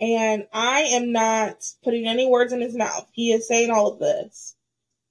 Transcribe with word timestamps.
And 0.00 0.46
I 0.52 0.80
am 0.82 1.12
not 1.12 1.64
putting 1.82 2.06
any 2.06 2.26
words 2.26 2.52
in 2.52 2.60
his 2.60 2.76
mouth. 2.76 3.08
He 3.12 3.32
is 3.32 3.48
saying 3.48 3.70
all 3.70 3.92
of 3.92 3.98
this. 3.98 4.54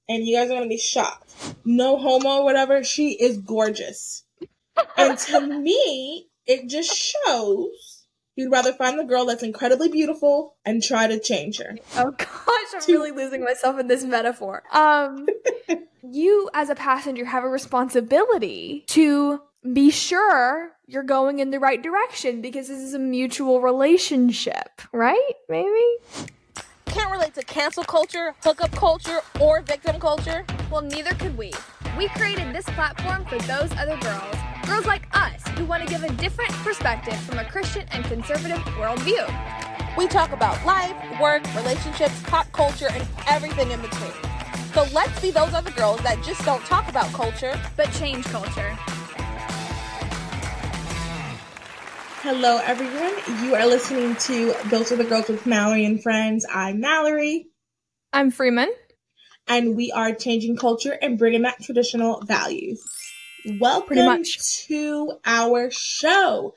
And 0.10 0.25
you 0.25 0.38
guys 0.38 0.46
are 0.46 0.54
going 0.54 0.63
to 0.63 0.70
be 0.70 0.78
shocked. 0.78 1.33
No 1.66 1.98
homo 1.98 2.44
whatever. 2.44 2.83
She 2.83 3.12
is 3.12 3.38
gorgeous. 3.38 4.24
and 4.98 5.18
to 5.18 5.42
me, 5.42 6.30
it 6.46 6.70
just 6.70 6.96
shows 6.96 8.05
you'd 8.38 8.52
rather 8.52 8.71
find 8.71 8.98
the 8.98 9.04
girl 9.04 9.26
that's 9.26 9.44
incredibly 9.44 9.89
beautiful 9.89 10.55
and 10.64 10.82
try 10.82 11.08
to 11.08 11.20
change 11.20 11.58
her. 11.60 11.76
Oh 11.98 12.12
gosh, 12.12 12.28
I'm 12.74 12.82
really 12.88 13.12
losing 13.12 13.44
myself 13.44 13.78
in 13.80 13.88
this 13.88 14.06
metaphor. 14.06 14.64
Um, 14.72 15.28
you 16.04 16.50
as 16.54 16.70
a 16.70 16.76
passenger 16.76 17.26
have 17.26 17.44
a 17.44 17.50
responsibility 17.50 18.86
to 18.88 19.42
be 19.74 19.90
sure 19.90 20.77
you're 20.90 21.04
going 21.04 21.40
in 21.40 21.52
the 21.52 21.60
right 21.60 21.82
direction 21.82 22.42
because 22.42 22.70
this 22.70 22.80
is 22.80 22.94
a 22.94 23.00
mutual 23.00 23.60
relationship, 23.60 24.82
right? 24.94 25.34
Maybe? 25.50 25.86
Can't 26.86 27.11
relate 27.11 27.34
to 27.36 27.44
cancel 27.44 27.84
culture, 27.84 28.34
hookup 28.42 28.71
culture, 28.71 29.20
or 29.42 29.61
victim 29.61 30.00
culture? 30.00 30.46
Well, 30.71 30.82
neither 30.82 31.14
could 31.16 31.38
we. 31.38 31.52
We 31.97 32.08
created 32.09 32.55
this 32.55 32.63
platform 32.67 33.25
for 33.25 33.38
those 33.39 33.70
other 33.73 33.97
girls. 33.97 34.35
Girls 34.66 34.85
like 34.85 35.05
us 35.11 35.45
who 35.58 35.66
want 35.66 35.85
to 35.85 35.89
give 35.89 36.03
a 36.03 36.13
different 36.13 36.52
perspective 36.53 37.17
from 37.17 37.39
a 37.39 37.45
Christian 37.45 37.85
and 37.91 38.05
conservative 38.05 38.59
worldview. 38.80 39.27
We 39.97 40.08
talk 40.08 40.31
about 40.31 40.66
life, 40.66 40.95
work, 41.19 41.44
relationships, 41.53 42.22
pop 42.23 42.49
culture, 42.53 42.88
and 42.89 43.05
everything 43.27 43.72
in 43.72 43.81
between. 43.81 44.13
So 44.73 44.85
let's 44.94 45.19
be 45.22 45.31
those 45.31 45.53
other 45.53 45.72
girls 45.72 45.99
that 46.03 46.23
just 46.23 46.45
don't 46.45 46.63
talk 46.63 46.88
about 46.88 47.11
culture, 47.11 47.59
but 47.75 47.91
change 47.91 48.23
culture. 48.25 48.77
Hello, 52.30 52.58
everyone. 52.58 53.13
You 53.45 53.55
are 53.55 53.66
listening 53.66 54.13
to 54.17 54.54
Those 54.70 54.91
Other 54.91 55.05
Girls 55.05 55.30
with 55.30 55.45
Mallory 55.45 55.86
and 55.86 56.04
Freeman. 56.04 56.41
I'm 56.53 56.81
Mallory. 56.81 57.48
I'm 58.12 58.31
Freeman. 58.31 58.69
And 59.47 59.78
we 59.78 59.94
are 59.94 60.14
changing 60.14 60.58
culture 60.58 60.92
and 60.92 61.17
bringing 61.17 61.44
back 61.44 61.59
traditional 61.61 62.19
values. 62.19 62.84
Welcome 63.61 64.25
to 64.67 65.14
our 65.23 65.72
show. 65.72 66.53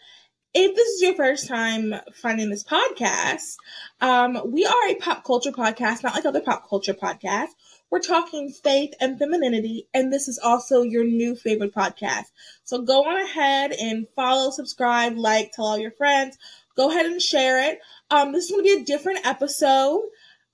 If 0.54 0.74
this 0.74 0.88
is 0.88 1.02
your 1.02 1.14
first 1.14 1.46
time 1.46 1.94
finding 2.20 2.50
this 2.50 2.64
podcast, 2.64 3.54
um, 4.00 4.40
we 4.46 4.66
are 4.66 4.88
a 4.88 4.96
pop 4.96 5.22
culture 5.22 5.52
podcast, 5.52 6.02
not 6.02 6.16
like 6.16 6.24
other 6.24 6.40
pop 6.40 6.68
culture 6.68 6.94
podcasts. 6.94 7.54
We're 7.90 8.00
talking 8.00 8.50
faith 8.50 8.94
and 9.00 9.18
femininity, 9.18 9.88
and 9.92 10.12
this 10.12 10.28
is 10.28 10.38
also 10.38 10.82
your 10.82 11.04
new 11.04 11.34
favorite 11.34 11.74
podcast. 11.74 12.26
So 12.64 12.82
go 12.82 13.04
on 13.04 13.20
ahead 13.20 13.72
and 13.72 14.06
follow, 14.14 14.50
subscribe, 14.50 15.16
like, 15.16 15.52
tell 15.52 15.66
all 15.66 15.78
your 15.78 15.90
friends. 15.90 16.38
Go 16.76 16.90
ahead 16.90 17.06
and 17.06 17.20
share 17.20 17.70
it. 17.70 17.80
Um, 18.10 18.32
this 18.32 18.44
is 18.44 18.50
going 18.52 18.64
to 18.64 18.76
be 18.76 18.82
a 18.82 18.84
different 18.84 19.26
episode. 19.26 20.02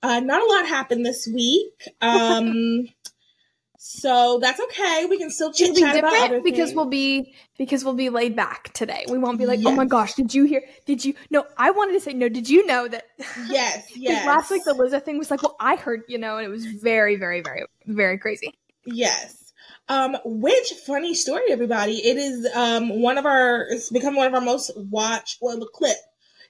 Uh, 0.01 0.19
not 0.19 0.41
a 0.41 0.51
lot 0.51 0.67
happened 0.67 1.05
this 1.05 1.27
week. 1.27 1.87
Um, 2.01 2.87
So 3.89 4.37
that's 4.39 4.59
okay. 4.59 5.05
We 5.09 5.17
can 5.17 5.29
still 5.29 5.53
chit 5.53 5.73
chat 5.77 5.95
about 5.95 6.13
other 6.13 6.41
because 6.41 6.73
we'll 6.73 6.89
be 6.89 7.33
because 7.57 7.85
we'll 7.85 7.93
be 7.93 8.09
laid 8.09 8.35
back 8.35 8.73
today. 8.73 9.05
We 9.07 9.17
won't 9.17 9.37
be 9.37 9.45
like, 9.45 9.59
yes. 9.59 9.67
oh 9.67 9.75
my 9.75 9.85
gosh, 9.85 10.13
did 10.13 10.33
you 10.33 10.43
hear? 10.43 10.61
Did 10.85 11.05
you? 11.05 11.13
No, 11.29 11.45
I 11.57 11.71
wanted 11.71 11.93
to 11.93 12.01
say 12.01 12.11
no. 12.11 12.27
Did 12.27 12.49
you 12.49 12.65
know 12.65 12.89
that? 12.89 13.05
Yes, 13.47 13.87
yes. 13.95 14.27
last 14.27 14.51
week 14.51 14.65
the 14.65 14.73
Lizzo 14.73 15.01
thing 15.01 15.17
was 15.17 15.31
like, 15.31 15.41
well, 15.41 15.55
I 15.61 15.77
heard, 15.77 16.01
you 16.09 16.17
know, 16.17 16.35
and 16.35 16.45
it 16.45 16.49
was 16.49 16.65
very, 16.65 17.15
very, 17.15 17.39
very, 17.39 17.63
very 17.85 18.17
crazy. 18.17 18.53
Yes. 18.85 19.53
Um, 19.87 20.17
which 20.25 20.73
funny 20.85 21.13
story, 21.13 21.43
everybody? 21.49 21.93
It 21.93 22.17
is 22.17 22.45
um 22.53 23.01
one 23.01 23.17
of 23.17 23.25
our. 23.25 23.67
It's 23.69 23.89
become 23.89 24.17
one 24.17 24.27
of 24.27 24.33
our 24.33 24.41
most 24.41 24.69
watched. 24.75 25.37
Well, 25.41 25.57
the 25.57 25.65
clip 25.65 25.97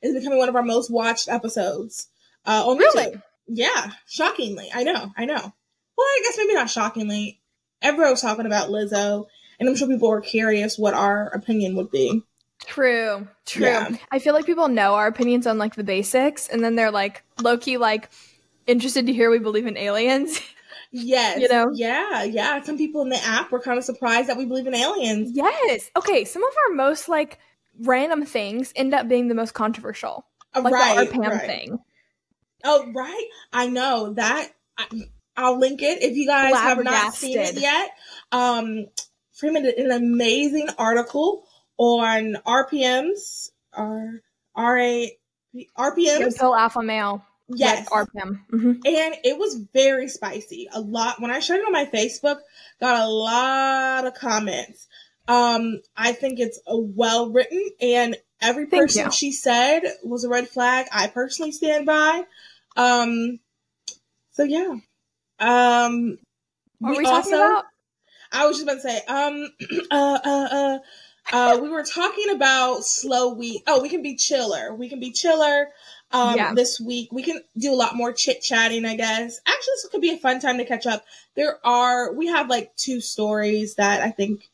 is 0.02 0.16
becoming 0.16 0.40
one 0.40 0.50
of 0.50 0.56
our 0.56 0.64
most 0.64 0.90
watched 0.90 1.30
episodes. 1.30 2.08
Uh, 2.48 2.64
on 2.66 2.80
really? 2.80 3.04
YouTube. 3.04 3.22
Yeah, 3.48 3.92
shockingly. 4.08 4.72
I 4.74 4.84
know. 4.84 5.12
I 5.16 5.26
know. 5.26 5.54
Well, 5.98 6.06
I 6.06 6.22
guess 6.23 6.38
maybe 6.38 6.53
not 6.53 6.70
shockingly. 6.70 7.42
Everyone 7.81 8.12
was 8.12 8.22
talking 8.22 8.45
about 8.45 8.70
Lizzo, 8.70 9.25
and 9.59 9.68
I'm 9.68 9.75
sure 9.75 9.88
people 9.88 10.09
were 10.09 10.22
curious 10.22 10.78
what 10.78 10.94
our 10.94 11.28
opinion 11.28 11.75
would 11.75 11.91
be. 11.91 12.22
True, 12.66 13.28
true. 13.46 13.66
Yeah. 13.66 13.90
I 14.12 14.19
feel 14.19 14.34
like 14.34 14.46
people 14.46 14.68
know 14.68 14.96
our 14.96 15.08
opinions 15.08 15.47
on 15.47 15.58
like 15.58 15.75
the 15.75 15.84
basics, 15.84 16.47
and 16.47 16.63
then 16.63 16.75
they're 16.75 16.91
like 16.91 17.24
low 17.41 17.58
key 17.58 17.78
like 17.78 18.09
interested 18.66 19.06
to 19.08 19.13
hear 19.13 19.30
we 19.30 19.40
believe 19.40 19.68
in 19.68 19.78
aliens. 19.78 20.40
Yes. 20.91 21.41
You 21.41 21.50
know? 21.50 21.69
Yeah, 21.74 22.24
yeah. 22.24 22.62
Some 22.62 22.78
people 22.78 23.02
in 23.02 23.09
the 23.09 23.22
app 23.24 23.52
were 23.52 23.59
kind 23.59 23.78
of 23.78 23.84
surprised 23.84 24.29
that 24.29 24.38
we 24.38 24.46
believe 24.46 24.68
in 24.68 24.74
aliens. 24.74 25.31
Yes. 25.34 25.90
Okay, 25.96 26.24
some 26.24 26.44
of 26.44 26.53
our 26.66 26.75
most 26.75 27.09
like 27.09 27.40
random 27.81 28.25
things 28.25 28.72
end 28.75 28.94
up 28.94 29.08
being 29.08 29.28
the 29.28 29.35
most 29.35 29.53
controversial. 29.53 30.25
Uh, 30.56 30.62
like 30.62 30.74
right, 30.74 31.09
the 31.09 31.12
Pam 31.12 31.31
right. 31.31 31.41
thing. 31.41 31.79
Oh, 32.64 32.91
right. 32.96 33.28
I 33.52 33.68
know 33.68 34.14
that. 34.14 34.50
I, 34.78 34.85
I'll 35.38 35.59
link 35.59 35.84
it 35.84 36.02
if 36.02 36.18
you 36.18 36.25
guys 36.25 36.53
have 36.56 36.84
not 36.84 37.14
seen 37.14 37.38
it 37.38 37.59
yet. 37.59 37.92
Um, 38.31 38.88
Freeman 39.34 39.64
did 39.64 39.75
an 39.75 39.92
amazing 39.92 40.68
article 40.80 41.46
on 41.78 42.38
RPMs, 42.46 43.52
R 43.72 44.22
R 44.56 44.78
A 44.80 45.18
RPMs. 45.78 46.38
Pill 46.38 46.56
alpha 46.56 46.81
male. 46.81 47.24
Yes, 47.50 47.88
RPM, 47.88 48.42
mm-hmm. 48.52 48.72
and 48.84 49.16
it 49.24 49.38
was 49.38 49.56
very 49.74 50.09
spicy. 50.09 50.68
A 50.74 50.81
lot 50.81 51.22
when 51.22 51.31
I 51.31 51.40
shared 51.40 51.62
it 51.62 51.66
on 51.66 51.72
my 51.72 51.86
Facebook, 51.86 52.40
got 52.81 53.06
a 53.06 53.08
lot 53.08 54.06
of 54.06 54.16
comments. 54.16 54.86
Um, 55.30 55.80
I 55.96 56.12
think 56.12 56.40
it's 56.40 56.59
well 56.68 57.31
written, 57.31 57.70
and 57.80 58.18
every 58.42 58.66
person 58.66 59.12
she 59.12 59.31
said 59.31 59.84
was 60.03 60.26
a 60.26 60.30
red 60.30 60.50
flag. 60.50 60.88
I 60.92 61.08
personally 61.08 61.53
stand 61.53 61.86
by. 61.86 62.24
Um, 62.76 63.40
so 64.31 64.44
yeah. 64.44 64.76
Um, 65.40 66.18
what 66.80 66.92
we, 66.92 66.98
we 67.00 67.06
also, 67.06 67.31
talking 67.31 67.34
about? 67.34 67.66
I 68.31 68.46
was 68.46 68.58
just 68.58 68.64
about 68.64 68.75
to 68.75 68.81
say, 68.81 69.02
um, 69.08 69.52
uh, 69.92 70.20
uh, 70.24 70.48
uh, 70.52 70.80
uh, 71.31 71.59
we 71.62 71.70
were 71.70 71.84
talking 71.84 72.30
about 72.31 72.84
slow 72.86 73.34
week. 73.34 73.64
Oh, 73.68 73.81
we 73.81 73.90
can 73.90 74.02
be 74.02 74.16
chiller. 74.16 74.74
We 74.74 74.90
can 74.90 75.00
be 75.00 75.12
chiller. 75.12 75.70
Um, 76.12 76.38
yeah. 76.38 76.53
this 76.53 76.80
week 76.80 77.12
we 77.12 77.22
can 77.22 77.42
do 77.58 77.74
a 77.74 77.76
lot 77.76 77.97
more 77.97 78.14
chit 78.14 78.42
chatting, 78.42 78.86
I 78.86 78.96
guess. 78.96 79.42
Actually, 79.46 79.74
this 79.74 79.90
could 79.92 80.02
be 80.02 80.12
a 80.12 80.18
fun 80.18 80.40
time 80.40 80.58
to 80.58 80.66
catch 80.66 80.88
up. 80.88 81.03
There 81.36 81.59
are, 81.66 82.14
we 82.14 82.28
have 82.28 82.50
like 82.50 82.74
two 82.78 83.02
stories 83.02 83.76
that 83.76 84.02
I 84.02 84.12
think 84.12 84.50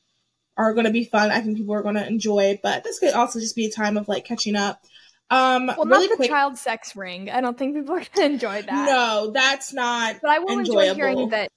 are 0.57 0.73
going 0.73 0.85
to 0.85 0.91
be 0.91 1.05
fun. 1.05 1.29
I 1.29 1.41
think 1.41 1.57
people 1.57 1.75
are 1.75 1.83
going 1.83 1.95
to 1.95 2.07
enjoy, 2.07 2.59
but 2.63 2.83
this 2.83 2.99
could 2.99 3.13
also 3.13 3.39
just 3.39 3.55
be 3.55 3.65
a 3.65 3.71
time 3.71 3.97
of 3.97 4.07
like 4.07 4.25
catching 4.25 4.55
up. 4.55 4.83
Um, 5.29 5.67
well, 5.67 5.85
really 5.85 6.07
not 6.07 6.11
the 6.11 6.15
quick, 6.17 6.29
child 6.29 6.57
sex 6.57 6.95
ring. 6.95 7.29
I 7.29 7.41
don't 7.41 7.57
think 7.57 7.75
people 7.75 7.95
are 7.95 7.99
going 7.99 8.09
to 8.15 8.25
enjoy 8.25 8.61
that. 8.61 8.85
No, 8.85 9.31
that's 9.33 9.73
not. 9.73 10.17
But 10.21 10.31
I 10.31 10.39
will 10.39 10.59
enjoyable. 10.59 10.81
enjoy 10.81 10.95
hearing 10.95 11.29
that 11.29 11.49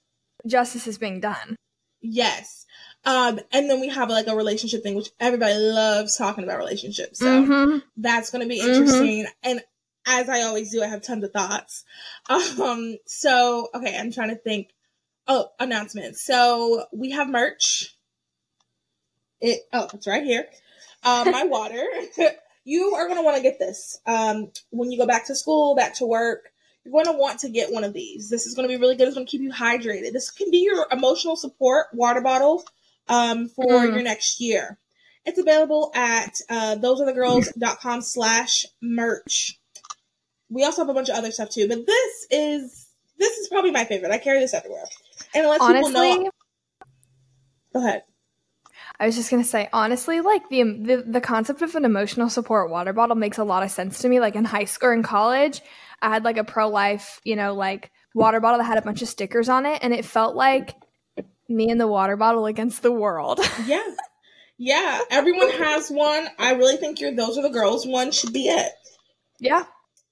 justice 0.45 0.87
is 0.87 0.97
being 0.97 1.19
done. 1.19 1.55
Yes. 2.01 2.65
Um, 3.05 3.39
and 3.51 3.69
then 3.69 3.79
we 3.79 3.89
have 3.89 4.09
like 4.09 4.27
a 4.27 4.35
relationship 4.35 4.83
thing, 4.83 4.95
which 4.95 5.09
everybody 5.19 5.55
loves 5.55 6.17
talking 6.17 6.43
about 6.43 6.57
relationships. 6.57 7.19
So 7.19 7.25
mm-hmm. 7.25 7.77
that's 7.95 8.31
going 8.31 8.41
to 8.41 8.49
be 8.49 8.59
interesting. 8.59 9.23
Mm-hmm. 9.23 9.31
And 9.43 9.61
as 10.05 10.29
I 10.29 10.41
always 10.43 10.71
do, 10.71 10.81
I 10.81 10.87
have 10.87 11.01
tons 11.01 11.23
of 11.23 11.31
thoughts. 11.31 11.83
Um, 12.29 12.97
so 13.05 13.69
okay, 13.73 13.97
I'm 13.97 14.11
trying 14.11 14.29
to 14.29 14.35
think. 14.35 14.69
Oh, 15.29 15.49
announcements. 15.59 16.25
So 16.25 16.85
we 16.93 17.11
have 17.11 17.29
merch. 17.29 17.95
It 19.41 19.59
oh, 19.73 19.89
it's 19.93 20.07
right 20.07 20.23
here. 20.23 20.45
Uh, 21.03 21.29
my 21.31 21.43
water. 21.49 21.83
You 22.67 22.95
are 22.95 23.07
going 23.07 23.17
to 23.17 23.23
want 23.23 23.37
to 23.37 23.41
get 23.41 23.59
this 23.59 24.01
um, 24.05 24.51
when 24.71 24.91
you 24.91 24.97
go 24.97 25.07
back 25.07 25.27
to 25.27 25.35
school, 25.35 25.73
back 25.73 25.95
to 25.95 26.05
work. 26.05 26.51
You're 26.83 26.91
going 26.91 27.05
to 27.05 27.13
want 27.13 27.39
to 27.39 27.49
get 27.49 27.71
one 27.71 27.85
of 27.85 27.93
these. 27.93 28.29
This 28.29 28.45
is 28.45 28.55
going 28.55 28.67
to 28.67 28.75
be 28.75 28.77
really 28.77 28.97
good. 28.97 29.07
It's 29.07 29.15
going 29.15 29.25
to 29.25 29.31
keep 29.31 29.39
you 29.39 29.53
hydrated. 29.53 30.11
This 30.11 30.31
can 30.31 30.51
be 30.51 30.57
your 30.57 30.85
emotional 30.91 31.37
support 31.37 31.85
water 31.93 32.19
bottle 32.19 32.65
um, 33.07 33.47
for 33.47 33.65
mm. 33.65 33.93
your 33.93 34.03
next 34.03 34.41
year. 34.41 34.77
It's 35.23 35.39
available 35.39 35.93
at 35.95 36.41
uh, 36.49 36.75
thoseothergirls.com 36.75 38.01
slash 38.01 38.65
merch. 38.81 39.57
We 40.49 40.65
also 40.65 40.81
have 40.81 40.89
a 40.89 40.93
bunch 40.93 41.07
of 41.07 41.15
other 41.15 41.31
stuff 41.31 41.49
too, 41.49 41.69
but 41.69 41.85
this 41.85 42.27
is 42.29 42.87
this 43.17 43.37
is 43.37 43.47
probably 43.47 43.71
my 43.71 43.85
favorite. 43.85 44.11
I 44.11 44.17
carry 44.17 44.39
this 44.39 44.53
everywhere. 44.53 44.83
And 45.33 45.45
unless 45.45 45.61
Honestly, 45.61 46.09
people 46.09 46.23
know, 46.23 46.29
go 47.73 47.87
ahead. 47.87 48.03
I 48.99 49.05
was 49.05 49.15
just 49.15 49.29
gonna 49.29 49.43
say, 49.43 49.69
honestly, 49.71 50.21
like 50.21 50.49
the, 50.49 50.63
the 50.63 51.03
the 51.07 51.21
concept 51.21 51.61
of 51.61 51.75
an 51.75 51.85
emotional 51.85 52.29
support 52.29 52.71
water 52.71 52.93
bottle 52.93 53.15
makes 53.15 53.37
a 53.37 53.43
lot 53.43 53.63
of 53.63 53.69
sense 53.69 53.99
to 53.99 54.09
me. 54.09 54.19
Like 54.19 54.35
in 54.35 54.43
high 54.43 54.65
school 54.65 54.89
or 54.89 54.93
in 54.93 55.03
college, 55.03 55.61
I 56.01 56.09
had 56.09 56.23
like 56.23 56.37
a 56.37 56.43
pro 56.43 56.67
life, 56.67 57.21
you 57.23 57.35
know, 57.35 57.53
like 57.53 57.91
water 58.15 58.39
bottle 58.39 58.57
that 58.57 58.65
had 58.65 58.77
a 58.77 58.81
bunch 58.81 59.01
of 59.01 59.07
stickers 59.07 59.49
on 59.49 59.65
it, 59.65 59.79
and 59.83 59.93
it 59.93 60.03
felt 60.03 60.35
like 60.35 60.73
me 61.47 61.69
and 61.69 61.79
the 61.79 61.87
water 61.87 62.17
bottle 62.17 62.47
against 62.47 62.81
the 62.81 62.91
world. 62.91 63.39
yeah, 63.65 63.83
yeah. 64.57 65.01
Everyone 65.11 65.51
has 65.51 65.89
one. 65.89 66.27
I 66.39 66.53
really 66.53 66.77
think 66.77 66.99
you're 66.99 67.15
Those 67.15 67.37
Other 67.37 67.49
Girls. 67.49 67.85
One 67.85 68.11
should 68.11 68.33
be 68.33 68.47
it. 68.47 68.71
Yeah. 69.39 69.65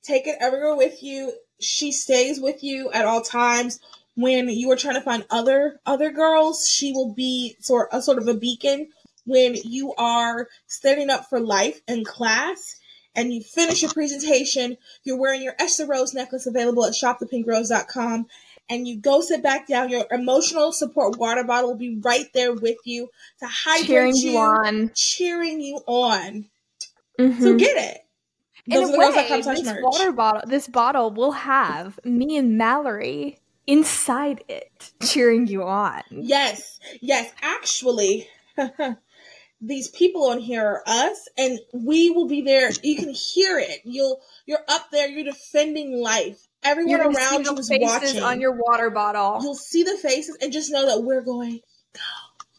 Take 0.04 0.28
it 0.28 0.38
everywhere 0.40 0.76
with 0.76 1.02
you. 1.02 1.34
She 1.60 1.92
stays 1.92 2.40
with 2.40 2.64
you 2.64 2.92
at 2.92 3.06
all 3.06 3.22
times 3.22 3.80
when 4.16 4.50
you 4.50 4.72
are 4.72 4.76
trying 4.76 4.96
to 4.96 5.02
find 5.02 5.26
other 5.30 5.80
other 5.86 6.12
girls, 6.12 6.68
she 6.68 6.92
will 6.92 7.14
be 7.14 7.56
sort 7.60 7.90
a 7.92 8.02
sort 8.02 8.18
of 8.18 8.28
a 8.28 8.34
beacon 8.34 8.90
when 9.26 9.56
you 9.56 9.94
are 9.98 10.48
standing 10.68 11.10
up 11.10 11.28
for 11.30 11.40
life 11.40 11.82
in 11.88 12.04
class 12.06 12.76
and 13.16 13.34
you 13.34 13.42
finish 13.42 13.82
your 13.82 13.92
presentation, 13.92 14.78
you're 15.04 15.18
wearing 15.20 15.42
your 15.42 15.56
Esther 15.58 15.88
Rose 15.88 16.14
necklace 16.14 16.46
available 16.46 16.86
at 16.86 16.94
shopthepinkrose.com 16.94 18.28
and 18.70 18.88
you 18.88 18.98
go 18.98 19.22
sit 19.22 19.42
back 19.44 19.68
down, 19.68 19.90
your 19.90 20.06
emotional 20.12 20.72
support 20.72 21.18
water 21.18 21.44
bottle 21.44 21.72
will 21.72 21.78
be 21.78 21.98
right 22.04 22.26
there 22.34 22.54
with 22.54 22.78
you 22.84 23.10
to 23.40 23.48
hydrate 23.48 23.88
Cheering 23.88 24.16
you, 24.16 24.32
you 24.32 24.38
on. 24.38 24.92
cheering 24.96 25.62
you 25.62 25.78
on. 25.88 26.46
Mhm. 27.20 27.40
So 27.42 27.56
get 27.58 27.78
it. 27.78 28.02
In 28.68 28.82
Those 28.82 28.90
a 28.90 28.94
are 28.94 29.12
the 29.12 29.28
girls 29.30 29.46
that 29.46 29.48
way, 29.48 29.56
this 29.56 29.66
merch. 29.66 29.84
water 29.84 30.12
bottle, 30.12 30.42
this 30.50 30.68
bottle 30.68 31.12
will 31.12 31.32
have 31.32 32.00
me 32.04 32.38
and 32.38 32.58
Mallory 32.58 33.40
inside 33.68 34.44
it, 34.48 34.94
cheering 35.04 35.48
you 35.48 35.64
on. 35.64 36.02
Yes, 36.10 36.80
yes. 37.02 37.32
Actually, 37.42 38.28
these 39.62 39.88
people 39.90 40.30
on 40.30 40.40
here 40.40 40.66
are 40.66 40.84
us, 40.86 41.28
and 41.38 41.60
we 41.74 42.10
will 42.10 42.28
be 42.28 42.42
there. 42.42 42.70
You 42.84 42.96
can 42.96 43.10
hear 43.10 43.60
it. 43.60 43.82
You'll 43.84 44.20
you're 44.46 44.64
up 44.68 44.92
there. 44.92 45.08
You're 45.08 45.24
defending 45.26 46.02
life. 46.02 46.48
Everyone 46.64 47.02
around 47.02 47.46
you 47.46 47.56
is 47.58 47.70
faces 47.70 47.82
watching. 48.16 48.24
on 48.24 48.42
your 48.42 48.54
water 48.54 48.90
bottle. 48.90 49.40
You'll 49.42 49.56
see 49.56 49.84
the 49.84 49.98
faces, 49.98 50.38
and 50.42 50.52
just 50.52 50.72
know 50.72 50.86
that 50.88 51.04
we're 51.04 51.22
going. 51.22 51.60
Go, 51.94 52.00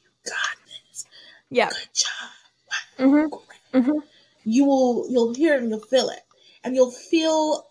you 0.02 0.10
got 0.30 0.56
this. 0.90 1.06
yeah. 1.50 1.68
Good 1.68 1.88
job. 1.94 3.08
hmm 3.10 3.26
Great. 3.28 3.84
Mhm. 3.84 4.02
You 4.44 4.64
will. 4.64 5.06
You'll 5.10 5.34
hear 5.34 5.54
it, 5.54 5.62
and 5.62 5.70
you'll 5.70 5.80
feel 5.80 6.08
it, 6.08 6.20
and 6.64 6.74
you'll 6.74 6.90
feel 6.92 7.66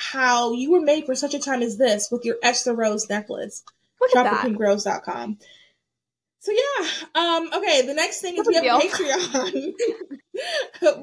how 0.00 0.52
you 0.52 0.70
were 0.70 0.80
made 0.80 1.06
for 1.06 1.14
such 1.14 1.34
a 1.34 1.38
time 1.38 1.62
as 1.62 1.76
this 1.76 2.08
with 2.10 2.24
your 2.24 2.36
Esther 2.42 2.74
Rose 2.74 3.08
necklace. 3.08 3.62
Look 4.00 4.12
shopthepinkrose.com. 4.12 5.38
So 6.40 6.52
yeah, 6.52 6.86
um, 7.14 7.50
okay. 7.54 7.82
The 7.86 7.92
next 7.92 8.20
thing 8.20 8.38
is 8.38 8.46
we 8.46 8.54
have 8.54 8.64
a 8.64 8.86
Patreon. 8.86 9.72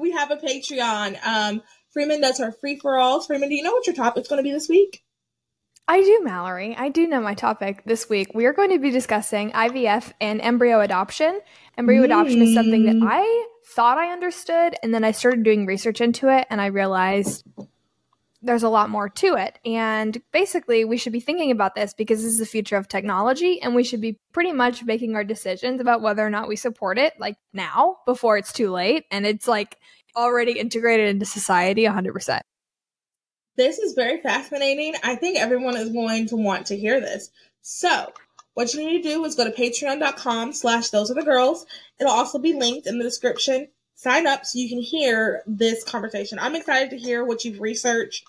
we 0.00 0.10
have 0.10 0.32
a 0.32 0.36
Patreon. 0.36 1.24
Um, 1.24 1.62
Freeman 1.92 2.20
does 2.20 2.38
her 2.38 2.50
free 2.50 2.78
for 2.78 2.98
alls. 2.98 3.26
Freeman, 3.26 3.48
do 3.48 3.54
you 3.54 3.62
know 3.62 3.72
what 3.72 3.86
your 3.86 3.94
topic's 3.94 4.28
going 4.28 4.38
to 4.38 4.42
be 4.42 4.50
this 4.50 4.68
week? 4.68 5.04
I 5.86 6.02
do, 6.02 6.20
Mallory. 6.22 6.76
I 6.76 6.90
do 6.90 7.06
know 7.06 7.20
my 7.20 7.34
topic 7.34 7.82
this 7.86 8.10
week. 8.10 8.32
We 8.34 8.44
are 8.44 8.52
going 8.52 8.70
to 8.70 8.78
be 8.78 8.90
discussing 8.90 9.52
IVF 9.52 10.12
and 10.20 10.40
embryo 10.42 10.80
adoption. 10.80 11.40
Embryo 11.78 12.02
adoption 12.02 12.42
is 12.42 12.52
something 12.54 12.84
that 12.84 12.96
Mm. 12.96 13.08
I 13.08 13.46
thought 13.74 13.96
I 13.96 14.12
understood, 14.12 14.74
and 14.82 14.92
then 14.92 15.04
I 15.04 15.12
started 15.12 15.44
doing 15.44 15.64
research 15.66 16.00
into 16.00 16.28
it, 16.28 16.46
and 16.50 16.60
I 16.60 16.66
realized 16.66 17.44
there's 18.42 18.62
a 18.62 18.68
lot 18.68 18.90
more 18.90 19.08
to 19.08 19.34
it. 19.34 19.58
And 19.64 20.20
basically, 20.32 20.84
we 20.84 20.96
should 20.96 21.12
be 21.12 21.20
thinking 21.20 21.50
about 21.50 21.74
this 21.74 21.92
because 21.94 22.22
this 22.22 22.32
is 22.32 22.38
the 22.38 22.46
future 22.46 22.76
of 22.76 22.88
technology, 22.88 23.60
and 23.60 23.74
we 23.74 23.84
should 23.84 24.00
be 24.00 24.18
pretty 24.32 24.52
much 24.52 24.84
making 24.84 25.14
our 25.16 25.24
decisions 25.24 25.80
about 25.80 26.02
whether 26.02 26.24
or 26.24 26.30
not 26.30 26.48
we 26.48 26.56
support 26.56 26.98
it, 26.98 27.14
like 27.18 27.36
now, 27.52 27.96
before 28.06 28.36
it's 28.38 28.52
too 28.52 28.70
late, 28.70 29.04
and 29.10 29.26
it's 29.26 29.48
like 29.48 29.76
already 30.16 30.52
integrated 30.52 31.08
into 31.08 31.26
society 31.26 31.84
100%. 31.84 32.40
This 33.56 33.78
is 33.78 33.94
very 33.94 34.20
fascinating. 34.20 34.94
I 35.02 35.16
think 35.16 35.38
everyone 35.38 35.76
is 35.76 35.90
going 35.90 36.28
to 36.28 36.36
want 36.36 36.66
to 36.66 36.76
hear 36.76 37.00
this. 37.00 37.30
So, 37.60 38.12
what 38.54 38.72
you 38.72 38.84
need 38.84 39.02
to 39.02 39.08
do 39.08 39.24
is 39.24 39.34
go 39.34 39.44
to 39.44 39.50
patreon.com 39.50 40.52
slash 40.52 40.90
those 40.90 41.10
other 41.10 41.22
girls. 41.22 41.66
It'll 42.00 42.12
also 42.12 42.38
be 42.38 42.52
linked 42.52 42.86
in 42.86 42.98
the 42.98 43.04
description. 43.04 43.68
Sign 43.98 44.28
up 44.28 44.46
so 44.46 44.60
you 44.60 44.68
can 44.68 44.80
hear 44.80 45.42
this 45.44 45.82
conversation. 45.82 46.38
I'm 46.38 46.54
excited 46.54 46.90
to 46.90 46.96
hear 46.96 47.24
what 47.24 47.44
you've 47.44 47.60
researched. 47.60 48.24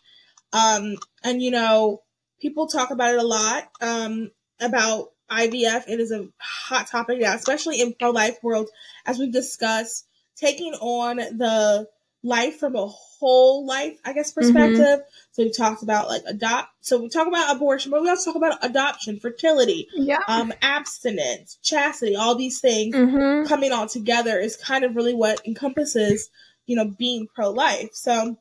Um, 0.52 0.96
and 1.24 1.44
you 1.44 1.52
know, 1.52 2.02
people 2.42 2.66
talk 2.66 2.90
about 2.90 3.14
it 3.14 3.20
a 3.20 3.24
lot, 3.24 3.70
um, 3.80 4.32
about 4.60 5.10
IVF. 5.30 5.84
It 5.88 6.00
is 6.00 6.12
a 6.12 6.28
hot 6.40 6.88
topic 6.88 7.20
now, 7.20 7.36
especially 7.36 7.82
in 7.82 7.94
pro-life 7.94 8.40
world, 8.42 8.72
as 9.06 9.20
we've 9.20 9.32
discussed, 9.32 10.08
taking 10.36 10.74
on 10.74 11.18
the 11.18 11.88
life 12.24 12.58
from 12.60 12.76
a 12.76 12.86
whole 12.88 13.66
life, 13.66 13.98
I 14.04 14.14
guess, 14.14 14.32
perspective. 14.32 15.00
So 15.32 15.44
we 15.44 15.52
talked 15.52 15.84
about 15.84 16.08
like 16.08 16.24
adopt. 16.28 16.70
So 16.82 16.98
we 17.00 17.10
talk 17.10 17.28
about 17.28 17.56
abortion, 17.56 17.92
but 17.92 18.02
we 18.02 18.10
also 18.10 18.32
talk 18.32 18.36
about 18.36 18.64
adoption, 18.64 19.20
fertility, 19.20 19.88
Yeah. 19.94 20.20
um, 20.28 20.52
abstinence, 20.62 21.58
chastity, 21.64 22.16
all 22.16 22.36
these 22.36 22.60
things 22.60 22.96
Mm-hmm. 22.96 23.48
coming 23.48 23.72
all 23.72 23.88
together 23.88 24.40
is 24.40 24.58
kind 24.58 24.84
of 24.84 24.96
really 24.96 25.14
what 25.14 25.46
encompasses, 25.48 26.30
you 26.66 26.76
know, 26.76 26.86
being 26.86 27.28
pro 27.34 27.52
life. 27.52 27.92
So 27.94 28.38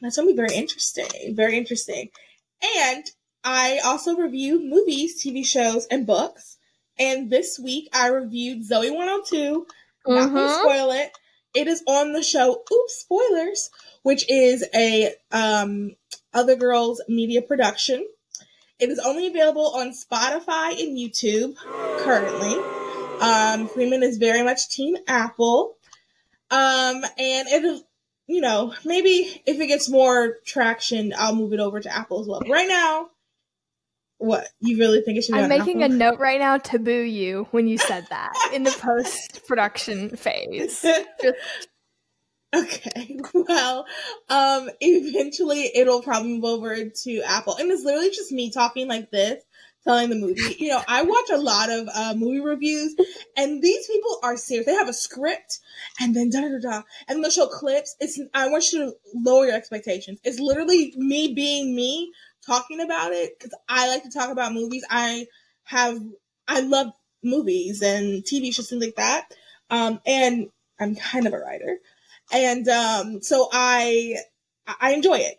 that's 0.00 0.16
gonna 0.16 0.28
be 0.28 0.36
very 0.36 0.54
interesting. 0.54 1.34
Very 1.34 1.56
interesting. 1.56 2.10
And 2.76 3.04
I 3.42 3.80
also 3.84 4.16
review 4.16 4.60
movies, 4.60 5.22
TV 5.22 5.44
shows, 5.44 5.86
and 5.86 6.06
books. 6.06 6.58
And 6.98 7.30
this 7.30 7.58
week 7.58 7.88
I 7.92 8.08
reviewed 8.08 8.60
Zoey 8.68 8.94
102. 8.94 9.66
Not 10.06 10.28
gonna 10.30 10.46
Mhm. 10.48 10.60
spoil 10.60 10.90
it. 10.92 11.12
It 11.54 11.66
is 11.66 11.82
on 11.86 12.12
the 12.12 12.22
show 12.22 12.62
Oops 12.72 12.94
Spoilers, 12.94 13.70
which 14.02 14.28
is 14.28 14.64
a 14.74 15.14
um 15.32 15.96
other 16.32 16.56
girls 16.56 17.02
media 17.08 17.42
production. 17.42 18.06
It 18.78 18.88
is 18.88 18.98
only 18.98 19.26
available 19.26 19.72
on 19.74 19.90
Spotify 19.90 20.70
and 20.80 20.96
YouTube 20.96 21.56
currently. 21.98 22.56
Um, 23.20 23.68
Freeman 23.68 24.02
is 24.02 24.16
very 24.16 24.42
much 24.42 24.70
Team 24.70 24.96
Apple. 25.06 25.76
Um, 26.50 27.04
and 27.18 27.48
it 27.48 27.84
you 28.26 28.40
know, 28.40 28.72
maybe 28.84 29.42
if 29.44 29.60
it 29.60 29.66
gets 29.66 29.90
more 29.90 30.36
traction, 30.46 31.12
I'll 31.18 31.34
move 31.34 31.52
it 31.52 31.58
over 31.58 31.80
to 31.80 31.94
Apple 31.94 32.20
as 32.20 32.28
well. 32.28 32.40
But 32.40 32.48
right 32.48 32.68
now, 32.68 33.08
what 34.20 34.48
you 34.60 34.78
really 34.78 35.00
think 35.00 35.18
it 35.18 35.22
should 35.22 35.34
be 35.34 35.40
I'm 35.40 35.48
making 35.48 35.82
a 35.82 35.88
note 35.88 36.18
right 36.18 36.38
now 36.38 36.58
to 36.58 36.78
boo 36.78 36.92
you 36.92 37.48
when 37.52 37.66
you 37.66 37.78
said 37.78 38.06
that 38.10 38.32
in 38.52 38.64
the 38.64 38.70
post 38.70 39.46
production 39.46 40.10
phase. 40.16 40.84
Okay. 42.52 43.16
Well, 43.32 43.86
um, 44.28 44.70
eventually 44.80 45.70
it'll 45.72 46.02
probably 46.02 46.32
move 46.32 46.44
over 46.44 46.84
to 46.84 47.22
Apple. 47.22 47.54
And 47.56 47.70
it's 47.70 47.84
literally 47.84 48.10
just 48.10 48.32
me 48.32 48.50
talking 48.50 48.88
like 48.88 49.12
this, 49.12 49.40
telling 49.84 50.10
the 50.10 50.16
movie. 50.16 50.56
You 50.58 50.70
know, 50.70 50.82
I 50.88 51.02
watch 51.02 51.30
a 51.32 51.36
lot 51.36 51.70
of 51.70 51.88
uh, 51.94 52.14
movie 52.16 52.40
reviews, 52.40 52.96
and 53.36 53.62
these 53.62 53.86
people 53.86 54.18
are 54.24 54.36
serious. 54.36 54.66
They 54.66 54.74
have 54.74 54.88
a 54.88 54.92
script, 54.92 55.60
and 56.00 56.14
then 56.16 56.30
da 56.30 56.40
da 56.40 56.48
da 56.48 56.58
da, 56.58 56.82
and 57.06 57.22
they'll 57.22 57.30
show 57.30 57.46
clips. 57.46 57.94
It's 58.00 58.20
I 58.34 58.48
want 58.48 58.72
you 58.72 58.80
to 58.80 58.92
lower 59.14 59.46
your 59.46 59.54
expectations. 59.54 60.18
It's 60.24 60.40
literally 60.40 60.92
me 60.96 61.32
being 61.32 61.76
me 61.76 62.12
talking 62.46 62.80
about 62.80 63.12
it 63.12 63.38
because 63.38 63.54
I 63.68 63.88
like 63.88 64.02
to 64.04 64.10
talk 64.10 64.30
about 64.30 64.52
movies. 64.52 64.84
I 64.90 65.26
have 65.64 66.00
I 66.48 66.60
love 66.60 66.88
movies 67.22 67.82
and 67.82 68.22
TV 68.22 68.54
shows 68.54 68.68
things 68.70 68.84
like 68.84 68.96
that. 68.96 69.28
Um, 69.70 70.00
and 70.06 70.48
I'm 70.78 70.96
kind 70.96 71.26
of 71.26 71.32
a 71.32 71.38
writer 71.38 71.78
and 72.32 72.68
um, 72.68 73.22
so 73.22 73.48
I 73.52 74.16
I 74.80 74.92
enjoy 74.92 75.18
it, 75.18 75.38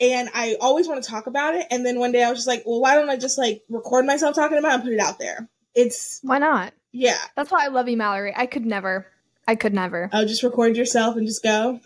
and 0.00 0.28
I 0.34 0.56
always 0.60 0.88
want 0.88 1.02
to 1.02 1.08
talk 1.08 1.26
about 1.26 1.54
it. 1.54 1.66
And 1.70 1.84
then 1.84 1.98
one 1.98 2.12
day 2.12 2.22
I 2.24 2.30
was 2.30 2.38
just 2.38 2.48
like, 2.48 2.64
well, 2.66 2.80
why 2.80 2.94
don't 2.94 3.10
I 3.10 3.16
just 3.16 3.38
like 3.38 3.62
record 3.68 4.06
myself 4.06 4.34
talking 4.34 4.58
about 4.58 4.70
it 4.70 4.74
and 4.74 4.82
put 4.82 4.92
it 4.92 5.00
out 5.00 5.18
there? 5.18 5.48
It's 5.74 6.20
Why 6.22 6.38
not? 6.38 6.72
yeah, 6.92 7.18
That's 7.36 7.50
why 7.50 7.64
I 7.64 7.68
love 7.68 7.88
you, 7.88 7.96
Mallory. 7.96 8.32
I 8.34 8.46
could 8.46 8.66
never. 8.66 9.06
I 9.46 9.54
could 9.54 9.74
never. 9.74 10.10
I'll 10.12 10.26
just 10.26 10.42
record 10.42 10.76
yourself 10.76 11.16
and 11.16 11.26
just 11.26 11.42
go. 11.42 11.80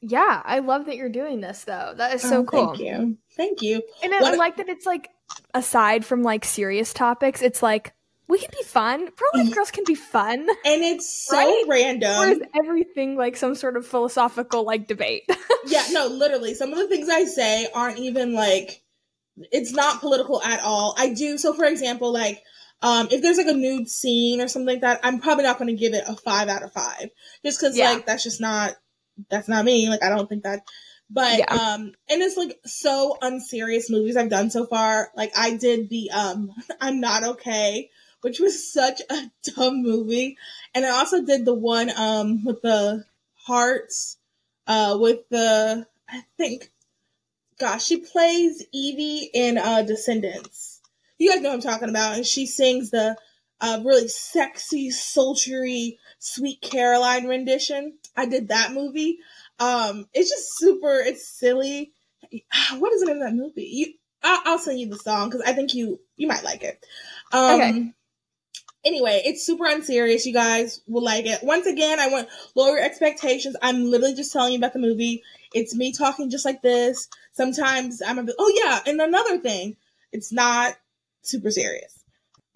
Yeah, 0.00 0.42
I 0.44 0.60
love 0.60 0.86
that 0.86 0.96
you're 0.96 1.08
doing 1.08 1.40
this 1.40 1.64
though. 1.64 1.94
That 1.96 2.14
is 2.14 2.22
so 2.22 2.40
Oh, 2.40 2.44
cool. 2.44 2.66
Thank 2.68 2.80
you, 2.80 3.18
thank 3.36 3.62
you. 3.62 3.82
And 4.02 4.14
I, 4.14 4.36
like 4.36 4.56
that 4.58 4.68
it's 4.68 4.86
like 4.86 5.08
aside 5.54 6.04
from 6.04 6.22
like 6.22 6.44
serious 6.44 6.92
topics, 6.92 7.42
it's 7.42 7.62
like 7.62 7.92
we 8.28 8.38
can 8.38 8.50
be 8.50 8.64
fun. 8.64 9.08
Pro 9.12 9.28
life 9.40 9.54
girls 9.54 9.70
can 9.70 9.84
be 9.86 9.94
fun. 9.94 10.40
And 10.40 10.82
it's 10.82 11.26
so 11.28 11.36
Right? 11.36 11.64
random. 11.68 12.18
Or 12.18 12.26
is 12.26 12.40
everything 12.54 13.16
like 13.16 13.36
some 13.36 13.54
sort 13.54 13.76
of 13.76 13.86
philosophical 13.86 14.64
like 14.64 14.88
debate? 14.88 15.22
yeah, 15.66 15.84
no, 15.92 16.08
literally. 16.08 16.54
Some 16.54 16.72
of 16.72 16.78
the 16.78 16.88
things 16.88 17.08
I 17.08 17.24
say 17.24 17.68
aren't 17.74 17.98
even 17.98 18.34
like 18.34 18.82
it's 19.52 19.72
not 19.72 20.00
political 20.00 20.42
at 20.42 20.60
all. 20.60 20.94
I 20.98 21.12
do 21.14 21.38
so 21.38 21.52
for 21.54 21.64
example, 21.64 22.12
like 22.12 22.42
um 22.82 23.08
if 23.10 23.22
there's 23.22 23.38
like 23.38 23.46
a 23.46 23.52
nude 23.54 23.88
scene 23.88 24.40
or 24.40 24.48
something 24.48 24.74
like 24.74 24.82
that, 24.82 25.00
I'm 25.02 25.20
probably 25.20 25.44
not 25.44 25.58
gonna 25.58 25.72
give 25.74 25.94
it 25.94 26.04
a 26.06 26.16
five 26.16 26.48
out 26.48 26.62
of 26.62 26.72
five. 26.72 27.08
Just 27.44 27.60
cause 27.60 27.76
Yeah. 27.76 27.92
like 27.92 28.06
that's 28.06 28.24
just 28.24 28.40
not 28.40 28.74
that's 29.30 29.48
not 29.48 29.64
me. 29.64 29.88
Like 29.88 30.02
I 30.02 30.08
don't 30.10 30.28
think 30.28 30.44
that 30.44 30.62
but 31.08 31.38
Yeah. 31.38 31.46
um 31.50 31.92
and 32.08 32.22
it's 32.22 32.36
like 32.36 32.58
so 32.64 33.16
unserious 33.22 33.90
movies 33.90 34.16
I've 34.16 34.30
done 34.30 34.50
so 34.50 34.66
far. 34.66 35.10
Like 35.16 35.32
I 35.36 35.56
did 35.56 35.88
the 35.88 36.10
um 36.10 36.52
I'm 36.80 37.00
not 37.00 37.24
okay, 37.24 37.90
which 38.22 38.40
was 38.40 38.72
such 38.72 39.00
a 39.10 39.30
dumb 39.54 39.82
movie. 39.82 40.36
And 40.74 40.84
I 40.84 40.90
also 40.90 41.22
did 41.22 41.44
the 41.44 41.54
one 41.54 41.90
um 41.96 42.44
with 42.44 42.62
the 42.62 43.04
hearts 43.34 44.18
uh 44.66 44.96
with 45.00 45.28
the 45.30 45.86
I 46.08 46.22
think 46.36 46.70
gosh, 47.58 47.84
she 47.84 47.98
plays 47.98 48.64
Evie 48.72 49.30
in 49.32 49.58
uh 49.58 49.82
Descendants. 49.82 50.80
You 51.18 51.30
guys 51.30 51.40
know 51.40 51.50
what 51.50 51.54
I'm 51.56 51.60
talking 51.62 51.88
about, 51.88 52.16
and 52.16 52.26
she 52.26 52.46
sings 52.46 52.90
the 52.90 53.16
uh 53.60 53.80
really 53.84 54.08
sexy, 54.08 54.90
sultry, 54.90 55.98
sweet 56.18 56.60
Caroline 56.60 57.26
rendition. 57.26 57.98
I 58.16 58.26
did 58.26 58.48
that 58.48 58.72
movie. 58.72 59.18
Um, 59.58 60.06
it's 60.12 60.30
just 60.30 60.58
super. 60.58 61.00
It's 61.00 61.28
silly. 61.28 61.92
What 62.78 62.92
is 62.92 63.00
the 63.00 63.06
name 63.06 63.16
of 63.16 63.22
that 63.28 63.34
movie? 63.34 63.68
You, 63.70 63.94
I'll, 64.22 64.40
I'll 64.44 64.58
send 64.58 64.80
you 64.80 64.88
the 64.88 64.98
song 64.98 65.28
because 65.28 65.42
I 65.46 65.52
think 65.52 65.74
you 65.74 66.00
you 66.16 66.26
might 66.26 66.44
like 66.44 66.62
it. 66.62 66.84
Um, 67.32 67.60
Okay. 67.60 67.92
Anyway, 68.84 69.20
it's 69.24 69.44
super 69.44 69.66
unserious. 69.66 70.26
You 70.26 70.32
guys 70.32 70.80
will 70.86 71.02
like 71.02 71.26
it. 71.26 71.42
Once 71.42 71.66
again, 71.66 71.98
I 71.98 72.06
want 72.06 72.28
lower 72.54 72.78
expectations. 72.78 73.56
I'm 73.60 73.90
literally 73.90 74.14
just 74.14 74.32
telling 74.32 74.52
you 74.52 74.58
about 74.58 74.74
the 74.74 74.78
movie. 74.78 75.24
It's 75.52 75.74
me 75.74 75.92
talking 75.92 76.30
just 76.30 76.44
like 76.44 76.62
this. 76.62 77.08
Sometimes 77.32 78.00
I'm 78.00 78.18
a 78.18 78.22
bit, 78.22 78.36
oh 78.38 78.52
yeah, 78.54 78.80
and 78.86 79.00
another 79.00 79.38
thing, 79.38 79.76
it's 80.12 80.32
not 80.32 80.76
super 81.22 81.50
serious. 81.50 81.98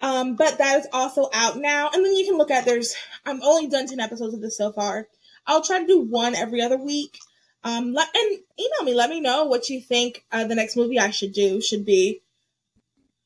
Um, 0.01 0.35
but 0.35 0.57
that 0.57 0.79
is 0.79 0.87
also 0.91 1.29
out 1.33 1.57
now. 1.57 1.89
And 1.93 2.03
then 2.03 2.15
you 2.15 2.25
can 2.25 2.37
look 2.37 2.51
at 2.51 2.65
there's 2.65 2.95
I'm 3.25 3.41
only 3.43 3.67
done 3.67 3.87
10 3.87 3.99
episodes 3.99 4.33
of 4.33 4.41
this 4.41 4.57
so 4.57 4.71
far. 4.71 5.07
I'll 5.45 5.63
try 5.63 5.79
to 5.79 5.87
do 5.87 6.01
one 6.01 6.35
every 6.35 6.61
other 6.61 6.77
week. 6.77 7.19
Um, 7.63 7.93
let, 7.93 8.07
and 8.15 8.39
email 8.59 8.83
me. 8.83 8.93
Let 8.95 9.09
me 9.09 9.21
know 9.21 9.45
what 9.45 9.69
you 9.69 9.81
think 9.81 10.25
uh, 10.31 10.45
the 10.45 10.55
next 10.55 10.75
movie 10.75 10.99
I 10.99 11.11
should 11.11 11.33
do 11.33 11.61
should 11.61 11.85
be. 11.85 12.21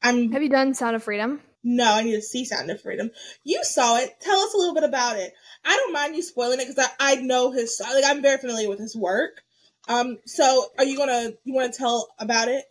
I'm. 0.04 0.32
Have 0.32 0.44
you 0.44 0.50
done 0.50 0.74
Sound 0.74 0.96
of 0.96 1.04
Freedom? 1.04 1.42
No, 1.64 1.94
I 1.94 2.04
need 2.04 2.16
to 2.16 2.22
see 2.22 2.46
Sound 2.46 2.70
of 2.70 2.82
Freedom. 2.82 3.12
You 3.44 3.64
saw 3.64 3.98
it. 3.98 4.14
Tell 4.20 4.38
us 4.38 4.54
a 4.54 4.58
little 4.58 4.76
bit 4.76 4.84
about 4.84 5.18
it. 5.18 5.34
I 5.64 5.76
don't 5.78 5.94
mind 5.94 6.16
you 6.16 6.22
spoiling 6.22 6.60
it 6.60 6.68
because 6.68 6.88
I, 7.00 7.14
I 7.14 7.16
know 7.22 7.52
his 7.52 7.82
like 7.82 8.04
I'm 8.06 8.22
very 8.22 8.38
familiar 8.38 8.70
with 8.70 8.80
his 8.80 8.96
work. 8.96 9.42
Um, 9.88 10.20
so 10.26 10.66
are 10.78 10.84
you 10.84 10.98
gonna 10.98 11.32
you 11.44 11.54
want 11.54 11.74
to 11.74 11.78
tell 11.78 12.14
about 12.20 12.50
it? 12.50 12.66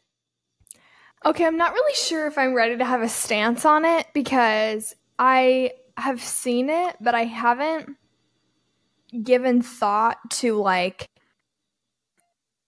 Okay, 1.26 1.46
I'm 1.46 1.56
not 1.56 1.72
really 1.72 1.94
sure 1.94 2.26
if 2.26 2.36
I'm 2.36 2.54
ready 2.54 2.76
to 2.76 2.84
have 2.84 3.00
a 3.00 3.08
stance 3.08 3.64
on 3.64 3.86
it 3.86 4.06
because 4.12 4.94
I 5.18 5.72
have 5.96 6.22
seen 6.22 6.68
it, 6.68 6.96
but 7.00 7.14
I 7.14 7.24
haven't 7.24 7.96
given 9.22 9.62
thought 9.62 10.18
to 10.28 10.56
like 10.56 11.08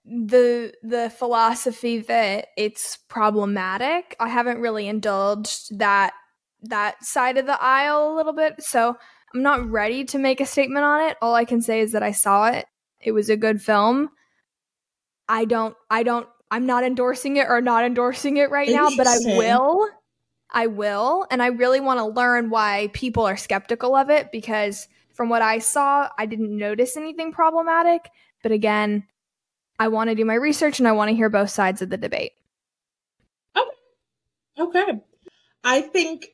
the 0.07 0.73
the 0.83 1.11
philosophy 1.11 1.99
that 1.99 2.49
it's 2.57 2.97
problematic. 3.09 4.17
I 4.19 4.29
haven't 4.29 4.61
really 4.61 4.89
indulged 4.89 5.79
that 5.79 6.15
that 6.63 7.05
side 7.05 7.37
of 7.37 7.45
the 7.47 7.63
aisle 7.63 8.13
a 8.13 8.17
little 8.17 8.33
bit, 8.33 8.63
so 8.63 8.97
I'm 9.35 9.43
not 9.43 9.69
ready 9.69 10.05
to 10.07 10.19
make 10.19 10.41
a 10.41 10.47
statement 10.47 10.85
on 10.85 11.11
it. 11.11 11.19
All 11.21 11.35
I 11.35 11.45
can 11.45 11.61
say 11.61 11.81
is 11.81 11.93
that 11.93 12.03
I 12.03 12.13
saw 12.13 12.47
it. 12.47 12.65
It 13.01 13.13
was 13.13 13.29
a 13.29 13.37
good 13.37 13.61
film. 13.61 14.09
I 15.29 15.45
don't 15.45 15.75
I 15.91 16.05
don't 16.05 16.29
I'm 16.51 16.67
not 16.67 16.85
endorsing 16.85 17.37
it 17.37 17.47
or 17.49 17.61
not 17.61 17.85
endorsing 17.85 18.37
it 18.37 18.51
right 18.51 18.71
now, 18.71 18.89
but 18.97 19.07
I 19.07 19.19
will. 19.19 19.89
I 20.49 20.69
will, 20.69 21.27
and 21.31 21.43
I 21.43 21.49
really 21.49 21.81
want 21.81 21.99
to 21.99 22.07
learn 22.07 22.51
why 22.51 22.89
people 22.93 23.25
are 23.27 23.37
skeptical 23.37 23.97
of 23.97 24.11
it 24.11 24.31
because 24.31 24.89
from 25.13 25.29
what 25.29 25.43
I 25.43 25.59
saw, 25.59 26.09
I 26.17 26.27
didn't 26.27 26.57
notice 26.57 26.97
anything 26.97 27.33
problematic, 27.33 28.09
but 28.43 28.53
again, 28.53 29.07
I 29.79 29.89
want 29.89 30.09
to 30.11 30.15
do 30.15 30.25
my 30.25 30.35
research 30.35 30.79
and 30.79 30.87
I 30.87 30.93
want 30.93 31.11
to 31.11 31.17
hear 31.17 31.29
both 31.29 31.51
sides 31.51 31.83
of 31.83 31.91
the 31.91 31.97
debate. 31.97 32.33
Okay. 33.57 33.71
Okay. 34.59 35.01
I 35.65 35.81
think 35.81 36.27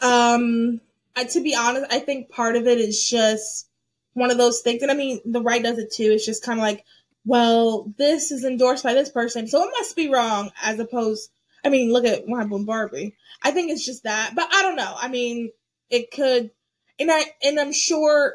um 0.00 0.80
I, 1.14 1.24
to 1.24 1.40
be 1.40 1.54
honest, 1.54 1.92
I 1.92 1.98
think 1.98 2.30
part 2.30 2.56
of 2.56 2.66
it 2.66 2.78
is 2.78 3.08
just 3.08 3.68
one 4.14 4.30
of 4.30 4.38
those 4.38 4.60
things. 4.60 4.82
And 4.82 4.90
I 4.90 4.94
mean, 4.94 5.20
the 5.24 5.42
right 5.42 5.62
does 5.62 5.78
it 5.78 5.92
too. 5.92 6.10
It's 6.12 6.26
just 6.26 6.42
kind 6.42 6.58
of 6.58 6.62
like, 6.62 6.84
well, 7.24 7.92
this 7.98 8.32
is 8.32 8.44
endorsed 8.44 8.84
by 8.84 8.94
this 8.94 9.10
person, 9.10 9.46
so 9.46 9.62
it 9.62 9.72
must 9.78 9.96
be 9.96 10.08
wrong, 10.08 10.50
as 10.62 10.78
opposed, 10.78 11.30
I 11.64 11.68
mean, 11.68 11.92
look 11.92 12.04
at 12.04 12.26
what 12.26 12.38
happened 12.38 12.52
with 12.52 12.66
Barbie. 12.66 13.16
I 13.42 13.50
think 13.50 13.70
it's 13.70 13.84
just 13.84 14.04
that, 14.04 14.32
but 14.34 14.48
I 14.52 14.62
don't 14.62 14.76
know. 14.76 14.94
I 14.96 15.08
mean, 15.08 15.50
it 15.90 16.10
could, 16.10 16.50
and 16.98 17.10
I, 17.10 17.24
and 17.42 17.58
I'm 17.58 17.72
sure, 17.72 18.34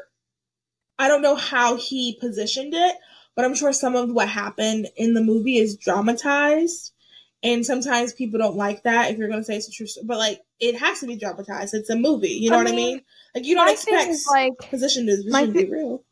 I 0.98 1.08
don't 1.08 1.22
know 1.22 1.36
how 1.36 1.76
he 1.76 2.16
positioned 2.20 2.74
it, 2.74 2.96
but 3.36 3.44
I'm 3.44 3.54
sure 3.54 3.72
some 3.72 3.94
of 3.94 4.10
what 4.10 4.28
happened 4.28 4.88
in 4.96 5.14
the 5.14 5.22
movie 5.22 5.58
is 5.58 5.76
dramatized. 5.76 6.92
And 7.40 7.64
sometimes 7.64 8.12
people 8.12 8.40
don't 8.40 8.56
like 8.56 8.82
that 8.82 9.12
if 9.12 9.16
you're 9.16 9.28
going 9.28 9.38
to 9.38 9.44
say 9.44 9.56
it's 9.56 9.68
a 9.68 9.70
true 9.70 9.86
story, 9.86 10.06
but 10.06 10.18
like 10.18 10.40
it 10.58 10.76
has 10.76 10.98
to 11.00 11.06
be 11.06 11.14
dramatized. 11.14 11.72
It's 11.72 11.88
a 11.88 11.94
movie. 11.94 12.30
You 12.30 12.50
know 12.50 12.56
I 12.58 12.64
what 12.64 12.74
mean, 12.74 12.74
I 12.74 12.92
mean? 12.94 13.02
Like 13.32 13.44
you 13.44 13.54
don't 13.54 13.70
expect 13.70 14.12
like 14.28 14.58
position 14.68 15.06
to, 15.06 15.16
position 15.18 15.32
th- 15.32 15.46
to 15.46 15.52
be 15.52 15.70
real. 15.70 16.02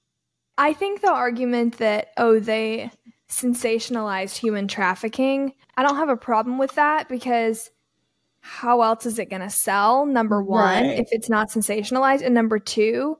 I 0.58 0.72
think 0.72 1.00
the 1.00 1.12
argument 1.12 1.78
that 1.78 2.08
oh 2.16 2.40
they 2.40 2.90
sensationalized 3.28 4.36
human 4.36 4.68
trafficking, 4.68 5.52
I 5.76 5.82
don't 5.82 5.96
have 5.96 6.08
a 6.08 6.16
problem 6.16 6.58
with 6.58 6.74
that 6.74 7.08
because 7.08 7.70
how 8.40 8.82
else 8.82 9.06
is 9.06 9.18
it 9.18 9.28
going 9.28 9.42
to 9.42 9.50
sell? 9.50 10.06
Number 10.06 10.40
1, 10.40 10.60
right. 10.60 10.98
if 10.98 11.08
it's 11.10 11.28
not 11.28 11.50
sensationalized 11.50 12.22
and 12.24 12.32
number 12.32 12.60
2, 12.60 13.16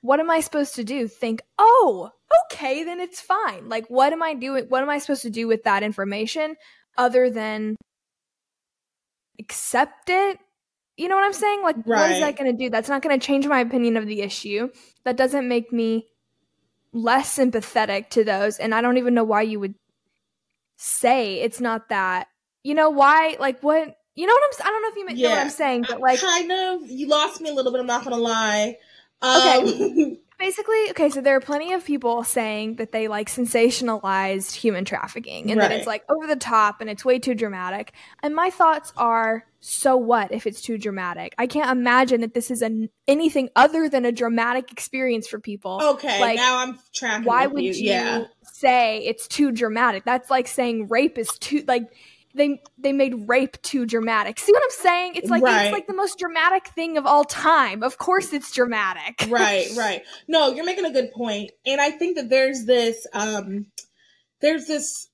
what 0.00 0.18
am 0.18 0.30
I 0.30 0.40
supposed 0.40 0.74
to 0.76 0.84
do? 0.84 1.06
Think, 1.06 1.42
"Oh, 1.58 2.10
okay, 2.50 2.82
then 2.82 3.00
it's 3.00 3.20
fine." 3.20 3.68
Like 3.68 3.86
what 3.88 4.12
am 4.12 4.22
I 4.22 4.34
doing? 4.34 4.64
What 4.68 4.82
am 4.82 4.90
I 4.90 4.98
supposed 4.98 5.22
to 5.22 5.30
do 5.30 5.46
with 5.46 5.62
that 5.64 5.82
information 5.82 6.56
other 6.98 7.30
than 7.30 7.76
accept 9.38 10.08
it? 10.08 10.38
You 10.96 11.08
know 11.08 11.16
what 11.16 11.24
I'm 11.24 11.32
saying? 11.32 11.62
Like 11.62 11.76
right. 11.86 12.00
what 12.00 12.10
is 12.10 12.20
that 12.20 12.36
going 12.36 12.50
to 12.50 12.56
do? 12.56 12.68
That's 12.68 12.88
not 12.88 13.02
going 13.02 13.18
to 13.18 13.24
change 13.24 13.46
my 13.46 13.60
opinion 13.60 13.96
of 13.96 14.06
the 14.06 14.22
issue. 14.22 14.70
That 15.04 15.16
doesn't 15.16 15.48
make 15.48 15.72
me 15.72 16.06
less 16.92 17.32
sympathetic 17.32 18.10
to 18.10 18.22
those 18.22 18.58
and 18.58 18.74
i 18.74 18.80
don't 18.80 18.98
even 18.98 19.14
know 19.14 19.24
why 19.24 19.42
you 19.42 19.58
would 19.58 19.74
say 20.82 21.40
it's 21.40 21.60
not 21.60 21.88
that. 21.88 22.28
You 22.64 22.74
know 22.74 22.90
why? 22.90 23.36
Like 23.38 23.62
what 23.62 23.96
you 24.14 24.26
know 24.26 24.32
what 24.34 24.42
i'm 24.60 24.66
i 24.66 24.70
don't 24.70 24.82
know 24.82 24.88
if 24.88 24.96
you 24.96 25.16
yeah. 25.16 25.28
know 25.28 25.34
what 25.36 25.44
i'm 25.44 25.50
saying 25.50 25.86
but 25.88 26.00
like 26.00 26.20
kind 26.20 26.52
of. 26.52 26.90
You 26.90 27.08
lost 27.08 27.40
me 27.40 27.48
a 27.48 27.54
little 27.54 27.72
bit 27.72 27.80
i'm 27.80 27.86
not 27.86 28.04
gonna 28.04 28.16
lie. 28.16 28.76
Um, 29.22 29.40
okay 29.40 30.18
basically 30.38 30.90
okay 30.90 31.08
so 31.08 31.20
there 31.20 31.36
are 31.36 31.40
plenty 31.40 31.72
of 31.72 31.84
people 31.84 32.24
saying 32.24 32.76
that 32.76 32.90
they 32.90 33.06
like 33.06 33.28
sensationalized 33.30 34.52
human 34.52 34.84
trafficking 34.84 35.50
and 35.50 35.60
right. 35.60 35.68
that 35.68 35.78
it's 35.78 35.86
like 35.86 36.04
over 36.10 36.26
the 36.26 36.36
top 36.36 36.80
and 36.80 36.90
it's 36.90 37.04
way 37.04 37.20
too 37.20 37.34
dramatic 37.34 37.92
and 38.22 38.34
my 38.34 38.50
thoughts 38.50 38.92
are 38.96 39.46
so 39.64 39.96
what 39.96 40.32
if 40.32 40.46
it's 40.46 40.60
too 40.60 40.76
dramatic 40.76 41.34
i 41.38 41.46
can't 41.46 41.70
imagine 41.70 42.20
that 42.20 42.34
this 42.34 42.50
is 42.50 42.62
an 42.62 42.88
anything 43.06 43.48
other 43.54 43.88
than 43.88 44.04
a 44.04 44.12
dramatic 44.12 44.72
experience 44.72 45.28
for 45.28 45.38
people 45.38 45.80
okay 45.82 46.20
like 46.20 46.36
now 46.36 46.58
i'm 46.58 46.78
tracking 46.92 47.24
why 47.24 47.46
would 47.46 47.62
you, 47.62 47.72
yeah. 47.72 48.24
say 48.42 48.98
it's 48.98 49.28
too 49.28 49.52
dramatic 49.52 50.04
that's 50.04 50.30
like 50.30 50.48
saying 50.48 50.88
rape 50.88 51.16
is 51.16 51.28
too 51.38 51.64
like 51.68 51.84
they 52.34 52.60
they 52.78 52.92
made 52.92 53.28
rape 53.28 53.60
too 53.62 53.86
dramatic. 53.86 54.38
See 54.38 54.52
what 54.52 54.62
I'm 54.62 54.70
saying? 54.70 55.12
It's 55.16 55.28
like 55.28 55.42
right. 55.42 55.66
it's 55.66 55.72
like 55.72 55.86
the 55.86 55.94
most 55.94 56.18
dramatic 56.18 56.68
thing 56.68 56.96
of 56.96 57.06
all 57.06 57.24
time. 57.24 57.82
Of 57.82 57.98
course 57.98 58.32
it's 58.32 58.52
dramatic. 58.52 59.26
right, 59.28 59.66
right. 59.76 60.02
No, 60.28 60.52
you're 60.52 60.64
making 60.64 60.86
a 60.86 60.90
good. 60.90 61.10
And 61.66 61.80
I 61.80 61.90
think 61.90 62.16
that 62.16 62.30
there's 62.30 62.64
this 62.64 63.06
um 63.12 63.66
there's 64.40 64.66
this 64.66 65.08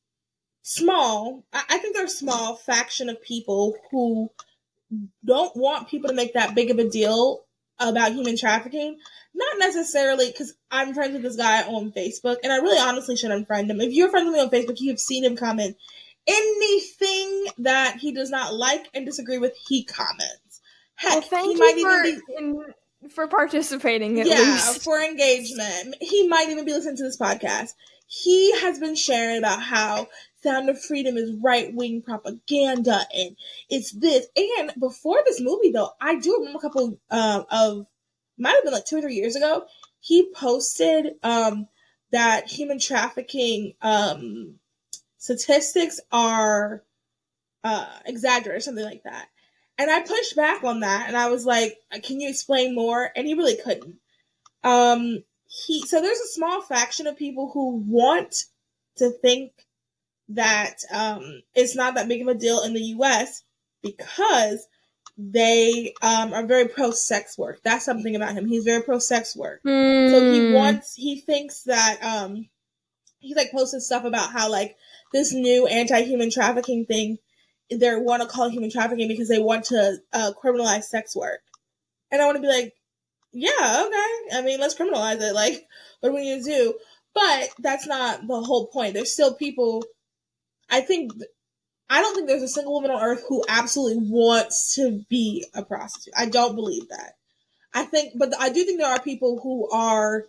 small 0.68 1.44
I 1.52 1.78
think 1.78 1.96
there's 1.96 2.12
a 2.12 2.16
small 2.16 2.56
faction 2.56 3.08
of 3.08 3.22
people 3.22 3.74
who 3.90 4.30
don't 5.24 5.56
want 5.56 5.88
people 5.88 6.08
to 6.08 6.14
make 6.14 6.34
that 6.34 6.54
big 6.54 6.70
of 6.70 6.78
a 6.78 6.88
deal 6.88 7.44
about 7.78 8.12
human 8.12 8.36
trafficking. 8.36 8.98
Not 9.34 9.58
necessarily 9.58 10.26
because 10.26 10.54
I'm 10.70 10.94
friends 10.94 11.14
with 11.14 11.22
this 11.22 11.36
guy 11.36 11.62
on 11.62 11.92
Facebook, 11.92 12.38
and 12.42 12.52
I 12.52 12.56
really 12.56 12.80
honestly 12.80 13.16
should 13.16 13.30
unfriend 13.30 13.70
him. 13.70 13.80
If 13.80 13.92
you're 13.92 14.10
friends 14.10 14.26
with 14.26 14.34
me 14.34 14.40
on 14.40 14.50
Facebook, 14.50 14.80
you've 14.80 15.00
seen 15.00 15.24
him 15.24 15.36
comment 15.36 15.76
anything 16.26 17.46
that 17.58 17.96
he 17.96 18.12
does 18.12 18.30
not 18.30 18.54
like 18.54 18.88
and 18.92 19.06
disagree 19.06 19.38
with, 19.38 19.56
he 19.68 19.84
comments. 19.84 20.60
Heck, 20.96 21.12
well, 21.12 21.22
thank 21.22 21.56
he 21.56 21.80
you 21.80 21.88
for, 21.88 22.02
be, 22.02 22.18
in, 22.36 22.64
for 23.10 23.28
participating. 23.28 24.20
At 24.20 24.26
yeah, 24.26 24.36
least. 24.36 24.82
for 24.82 25.00
engagement. 25.00 25.96
He 26.00 26.28
might 26.28 26.50
even 26.50 26.64
be 26.64 26.72
listening 26.72 26.96
to 26.96 27.04
this 27.04 27.16
podcast. 27.16 27.74
He 28.06 28.52
has 28.60 28.78
been 28.78 28.94
sharing 28.94 29.38
about 29.38 29.62
how 29.62 30.08
Sound 30.42 30.68
of 30.68 30.80
Freedom 30.80 31.16
is 31.16 31.32
right 31.42 31.74
wing 31.74 32.02
propaganda 32.02 33.00
and 33.14 33.36
it's 33.68 33.92
this. 33.92 34.26
And 34.36 34.72
before 34.78 35.20
this 35.24 35.40
movie, 35.40 35.72
though, 35.72 35.90
I 36.00 36.16
do 36.16 36.36
remember 36.38 36.58
a 36.58 36.62
couple 36.62 37.00
um, 37.10 37.44
of 37.50 37.86
might 38.38 38.54
have 38.54 38.64
been 38.64 38.72
like 38.72 38.84
two 38.84 38.98
or 38.98 39.00
three 39.00 39.16
years 39.16 39.36
ago. 39.36 39.64
He 40.00 40.30
posted 40.34 41.14
um, 41.22 41.66
that 42.12 42.48
human 42.48 42.78
trafficking 42.78 43.74
um, 43.82 44.54
statistics 45.18 46.00
are 46.12 46.84
uh, 47.64 47.88
exaggerated, 48.06 48.58
or 48.58 48.60
something 48.60 48.84
like 48.84 49.02
that. 49.02 49.28
And 49.76 49.90
I 49.90 50.00
pushed 50.00 50.36
back 50.36 50.64
on 50.64 50.80
that, 50.80 51.06
and 51.08 51.16
I 51.16 51.30
was 51.30 51.44
like, 51.44 51.78
"Can 52.02 52.20
you 52.20 52.28
explain 52.28 52.74
more?" 52.74 53.10
And 53.14 53.26
he 53.26 53.34
really 53.34 53.56
couldn't. 53.56 53.96
Um, 54.64 55.24
he 55.46 55.82
so 55.82 56.00
there's 56.00 56.18
a 56.18 56.28
small 56.28 56.60
faction 56.60 57.06
of 57.06 57.16
people 57.16 57.50
who 57.52 57.76
want 57.86 58.44
to 58.96 59.10
think 59.10 59.52
that 60.30 60.76
um, 60.92 61.42
it's 61.54 61.76
not 61.76 61.94
that 61.94 62.08
big 62.08 62.22
of 62.22 62.28
a 62.28 62.34
deal 62.34 62.62
in 62.62 62.74
the 62.74 62.80
U.S. 62.80 63.42
because 63.82 64.66
they 65.16 65.94
um, 66.02 66.32
are 66.32 66.46
very 66.46 66.68
pro 66.68 66.90
sex 66.90 67.36
work. 67.36 67.60
That's 67.64 67.84
something 67.84 68.14
about 68.14 68.34
him. 68.34 68.46
He's 68.46 68.64
very 68.64 68.82
pro 68.82 68.98
sex 68.98 69.34
work. 69.36 69.60
Mm. 69.64 70.10
So 70.10 70.32
he 70.32 70.48
hmm. 70.48 70.54
wants, 70.54 70.94
he 70.94 71.20
thinks 71.20 71.64
that 71.64 71.98
um, 72.02 72.48
he's 73.18 73.36
like 73.36 73.52
posted 73.52 73.82
stuff 73.82 74.04
about 74.04 74.32
how 74.32 74.50
like 74.50 74.76
this 75.12 75.32
new 75.32 75.66
anti-human 75.66 76.30
trafficking 76.30 76.86
thing 76.86 77.18
they 77.70 77.96
want 77.96 78.22
to 78.22 78.28
call 78.28 78.48
human 78.48 78.70
trafficking 78.70 79.08
because 79.08 79.28
they 79.28 79.38
want 79.38 79.64
to 79.66 79.98
uh, 80.12 80.32
criminalize 80.42 80.84
sex 80.84 81.14
work 81.14 81.40
and 82.10 82.20
i 82.20 82.24
want 82.24 82.36
to 82.36 82.42
be 82.42 82.48
like 82.48 82.74
yeah 83.32 83.84
okay 83.86 84.38
i 84.38 84.42
mean 84.42 84.58
let's 84.58 84.74
criminalize 84.74 85.20
it 85.20 85.34
like 85.34 85.66
what 86.00 86.10
do 86.10 86.14
we 86.14 86.22
need 86.22 86.42
to 86.42 86.50
do 86.50 86.74
but 87.14 87.50
that's 87.58 87.86
not 87.86 88.26
the 88.26 88.40
whole 88.40 88.68
point 88.68 88.94
there's 88.94 89.12
still 89.12 89.34
people 89.34 89.84
i 90.70 90.80
think 90.80 91.12
I 91.90 92.02
don't 92.02 92.14
think 92.14 92.28
there's 92.28 92.42
a 92.42 92.48
single 92.48 92.74
woman 92.74 92.90
on 92.90 93.02
earth 93.02 93.24
who 93.28 93.44
absolutely 93.48 94.10
wants 94.10 94.74
to 94.74 95.04
be 95.08 95.46
a 95.54 95.64
prostitute. 95.64 96.12
I 96.16 96.26
don't 96.26 96.54
believe 96.54 96.88
that. 96.90 97.14
I 97.72 97.84
think, 97.84 98.12
but 98.16 98.34
I 98.38 98.50
do 98.50 98.64
think 98.64 98.78
there 98.78 98.90
are 98.90 99.00
people 99.00 99.40
who 99.42 99.70
are 99.70 100.26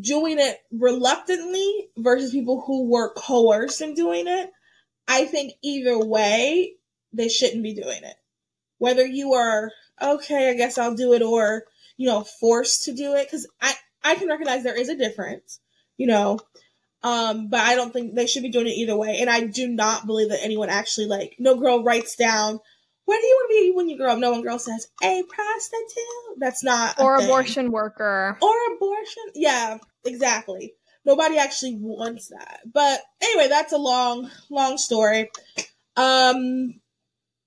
doing 0.00 0.38
it 0.38 0.58
reluctantly 0.70 1.88
versus 1.96 2.32
people 2.32 2.62
who 2.66 2.88
were 2.90 3.12
coerced 3.14 3.80
in 3.80 3.94
doing 3.94 4.26
it. 4.28 4.50
I 5.08 5.24
think 5.24 5.54
either 5.62 5.98
way, 5.98 6.74
they 7.12 7.28
shouldn't 7.28 7.62
be 7.62 7.74
doing 7.74 8.02
it. 8.02 8.16
Whether 8.78 9.06
you 9.06 9.34
are 9.34 9.70
okay, 10.00 10.50
I 10.50 10.54
guess 10.54 10.78
I'll 10.78 10.94
do 10.94 11.12
it, 11.12 11.22
or 11.22 11.64
you 11.96 12.06
know, 12.06 12.24
forced 12.40 12.84
to 12.84 12.94
do 12.94 13.14
it, 13.14 13.26
because 13.26 13.46
I 13.60 13.74
I 14.02 14.14
can 14.14 14.28
recognize 14.28 14.62
there 14.62 14.78
is 14.78 14.88
a 14.88 14.96
difference, 14.96 15.60
you 15.96 16.06
know. 16.06 16.38
Um, 17.04 17.48
but 17.48 17.60
I 17.60 17.74
don't 17.74 17.92
think 17.92 18.14
they 18.14 18.26
should 18.26 18.42
be 18.42 18.50
doing 18.50 18.68
it 18.68 18.76
either 18.76 18.96
way. 18.96 19.18
And 19.20 19.28
I 19.28 19.46
do 19.46 19.68
not 19.68 20.06
believe 20.06 20.28
that 20.28 20.42
anyone 20.42 20.68
actually 20.68 21.06
like 21.06 21.34
no 21.38 21.56
girl 21.56 21.82
writes 21.82 22.14
down 22.16 22.60
where 23.04 23.20
do 23.20 23.26
you 23.26 23.34
want 23.34 23.50
to 23.50 23.60
be 23.60 23.76
when 23.76 23.88
you 23.88 23.96
grow 23.96 24.12
up? 24.12 24.18
No 24.18 24.30
one 24.30 24.42
girl 24.42 24.58
says 24.58 24.88
a 25.02 25.22
prostitute. 25.24 26.38
That's 26.38 26.62
not 26.62 27.00
or 27.00 27.16
abortion 27.16 27.70
worker 27.72 28.38
or 28.40 28.74
abortion. 28.74 29.24
Yeah, 29.34 29.78
exactly. 30.04 30.74
Nobody 31.04 31.36
actually 31.36 31.76
wants 31.80 32.28
that. 32.28 32.60
But 32.72 33.00
anyway, 33.20 33.48
that's 33.48 33.72
a 33.72 33.78
long, 33.78 34.30
long 34.50 34.78
story. 34.78 35.30
Um, 35.96 36.80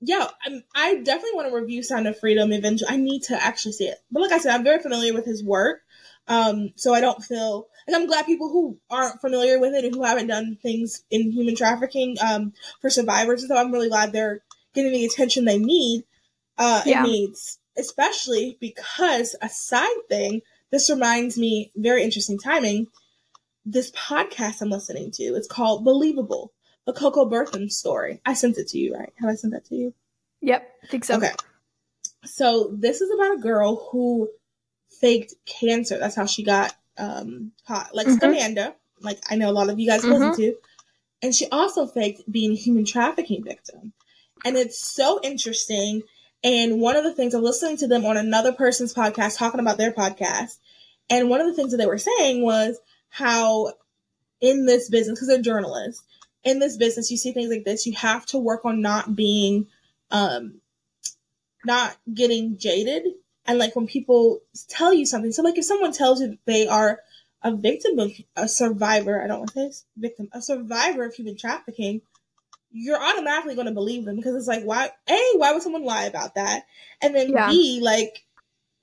yeah, 0.01 0.27
I'm, 0.45 0.63
i 0.75 0.95
definitely 0.95 1.35
want 1.35 1.49
to 1.49 1.55
review 1.55 1.81
Sound 1.81 2.07
of 2.07 2.19
Freedom 2.19 2.51
eventually. 2.51 2.91
I 2.91 2.97
need 2.97 3.23
to 3.23 3.41
actually 3.41 3.71
see 3.71 3.87
it. 3.87 3.97
But 4.11 4.23
like 4.23 4.33
I 4.33 4.39
said, 4.39 4.53
I'm 4.53 4.63
very 4.63 4.81
familiar 4.81 5.13
with 5.13 5.25
his 5.25 5.43
work. 5.43 5.81
Um, 6.27 6.73
so 6.75 6.93
I 6.93 7.01
don't 7.01 7.23
feel 7.23 7.67
like 7.87 7.95
I'm 7.95 8.07
glad 8.07 8.25
people 8.25 8.49
who 8.49 8.77
aren't 8.89 9.21
familiar 9.21 9.59
with 9.59 9.73
it 9.73 9.85
and 9.85 9.93
who 9.93 10.03
haven't 10.03 10.27
done 10.27 10.57
things 10.61 11.03
in 11.09 11.31
human 11.31 11.55
trafficking 11.55 12.17
um, 12.25 12.53
for 12.81 12.89
survivors. 12.89 13.47
So 13.47 13.55
I'm 13.55 13.71
really 13.71 13.89
glad 13.89 14.11
they're 14.11 14.41
getting 14.73 14.91
the 14.91 15.05
attention 15.05 15.45
they 15.45 15.59
need. 15.59 16.05
Uh, 16.57 16.81
yeah. 16.85 17.03
It 17.03 17.07
needs, 17.07 17.59
especially 17.77 18.57
because 18.59 19.35
a 19.41 19.49
side 19.49 20.07
thing. 20.09 20.41
This 20.71 20.89
reminds 20.89 21.37
me, 21.37 21.71
very 21.75 22.03
interesting 22.03 22.39
timing. 22.39 22.87
This 23.65 23.91
podcast 23.91 24.61
I'm 24.61 24.69
listening 24.69 25.11
to. 25.11 25.23
It's 25.35 25.47
called 25.47 25.85
Believable, 25.85 26.53
the 26.85 26.93
Coco 26.93 27.25
Berthmann 27.25 27.69
story. 27.69 28.19
I 28.25 28.33
sent 28.33 28.57
it 28.57 28.69
to 28.69 28.77
you, 28.77 28.95
right? 28.95 29.13
Have 29.17 29.29
I 29.29 29.35
sent 29.35 29.53
that 29.53 29.65
to 29.65 29.75
you? 29.75 29.93
Yep, 30.41 30.69
I 30.83 30.87
think 30.87 31.05
so. 31.05 31.17
Okay. 31.17 31.31
So 32.25 32.71
this 32.73 33.01
is 33.01 33.11
about 33.11 33.35
a 33.35 33.41
girl 33.41 33.87
who 33.91 34.29
faked 34.99 35.35
cancer. 35.45 35.97
That's 35.97 36.15
how 36.15 36.25
she 36.25 36.43
got 36.43 36.75
um 36.97 37.51
caught. 37.67 37.93
Like 37.93 38.07
mm-hmm. 38.07 38.25
Amanda, 38.25 38.75
like 39.01 39.19
I 39.29 39.35
know 39.35 39.49
a 39.49 39.51
lot 39.51 39.69
of 39.69 39.79
you 39.79 39.87
guys 39.87 40.01
mm-hmm. 40.01 40.11
listen 40.11 40.35
to. 40.35 40.55
And 41.21 41.33
she 41.33 41.47
also 41.51 41.87
faked 41.87 42.29
being 42.31 42.51
a 42.51 42.55
human 42.55 42.85
trafficking 42.85 43.43
victim. 43.43 43.93
And 44.43 44.57
it's 44.57 44.79
so 44.79 45.19
interesting. 45.23 46.03
And 46.43 46.79
one 46.79 46.95
of 46.95 47.03
the 47.03 47.13
things 47.13 47.33
I'm 47.33 47.41
listening 47.41 47.77
to 47.77 47.87
them 47.87 48.05
on 48.05 48.17
another 48.17 48.51
person's 48.51 48.93
podcast 48.93 49.37
talking 49.37 49.59
about 49.59 49.77
their 49.77 49.91
podcast. 49.91 50.57
And 51.09 51.29
one 51.29 51.41
of 51.41 51.47
the 51.47 51.53
things 51.53 51.71
that 51.71 51.77
they 51.77 51.87
were 51.87 51.97
saying 51.97 52.43
was 52.43 52.79
how 53.09 53.73
in 54.41 54.65
this 54.65 54.89
business, 54.89 55.17
because 55.17 55.29
they're 55.29 55.41
journalists, 55.41 56.03
in 56.43 56.59
this 56.59 56.77
business, 56.77 57.09
you 57.09 57.17
see 57.17 57.31
things 57.31 57.49
like 57.49 57.63
this, 57.63 57.87
you 57.87 57.93
have 57.93 58.25
to 58.27 58.37
work 58.37 58.65
on 58.65 58.81
not 58.81 59.15
being, 59.15 59.67
um, 60.11 60.61
not 61.65 61.97
getting 62.13 62.57
jaded 62.57 63.03
and 63.45 63.59
like 63.59 63.75
when 63.75 63.87
people 63.87 64.41
tell 64.67 64.93
you 64.93 65.05
something, 65.05 65.31
so 65.31 65.43
like 65.43 65.57
if 65.57 65.65
someone 65.65 65.91
tells 65.91 66.21
you 66.21 66.37
they 66.45 66.67
are 66.67 66.99
a 67.43 67.55
victim 67.55 67.99
of 67.99 68.11
a 68.35 68.47
survivor, 68.47 69.21
I 69.21 69.27
don't 69.27 69.39
want 69.39 69.53
to 69.53 69.71
say 69.71 69.83
victim, 69.97 70.29
a 70.31 70.41
survivor 70.41 71.05
of 71.05 71.13
human 71.13 71.37
trafficking, 71.37 72.01
you're 72.71 73.01
automatically 73.01 73.55
going 73.55 73.67
to 73.67 73.73
believe 73.73 74.03
them 74.03 74.15
because 74.15 74.35
it's 74.35 74.47
like, 74.47 74.63
why, 74.63 74.89
A, 75.07 75.19
why 75.37 75.53
would 75.53 75.61
someone 75.61 75.85
lie 75.85 76.05
about 76.05 76.35
that? 76.35 76.63
And 77.01 77.15
then 77.15 77.29
yeah. 77.29 77.49
B, 77.49 77.79
like, 77.81 78.25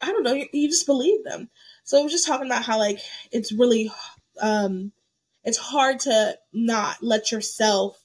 I 0.01 0.07
don't 0.07 0.23
know, 0.23 0.33
you, 0.33 0.47
you 0.53 0.69
just 0.69 0.87
believe 0.87 1.25
them. 1.25 1.51
So 1.85 1.99
I 1.99 2.03
was 2.03 2.13
just 2.13 2.27
talking 2.27 2.47
about 2.47 2.65
how 2.65 2.79
like 2.79 3.01
it's 3.33 3.53
really, 3.53 3.91
um, 4.41 4.93
it's 5.45 5.59
hard 5.59 6.01
to 6.01 6.39
not 6.53 7.03
let 7.03 7.33
yourself 7.33 7.99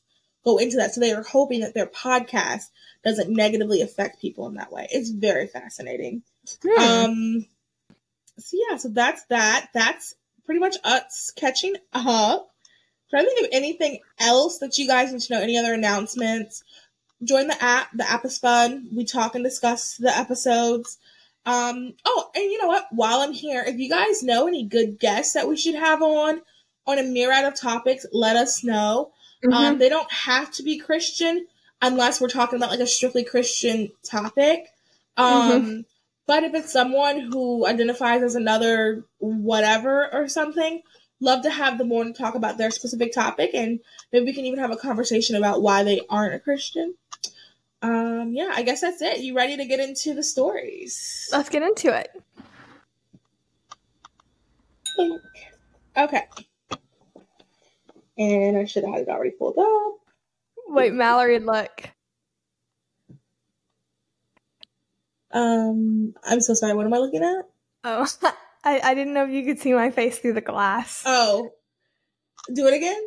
go 0.43 0.57
into 0.57 0.77
that. 0.77 0.93
So 0.93 1.01
they 1.01 1.11
are 1.11 1.23
hoping 1.23 1.59
that 1.59 1.75
their 1.75 1.85
podcast 1.85 2.63
doesn't 3.03 3.29
negatively 3.29 3.81
affect 3.81 4.21
people 4.21 4.47
in 4.47 4.55
that 4.55 4.71
way. 4.71 4.87
It's 4.91 5.11
very 5.11 5.47
fascinating. 5.47 6.23
Hmm. 6.63 6.81
Um, 6.81 7.45
so 8.37 8.57
yeah, 8.69 8.77
so 8.77 8.89
that's 8.89 9.23
that. 9.25 9.69
That's 9.73 10.15
pretty 10.45 10.59
much 10.59 10.75
us 10.83 11.31
catching 11.35 11.75
up. 11.93 12.49
Trying 13.09 13.23
to 13.23 13.29
think 13.29 13.47
of 13.47 13.53
anything 13.53 13.99
else 14.19 14.59
that 14.59 14.77
you 14.77 14.87
guys 14.87 15.13
need 15.13 15.21
to 15.21 15.33
know. 15.33 15.41
Any 15.41 15.57
other 15.57 15.73
announcements? 15.73 16.63
Join 17.23 17.47
the 17.47 17.63
app. 17.63 17.89
The 17.93 18.09
app 18.09 18.25
is 18.25 18.37
fun. 18.37 18.89
We 18.93 19.05
talk 19.05 19.35
and 19.35 19.43
discuss 19.43 19.95
the 19.97 20.15
episodes. 20.15 20.97
Um, 21.45 21.93
oh, 22.05 22.29
and 22.35 22.43
you 22.43 22.61
know 22.61 22.67
what? 22.67 22.87
While 22.91 23.21
I'm 23.21 23.31
here, 23.31 23.63
if 23.65 23.77
you 23.77 23.89
guys 23.89 24.21
know 24.23 24.47
any 24.47 24.63
good 24.63 24.99
guests 24.99 25.33
that 25.33 25.47
we 25.47 25.55
should 25.55 25.75
have 25.75 26.01
on 26.01 26.41
on 26.85 26.99
a 26.99 27.03
myriad 27.03 27.45
of 27.45 27.55
topics, 27.55 28.05
let 28.11 28.35
us 28.35 28.63
know. 28.63 29.11
Mm-hmm. 29.45 29.53
Um, 29.53 29.77
they 29.77 29.89
don't 29.89 30.11
have 30.11 30.51
to 30.53 30.63
be 30.63 30.77
Christian 30.77 31.47
unless 31.81 32.19
we're 32.19 32.27
talking 32.27 32.57
about 32.57 32.71
like 32.71 32.79
a 32.79 32.87
strictly 32.87 33.23
Christian 33.23 33.91
topic. 34.03 34.67
Um, 35.15 35.51
mm-hmm. 35.51 35.79
But 36.27 36.43
if 36.43 36.53
it's 36.53 36.73
someone 36.73 37.19
who 37.31 37.65
identifies 37.65 38.21
as 38.21 38.35
another 38.35 39.05
whatever 39.19 40.13
or 40.13 40.27
something, 40.27 40.81
love 41.19 41.41
to 41.43 41.49
have 41.49 41.77
them 41.77 41.91
on 41.93 42.07
to 42.07 42.13
talk 42.13 42.35
about 42.35 42.57
their 42.57 42.69
specific 42.69 43.13
topic 43.13 43.51
and 43.53 43.79
maybe 44.11 44.25
we 44.25 44.33
can 44.33 44.45
even 44.45 44.59
have 44.59 44.71
a 44.71 44.77
conversation 44.77 45.35
about 45.35 45.61
why 45.61 45.83
they 45.83 46.01
aren't 46.09 46.35
a 46.35 46.39
Christian. 46.39 46.95
Um, 47.81 48.33
yeah, 48.33 48.51
I 48.53 48.63
guess 48.63 48.81
that's 48.81 49.01
it. 49.01 49.19
You 49.19 49.35
ready 49.35 49.57
to 49.57 49.65
get 49.65 49.79
into 49.79 50.13
the 50.13 50.23
stories? 50.23 51.29
Let's 51.31 51.49
get 51.49 51.61
into 51.61 51.95
it. 51.95 52.09
Okay. 55.95 56.23
And 58.17 58.57
I 58.57 58.65
should 58.65 58.83
have 58.83 58.93
had 58.93 59.03
it 59.03 59.09
already 59.09 59.31
pulled 59.31 59.57
up. 59.57 59.99
Wait, 60.67 60.93
Mallory, 60.93 61.39
look. 61.39 61.89
Um, 65.37 66.15
I'm 66.23 66.41
so 66.41 66.55
sorry. 66.55 66.73
What 66.73 66.87
am 66.87 66.93
I 66.93 66.97
looking 66.97 67.23
at? 67.23 67.45
Oh, 67.83 68.07
I, 68.63 68.79
I 68.83 68.93
didn't 68.95 69.13
know 69.13 69.25
if 69.25 69.29
you 69.29 69.45
could 69.45 69.59
see 69.59 69.73
my 69.73 69.91
face 69.91 70.17
through 70.17 70.33
the 70.33 70.41
glass. 70.41 71.03
Oh, 71.05 71.51
do 72.53 72.65
it 72.67 72.73
again. 72.73 73.01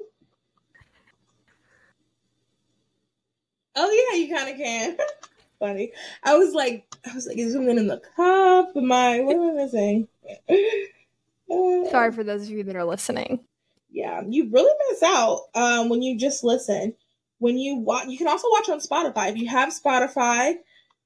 Oh 3.74 3.90
yeah, 4.12 4.18
you 4.18 4.34
kind 4.34 4.50
of 4.50 4.56
can. 4.56 4.96
Funny. 5.58 5.92
I 6.22 6.36
was 6.36 6.54
like, 6.54 6.86
I 7.04 7.14
was 7.14 7.26
like, 7.26 7.36
is 7.36 7.52
something 7.52 7.76
in 7.76 7.88
the 7.88 8.00
cup? 8.16 8.70
I? 8.76 9.20
What 9.20 9.36
am 9.36 9.50
I 9.50 9.52
missing? 9.52 10.08
Sorry 11.90 12.12
for 12.12 12.22
those 12.22 12.42
of 12.44 12.50
you 12.50 12.62
that 12.64 12.76
are 12.76 12.84
listening. 12.84 13.40
Yeah, 13.90 14.22
you 14.26 14.48
really 14.50 14.72
miss 14.88 15.02
out 15.02 15.42
um, 15.54 15.88
when 15.88 16.00
you 16.00 16.16
just 16.16 16.44
listen. 16.44 16.94
When 17.38 17.58
you 17.58 17.76
watch, 17.76 18.06
you 18.06 18.16
can 18.16 18.28
also 18.28 18.48
watch 18.50 18.68
on 18.68 18.80
Spotify. 18.80 19.30
If 19.30 19.36
you 19.36 19.48
have 19.48 19.70
Spotify, 19.70 20.54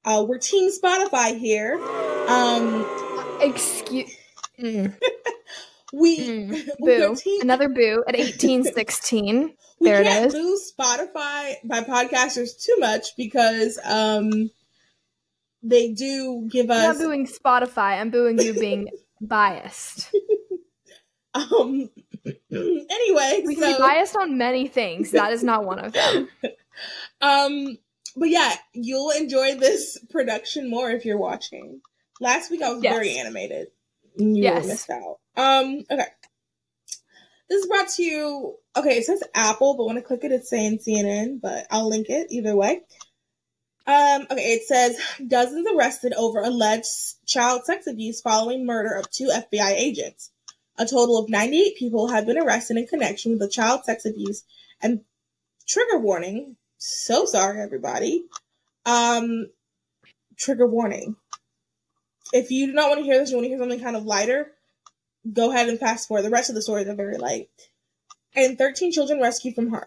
uh, 0.05 0.23
we're 0.27 0.37
Team 0.37 0.71
Spotify 0.71 1.37
here. 1.37 1.79
Um, 2.27 2.85
Excuse. 3.41 4.15
Mm. 4.59 4.95
we 5.93 6.19
mm. 6.19 6.69
boo 6.79 7.15
team- 7.15 7.41
another 7.41 7.69
boo 7.69 8.03
at 8.07 8.15
eighteen 8.19 8.63
sixteen. 8.63 9.55
we 9.79 9.89
there 9.89 10.01
it 10.01 10.07
is. 10.07 10.33
Boo 10.33 10.57
Spotify 10.57 11.55
by 11.63 11.81
podcasters 11.81 12.63
too 12.63 12.77
much 12.79 13.15
because 13.17 13.79
um 13.83 14.49
they 15.63 15.91
do 15.93 16.47
give 16.49 16.69
us. 16.69 16.85
I'm 16.85 16.97
not 16.97 17.03
booing 17.03 17.27
Spotify. 17.27 17.99
I'm 17.99 18.11
booing 18.11 18.39
you 18.39 18.53
being 18.53 18.89
biased. 19.21 20.11
um. 21.33 21.89
anyway, 22.51 23.43
we 23.45 23.53
can 23.55 23.63
so, 23.63 23.73
be 23.73 23.79
biased 23.79 24.15
on 24.15 24.37
many 24.37 24.67
things. 24.67 25.11
That 25.11 25.31
is 25.31 25.43
not 25.43 25.63
one 25.63 25.79
of 25.79 25.93
them. 25.93 26.29
um 27.21 27.77
but 28.15 28.29
yeah, 28.29 28.55
you'll 28.73 29.11
enjoy 29.11 29.55
this 29.55 29.97
production 30.09 30.69
more 30.69 30.89
if 30.89 31.05
you're 31.05 31.17
watching. 31.17 31.81
Last 32.19 32.49
week 32.49 32.61
I 32.61 32.73
was 32.73 32.83
yes. 32.83 32.93
very 32.93 33.17
animated. 33.17 33.67
You 34.17 34.43
yes. 34.43 34.65
missed 34.65 34.89
out. 34.89 35.19
Um, 35.35 35.83
okay. 35.91 36.07
This 37.49 37.61
is 37.63 37.67
brought 37.67 37.89
to 37.89 38.03
you. 38.03 38.55
Okay, 38.75 38.97
it 38.97 39.05
says 39.05 39.23
Apple, 39.33 39.75
but 39.75 39.85
when 39.85 39.97
I 39.97 40.01
click 40.01 40.23
it, 40.23 40.31
it's 40.31 40.49
saying 40.49 40.79
CNN, 40.79 41.39
but 41.41 41.67
I'll 41.69 41.87
link 41.87 42.07
it 42.09 42.27
either 42.31 42.55
way. 42.55 42.81
Um, 43.87 44.25
okay, 44.31 44.53
it 44.53 44.63
says 44.63 44.99
dozens 45.27 45.67
arrested 45.75 46.13
over 46.13 46.41
alleged 46.41 46.87
child 47.27 47.65
sex 47.65 47.85
abuse 47.85 48.19
following 48.21 48.65
murder 48.65 48.95
of 48.95 49.11
two 49.11 49.27
FBI 49.27 49.75
agents. 49.75 50.31
A 50.77 50.85
total 50.85 51.19
of 51.19 51.29
98 51.29 51.77
people 51.77 52.07
have 52.07 52.25
been 52.25 52.37
arrested 52.37 52.77
in 52.77 52.87
connection 52.87 53.31
with 53.31 53.39
the 53.39 53.47
child 53.47 53.85
sex 53.85 54.05
abuse 54.05 54.43
and 54.81 55.01
trigger 55.67 55.99
warning 55.99 56.57
so 56.85 57.25
sorry, 57.25 57.61
everybody. 57.61 58.25
Um, 58.85 59.47
trigger 60.37 60.67
warning. 60.67 61.15
If 62.31 62.51
you 62.51 62.67
do 62.67 62.73
not 62.73 62.89
want 62.89 62.99
to 62.99 63.05
hear 63.05 63.17
this, 63.17 63.31
you 63.31 63.37
want 63.37 63.45
to 63.45 63.49
hear 63.49 63.59
something 63.59 63.79
kind 63.79 63.95
of 63.95 64.05
lighter, 64.05 64.51
go 65.31 65.51
ahead 65.51 65.69
and 65.69 65.79
fast 65.79 66.07
forward. 66.07 66.23
The 66.23 66.29
rest 66.29 66.49
of 66.49 66.55
the 66.55 66.61
stories 66.61 66.87
are 66.87 66.95
very 66.95 67.17
light. 67.17 67.49
And 68.35 68.57
13 68.57 68.91
children 68.91 69.19
rescued 69.19 69.55
from 69.55 69.69
harm. 69.69 69.85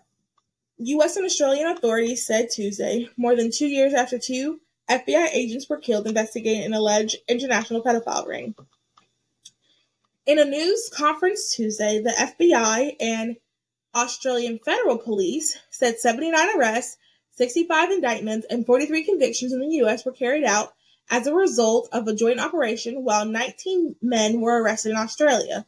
U.S. 0.78 1.16
and 1.16 1.26
Australian 1.26 1.68
authorities 1.68 2.26
said 2.26 2.50
Tuesday, 2.50 3.08
more 3.16 3.36
than 3.36 3.50
two 3.50 3.66
years 3.66 3.92
after 3.94 4.18
two 4.18 4.60
FBI 4.88 5.28
agents 5.32 5.68
were 5.68 5.78
killed 5.78 6.06
investigating 6.06 6.64
an 6.64 6.72
alleged 6.72 7.16
international 7.28 7.82
pedophile 7.82 8.26
ring. 8.26 8.54
In 10.24 10.38
a 10.38 10.44
news 10.44 10.90
conference 10.92 11.54
Tuesday, 11.54 12.00
the 12.00 12.10
FBI 12.10 12.96
and 13.00 13.36
Australian 13.98 14.60
Federal 14.60 14.96
Police 14.96 15.58
said 15.70 15.98
79 15.98 16.56
arrests, 16.56 16.96
65 17.32 17.90
indictments, 17.90 18.46
and 18.48 18.64
43 18.64 19.02
convictions 19.02 19.52
in 19.52 19.60
the 19.60 19.76
U.S. 19.76 20.04
were 20.04 20.12
carried 20.12 20.44
out 20.44 20.72
as 21.10 21.26
a 21.26 21.34
result 21.34 21.88
of 21.90 22.06
a 22.06 22.14
joint 22.14 22.38
operation, 22.38 23.02
while 23.02 23.24
19 23.24 23.96
men 24.00 24.40
were 24.40 24.62
arrested 24.62 24.90
in 24.90 24.96
Australia. 24.96 25.66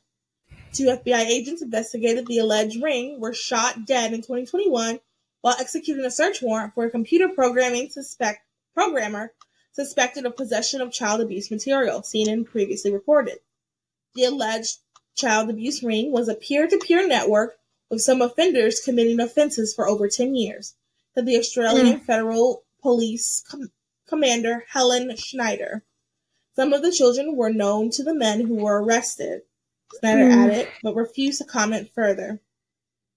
Two 0.73 0.85
FBI 0.85 1.27
agents 1.27 1.61
investigated 1.61 2.27
the 2.27 2.39
alleged 2.39 2.81
ring 2.81 3.19
were 3.19 3.35
shot 3.35 3.85
dead 3.85 4.13
in 4.13 4.21
2021 4.21 5.01
while 5.41 5.57
executing 5.59 6.05
a 6.05 6.11
search 6.11 6.41
warrant 6.41 6.75
for 6.75 6.85
a 6.85 6.91
computer 6.91 7.29
programming 7.29 7.91
suspect 7.91 8.43
programmer 8.75 9.33
suspected 9.73 10.25
of 10.25 10.37
possession 10.37 10.81
of 10.81 10.93
child 10.93 11.21
abuse 11.21 11.51
material, 11.51 12.03
CNN 12.03 12.45
previously 12.45 12.93
reported. 12.93 13.39
The 14.15 14.25
alleged 14.25 14.79
child 15.17 15.51
abuse 15.51 15.83
ring 15.83 16.13
was 16.13 16.29
a 16.29 16.35
peer-to-peer 16.35 17.09
network 17.09 17.57
with 17.91 18.01
some 18.01 18.23
offenders 18.23 18.81
committing 18.81 19.21
offenses 19.21 19.75
for 19.75 19.89
over 19.89 20.09
10 20.09 20.35
years, 20.35 20.75
said 21.15 21.27
the 21.27 21.37
Australian 21.37 22.01
mm. 22.01 22.05
Federal 22.05 22.65
Police 22.81 23.45
Com- 23.51 23.73
Commander 24.09 24.65
Helen 24.69 25.17
Schneider. 25.17 25.85
Some 26.57 26.73
of 26.73 26.83
the 26.83 26.93
children 26.93 27.37
were 27.37 27.53
known 27.53 27.91
to 27.91 28.03
the 28.03 28.15
men 28.15 28.47
who 28.47 28.55
were 28.55 28.83
arrested. 28.83 29.43
Schneider 29.99 30.25
mm. 30.25 30.33
added, 30.33 30.69
but 30.83 30.95
refused 30.95 31.39
to 31.39 31.45
comment 31.45 31.91
further. 31.95 32.41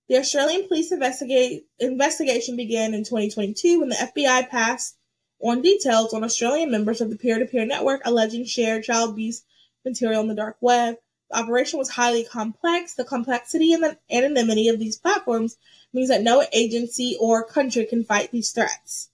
The 0.09 0.17
Australian 0.17 0.67
police 0.67 0.91
investigate, 0.91 1.65
investigation 1.79 2.57
began 2.57 2.93
in 2.93 3.03
2022 3.03 3.79
when 3.79 3.89
the 3.89 3.95
FBI 3.95 4.49
passed 4.49 4.97
on 5.41 5.61
details 5.61 6.13
on 6.13 6.23
Australian 6.23 6.71
members 6.71 7.01
of 7.01 7.09
the 7.09 7.17
peer-to-peer 7.17 7.65
network 7.65 8.01
alleging 8.05 8.45
shared 8.45 8.83
child 8.83 9.11
abuse 9.11 9.43
material 9.85 10.21
on 10.21 10.27
the 10.27 10.35
dark 10.35 10.57
web. 10.61 10.97
The 11.33 11.39
operation 11.39 11.79
was 11.79 11.89
highly 11.89 12.23
complex. 12.23 12.93
The 12.93 13.03
complexity 13.03 13.73
and 13.73 13.81
the 13.81 13.97
anonymity 14.11 14.67
of 14.67 14.77
these 14.77 14.97
platforms 14.97 15.57
means 15.91 16.09
that 16.09 16.21
no 16.21 16.45
agency 16.53 17.17
or 17.19 17.43
country 17.43 17.85
can 17.85 18.03
fight 18.03 18.31
these 18.31 18.51
threats. 18.51 19.09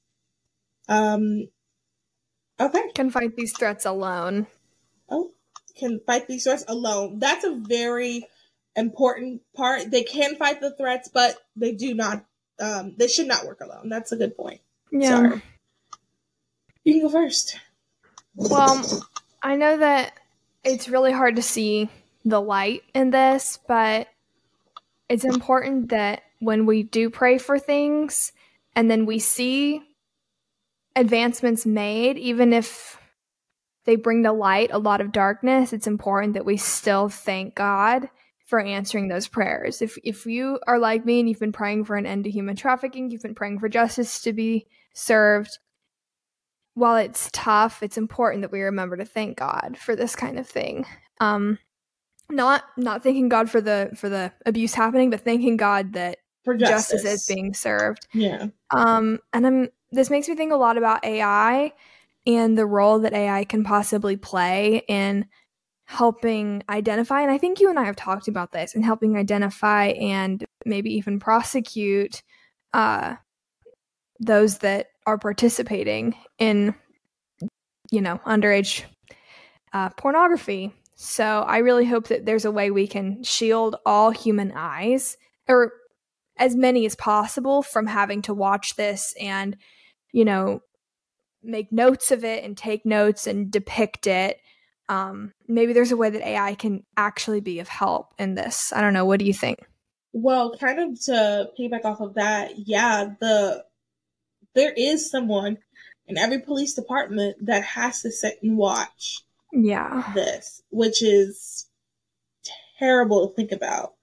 Um, 0.89 1.47
okay. 2.59 2.91
Can 2.93 3.09
fight 3.09 3.37
these 3.37 3.53
threats 3.53 3.85
alone. 3.85 4.47
Oh, 5.09 5.31
can 5.77 6.01
fight 6.05 6.27
these 6.27 6.43
threats 6.43 6.65
alone. 6.67 7.19
That's 7.19 7.45
a 7.45 7.55
very 7.55 8.27
important 8.75 9.41
part. 9.55 9.89
They 9.89 10.03
can 10.03 10.35
fight 10.35 10.59
the 10.59 10.75
threats, 10.75 11.07
but 11.07 11.37
they 11.55 11.71
do 11.71 11.93
not. 11.93 12.25
Um, 12.59 12.95
they 12.97 13.07
should 13.07 13.27
not 13.27 13.45
work 13.45 13.61
alone. 13.61 13.87
That's 13.87 14.11
a 14.11 14.17
good 14.17 14.35
point. 14.35 14.59
Yeah. 14.91 15.09
Sorry. 15.09 15.41
You 16.83 16.93
can 16.93 17.01
go 17.03 17.09
first. 17.09 17.57
Well, 18.35 19.07
I 19.41 19.55
know 19.55 19.77
that 19.77 20.19
it's 20.65 20.89
really 20.89 21.13
hard 21.13 21.37
to 21.37 21.41
see 21.41 21.89
the 22.25 22.41
light 22.41 22.83
in 22.93 23.11
this, 23.11 23.59
but 23.67 24.07
it's 25.07 25.25
important 25.25 25.89
that 25.89 26.23
when 26.39 26.65
we 26.65 26.83
do 26.83 27.09
pray 27.09 27.37
for 27.37 27.57
things 27.57 28.31
and 28.75 28.89
then 28.89 29.05
we 29.05 29.19
see 29.19 29.81
advancements 30.95 31.65
made, 31.65 32.17
even 32.17 32.53
if 32.53 32.97
they 33.85 33.95
bring 33.95 34.23
to 34.23 34.31
light 34.31 34.69
a 34.71 34.77
lot 34.77 35.01
of 35.01 35.11
darkness, 35.11 35.73
it's 35.73 35.87
important 35.87 36.33
that 36.33 36.45
we 36.45 36.57
still 36.57 37.09
thank 37.09 37.55
God 37.55 38.09
for 38.45 38.59
answering 38.59 39.07
those 39.07 39.27
prayers. 39.27 39.81
If 39.81 39.97
if 40.03 40.25
you 40.25 40.59
are 40.67 40.79
like 40.79 41.05
me 41.05 41.19
and 41.19 41.29
you've 41.29 41.39
been 41.39 41.51
praying 41.51 41.85
for 41.85 41.95
an 41.95 42.05
end 42.05 42.23
to 42.25 42.31
human 42.31 42.55
trafficking, 42.55 43.09
you've 43.09 43.21
been 43.21 43.35
praying 43.35 43.59
for 43.59 43.69
justice 43.69 44.21
to 44.21 44.33
be 44.33 44.67
served, 44.93 45.59
while 46.73 46.95
it's 46.95 47.29
tough, 47.31 47.83
it's 47.83 47.97
important 47.97 48.41
that 48.41 48.51
we 48.51 48.61
remember 48.61 48.97
to 48.97 49.05
thank 49.05 49.37
God 49.37 49.77
for 49.77 49.95
this 49.95 50.15
kind 50.15 50.37
of 50.39 50.47
thing. 50.47 50.85
Um 51.19 51.59
not 52.29 52.63
not 52.77 53.03
thanking 53.03 53.29
God 53.29 53.49
for 53.49 53.61
the 53.61 53.91
for 53.95 54.09
the 54.09 54.31
abuse 54.45 54.73
happening, 54.73 55.09
but 55.09 55.21
thanking 55.21 55.57
God 55.57 55.93
that 55.93 56.19
for 56.45 56.55
justice. 56.55 57.03
justice 57.03 57.13
is 57.13 57.35
being 57.35 57.53
served. 57.53 58.07
Yeah. 58.13 58.47
Um 58.71 59.19
and 59.33 59.45
I'm 59.47 59.69
this 59.91 60.09
makes 60.09 60.27
me 60.27 60.35
think 60.35 60.51
a 60.51 60.57
lot 60.57 60.77
about 60.77 61.03
AI 61.03 61.73
and 62.27 62.57
the 62.57 62.65
role 62.65 62.99
that 62.99 63.13
AI 63.13 63.43
can 63.45 63.63
possibly 63.63 64.17
play 64.17 64.83
in 64.87 65.25
helping 65.89 66.61
identify 66.69 67.23
and 67.23 67.31
i 67.31 67.37
think 67.39 67.59
you 67.59 67.67
and 67.67 67.79
i 67.79 67.83
have 67.83 67.95
talked 67.95 68.27
about 68.27 68.51
this 68.51 68.75
and 68.75 68.85
helping 68.85 69.17
identify 69.17 69.85
and 69.85 70.45
maybe 70.63 70.93
even 70.93 71.19
prosecute 71.19 72.21
uh, 72.75 73.15
those 74.19 74.59
that 74.59 74.89
are 75.07 75.17
participating 75.17 76.13
in 76.37 76.75
you 77.89 78.01
know 78.01 78.19
underage 78.23 78.83
uh, 79.73 79.89
pornography 79.89 80.71
so 81.01 81.45
i 81.47 81.59
really 81.59 81.85
hope 81.85 82.07
that 82.07 82.25
there's 82.25 82.45
a 82.45 82.51
way 82.51 82.71
we 82.71 82.87
can 82.87 83.23
shield 83.23 83.77
all 83.85 84.11
human 84.11 84.51
eyes 84.55 85.17
or 85.47 85.71
as 86.37 86.55
many 86.55 86.85
as 86.85 86.95
possible 86.95 87.61
from 87.61 87.87
having 87.87 88.21
to 88.21 88.33
watch 88.33 88.75
this 88.75 89.13
and 89.19 89.55
you 90.11 90.25
know 90.25 90.61
make 91.41 91.71
notes 91.71 92.11
of 92.11 92.25
it 92.25 92.43
and 92.43 92.57
take 92.57 92.85
notes 92.85 93.27
and 93.27 93.49
depict 93.49 94.07
it 94.07 94.39
um, 94.89 95.33
maybe 95.47 95.71
there's 95.71 95.91
a 95.91 95.97
way 95.97 96.09
that 96.09 96.27
AI 96.27 96.55
can 96.55 96.83
actually 96.97 97.41
be 97.41 97.59
of 97.59 97.67
help 97.67 98.13
in 98.17 98.33
this. 98.33 98.73
I 98.73 98.81
don't 98.81 98.93
know. 98.93 99.05
What 99.05 99.19
do 99.19 99.25
you 99.25 99.33
think? 99.33 99.59
Well, 100.11 100.57
kind 100.57 100.79
of 100.79 100.99
to 101.03 101.49
piggyback 101.57 101.85
off 101.85 102.01
of 102.01 102.15
that, 102.15 102.67
yeah, 102.67 103.11
the 103.19 103.63
there 104.55 104.73
is 104.75 105.11
someone 105.11 105.59
in 106.07 106.17
every 106.17 106.39
police 106.39 106.73
department 106.73 107.45
that 107.45 107.63
has 107.63 108.01
to 108.01 108.11
sit 108.11 108.39
and 108.41 108.57
watch. 108.57 109.23
Yeah, 109.51 110.11
this, 110.13 110.61
which 110.69 111.01
is 111.01 111.67
terrible 112.77 113.27
to 113.27 113.35
think 113.35 113.51
about. 113.51 113.93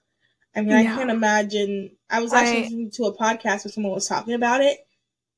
I 0.55 0.61
mean, 0.61 0.71
yeah. 0.71 0.93
I 0.93 0.97
can't 0.97 1.11
imagine. 1.11 1.91
I 2.09 2.21
was 2.21 2.33
actually 2.33 2.59
I, 2.59 2.63
listening 2.63 2.91
to 2.93 3.05
a 3.05 3.17
podcast 3.17 3.65
where 3.65 3.73
someone 3.73 3.93
was 3.93 4.09
talking 4.09 4.35
about 4.35 4.63
it, 4.63 4.79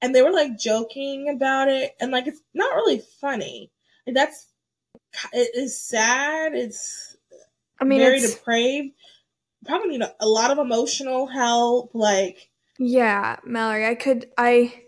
and 0.00 0.14
they 0.14 0.22
were 0.22 0.30
like 0.30 0.58
joking 0.58 1.28
about 1.28 1.68
it, 1.68 1.94
and 2.00 2.12
like 2.12 2.26
it's 2.26 2.40
not 2.54 2.74
really 2.74 3.02
funny. 3.20 3.70
Like, 4.06 4.14
that's 4.14 4.46
it 5.32 5.50
is 5.54 5.80
sad. 5.80 6.54
It's 6.54 7.16
I 7.80 7.84
mean, 7.84 8.00
very 8.00 8.18
it's, 8.18 8.34
depraved. 8.34 8.94
Probably 9.64 9.88
need 9.88 10.02
a, 10.02 10.14
a 10.20 10.26
lot 10.26 10.50
of 10.50 10.58
emotional 10.58 11.26
help. 11.26 11.90
Like, 11.94 12.50
yeah, 12.78 13.36
Mallory, 13.44 13.86
I 13.86 13.94
could, 13.94 14.30
I, 14.38 14.84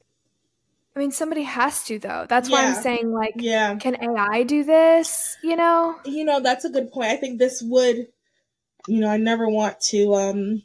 I 1.01 1.03
mean, 1.03 1.13
somebody 1.13 1.45
has 1.45 1.85
to 1.85 1.99
though. 1.99 2.27
That's 2.29 2.51
yeah. 2.51 2.57
why 2.57 2.69
I'm 2.69 2.83
saying, 2.83 3.11
like, 3.11 3.35
yeah, 3.37 3.75
can 3.77 3.97
AI 4.03 4.43
do 4.43 4.65
this? 4.65 5.39
You 5.43 5.57
know, 5.57 5.99
you 6.05 6.27
know, 6.27 6.41
that's 6.41 6.67
a 6.67 6.71
good 6.71 6.93
point. 6.93 7.11
I 7.11 7.17
think 7.17 7.39
this 7.39 7.63
would, 7.63 8.09
you 8.87 9.01
know, 9.01 9.09
I 9.09 9.17
never 9.17 9.49
want 9.49 9.81
to 9.93 10.15
um 10.15 10.63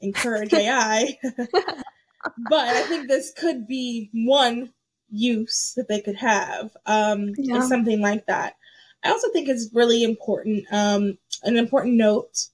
encourage 0.00 0.52
AI, 0.54 1.16
but 1.22 2.68
I 2.68 2.82
think 2.82 3.06
this 3.06 3.32
could 3.38 3.68
be 3.68 4.10
one 4.12 4.72
use 5.08 5.74
that 5.76 5.86
they 5.86 6.00
could 6.00 6.16
have 6.16 6.76
um 6.86 7.32
yeah. 7.38 7.60
something 7.60 8.00
like 8.00 8.26
that 8.26 8.56
I 9.04 9.10
also 9.10 9.30
think 9.30 9.48
it's 9.48 9.70
really 9.72 10.02
important, 10.02 10.64
um, 10.72 11.16
an 11.44 11.56
important 11.56 11.94
note 11.94 12.48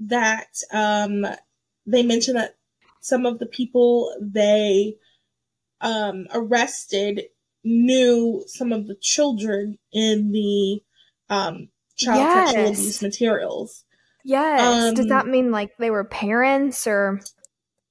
that 0.00 0.62
um, 0.72 1.24
they 1.86 2.02
mention 2.02 2.34
that 2.34 2.56
some 3.00 3.24
of 3.24 3.38
the 3.38 3.46
people 3.46 4.14
they 4.20 4.96
um, 5.80 6.26
arrested 6.32 7.24
knew 7.62 8.42
some 8.46 8.72
of 8.72 8.86
the 8.86 8.94
children 8.94 9.78
in 9.92 10.32
the 10.32 10.82
um, 11.28 11.68
child 11.96 12.18
yes. 12.18 12.48
sexual 12.48 12.72
abuse 12.72 13.02
materials. 13.02 13.84
Yes. 14.24 14.60
Um, 14.60 14.94
Does 14.94 15.08
that 15.08 15.26
mean 15.26 15.50
like 15.50 15.76
they 15.78 15.90
were 15.90 16.04
parents 16.04 16.86
or? 16.86 17.20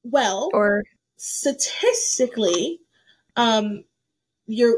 Well, 0.04 0.49
or 0.54 0.84
statistically, 1.17 2.80
um, 3.36 3.84
you're 4.47 4.78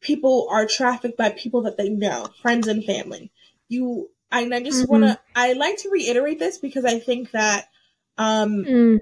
people 0.00 0.48
are 0.50 0.66
trafficked 0.66 1.16
by 1.16 1.30
people 1.30 1.62
that 1.62 1.76
they 1.76 1.88
know, 1.88 2.28
friends 2.40 2.66
and 2.66 2.84
family. 2.84 3.30
You, 3.68 4.10
and 4.32 4.54
I 4.54 4.62
just 4.62 4.82
mm-hmm. 4.82 4.92
want 4.92 5.04
to, 5.04 5.20
I 5.34 5.52
like 5.52 5.78
to 5.78 5.90
reiterate 5.90 6.38
this 6.38 6.58
because 6.58 6.84
I 6.84 6.98
think 6.98 7.30
that 7.32 7.68
um, 8.16 8.64
mm. 8.64 9.00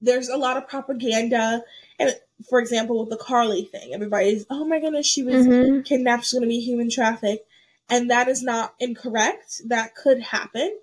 there's 0.00 0.28
a 0.28 0.36
lot 0.36 0.56
of 0.56 0.68
propaganda. 0.68 1.62
And 1.98 2.14
for 2.48 2.60
example, 2.60 3.00
with 3.00 3.10
the 3.10 3.16
Carly 3.16 3.64
thing, 3.64 3.92
everybody's, 3.94 4.46
oh 4.50 4.64
my 4.64 4.80
goodness, 4.80 5.06
she 5.06 5.22
was 5.22 5.46
mm-hmm. 5.46 5.82
kidnapped, 5.82 6.24
she's 6.24 6.32
going 6.32 6.42
to 6.42 6.48
be 6.48 6.60
human 6.60 6.90
trafficked. 6.90 7.46
And 7.88 8.10
that 8.10 8.28
is 8.28 8.42
not 8.42 8.74
incorrect. 8.78 9.62
That 9.66 9.94
could 9.94 10.20
happen. 10.20 10.76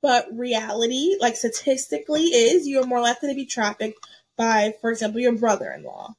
But 0.00 0.28
reality, 0.32 1.16
like 1.20 1.36
statistically, 1.36 2.22
is 2.22 2.66
you're 2.66 2.86
more 2.86 3.00
likely 3.00 3.28
to 3.30 3.34
be 3.34 3.44
trafficked 3.44 3.98
by, 4.36 4.74
for 4.80 4.90
example, 4.90 5.20
your 5.20 5.36
brother 5.36 5.70
in 5.70 5.82
law 5.82 6.14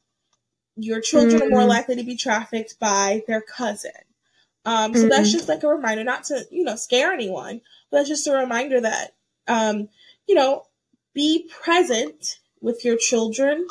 your 0.84 1.02
children 1.02 1.42
mm. 1.42 1.46
are 1.46 1.50
more 1.50 1.62
mm. 1.62 1.68
likely 1.68 1.96
to 1.96 2.04
be 2.04 2.16
trafficked 2.16 2.80
by 2.80 3.24
their 3.28 3.42
cousin. 3.42 3.92
Um, 4.66 4.94
so 4.94 5.06
mm. 5.06 5.10
that's 5.10 5.32
just 5.32 5.50
like 5.50 5.64
a 5.64 5.68
reminder, 5.68 6.04
not 6.04 6.26
to, 6.26 6.46
you 6.52 6.64
know, 6.64 6.76
scare 6.76 7.12
anyone, 7.12 7.62
but 7.90 7.98
that's 7.98 8.10
just 8.10 8.28
a 8.28 8.34
reminder 8.34 8.82
that, 8.82 9.16
um, 9.48 9.90
you 10.28 10.36
know, 10.36 10.64
be 11.14 11.50
present 11.62 12.40
with 12.62 12.86
your 12.86 12.98
children. 12.98 13.68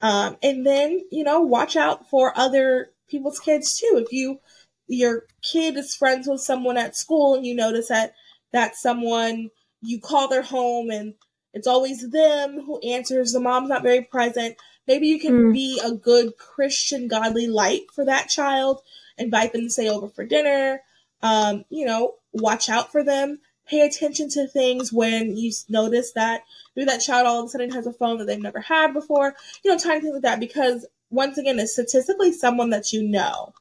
Um, 0.00 0.36
and 0.42 0.66
then, 0.66 1.00
you 1.10 1.24
know, 1.24 1.40
watch 1.40 1.76
out 1.76 2.08
for 2.08 2.32
other 2.36 2.90
people's 3.08 3.38
kids 3.38 3.78
too. 3.78 4.02
If 4.04 4.12
you, 4.12 4.40
your 4.88 5.24
kid 5.42 5.76
is 5.76 5.94
friends 5.94 6.28
with 6.28 6.40
someone 6.40 6.76
at 6.76 6.96
school 6.96 7.34
and 7.34 7.46
you 7.46 7.54
notice 7.54 7.88
that 7.88 8.14
that 8.52 8.76
someone, 8.76 9.50
you 9.82 10.00
call 10.00 10.28
their 10.28 10.42
home 10.42 10.90
and 10.90 11.14
it's 11.52 11.66
always 11.66 12.10
them 12.10 12.62
who 12.64 12.78
answers, 12.80 13.32
the 13.32 13.40
mom's 13.40 13.68
not 13.68 13.82
very 13.82 14.02
present. 14.02 14.56
Maybe 14.86 15.08
you 15.08 15.18
can 15.18 15.50
Mm. 15.50 15.52
be 15.52 15.80
a 15.84 15.92
good 15.92 16.36
Christian, 16.36 17.08
godly 17.08 17.46
light 17.48 17.82
for 17.94 18.04
that 18.04 18.28
child, 18.28 18.82
invite 19.18 19.52
them 19.52 19.62
to 19.62 19.70
stay 19.70 19.88
over 19.88 20.08
for 20.08 20.24
dinner, 20.24 20.82
um, 21.22 21.64
you 21.70 21.86
know, 21.86 22.14
watch 22.32 22.68
out 22.68 22.92
for 22.92 23.02
them 23.02 23.40
pay 23.68 23.80
attention 23.80 24.28
to 24.30 24.46
things 24.46 24.92
when 24.92 25.36
you 25.36 25.52
notice 25.68 26.12
that 26.12 26.42
maybe 26.74 26.86
that 26.86 27.00
child 27.00 27.26
all 27.26 27.40
of 27.40 27.46
a 27.46 27.48
sudden 27.48 27.70
has 27.70 27.86
a 27.86 27.92
phone 27.92 28.18
that 28.18 28.26
they've 28.26 28.40
never 28.40 28.60
had 28.60 28.92
before, 28.92 29.34
you 29.64 29.70
know, 29.70 29.78
tiny 29.78 30.00
things 30.00 30.14
like 30.14 30.22
that. 30.22 30.40
Because 30.40 30.86
once 31.10 31.38
again, 31.38 31.58
it's 31.58 31.72
statistically 31.72 32.32
someone 32.32 32.70
that 32.70 32.92
you 32.92 33.02
know. 33.02 33.52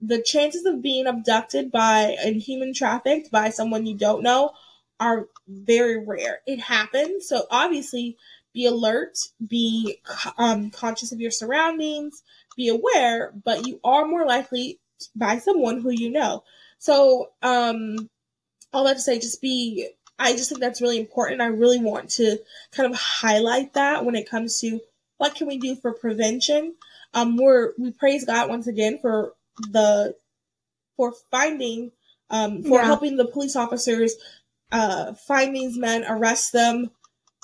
The 0.00 0.22
chances 0.22 0.66
of 0.66 0.82
being 0.82 1.06
abducted 1.06 1.72
by 1.72 2.16
and 2.22 2.40
human 2.40 2.74
trafficked 2.74 3.30
by 3.30 3.50
someone 3.50 3.86
you 3.86 3.96
don't 3.96 4.22
know 4.22 4.52
are 5.00 5.26
very 5.48 6.04
rare. 6.04 6.40
It 6.46 6.60
happens. 6.60 7.28
So 7.28 7.46
obviously, 7.50 8.16
be 8.54 8.66
alert, 8.66 9.18
be 9.46 9.98
um, 10.38 10.70
conscious 10.70 11.12
of 11.12 11.20
your 11.20 11.30
surroundings, 11.30 12.22
be 12.56 12.68
aware, 12.68 13.32
but 13.44 13.66
you 13.66 13.80
are 13.84 14.06
more 14.06 14.26
likely 14.26 14.80
by 15.14 15.38
someone 15.38 15.80
who 15.80 15.90
you 15.90 16.10
know. 16.10 16.42
So, 16.78 17.30
um, 17.42 18.08
all 18.72 18.84
that 18.84 18.94
to 18.94 19.00
say, 19.00 19.18
just 19.18 19.40
be. 19.40 19.88
I 20.18 20.32
just 20.32 20.48
think 20.48 20.60
that's 20.62 20.80
really 20.80 20.98
important. 20.98 21.42
I 21.42 21.46
really 21.46 21.78
want 21.78 22.08
to 22.12 22.38
kind 22.72 22.90
of 22.90 22.98
highlight 22.98 23.74
that 23.74 24.04
when 24.04 24.14
it 24.14 24.28
comes 24.28 24.58
to 24.60 24.80
what 25.18 25.34
can 25.34 25.46
we 25.46 25.58
do 25.58 25.76
for 25.76 25.92
prevention. 25.92 26.74
Um, 27.12 27.36
we're 27.36 27.72
we 27.78 27.90
praise 27.90 28.24
God 28.24 28.48
once 28.48 28.66
again 28.66 28.98
for 29.00 29.34
the 29.58 30.16
for 30.96 31.12
finding 31.30 31.92
um 32.30 32.62
for 32.62 32.78
Yeah. 32.80 32.86
helping 32.86 33.16
the 33.16 33.26
police 33.26 33.56
officers 33.56 34.14
uh 34.72 35.12
find 35.14 35.54
these 35.54 35.76
men, 35.78 36.04
arrest 36.08 36.52
them. 36.52 36.90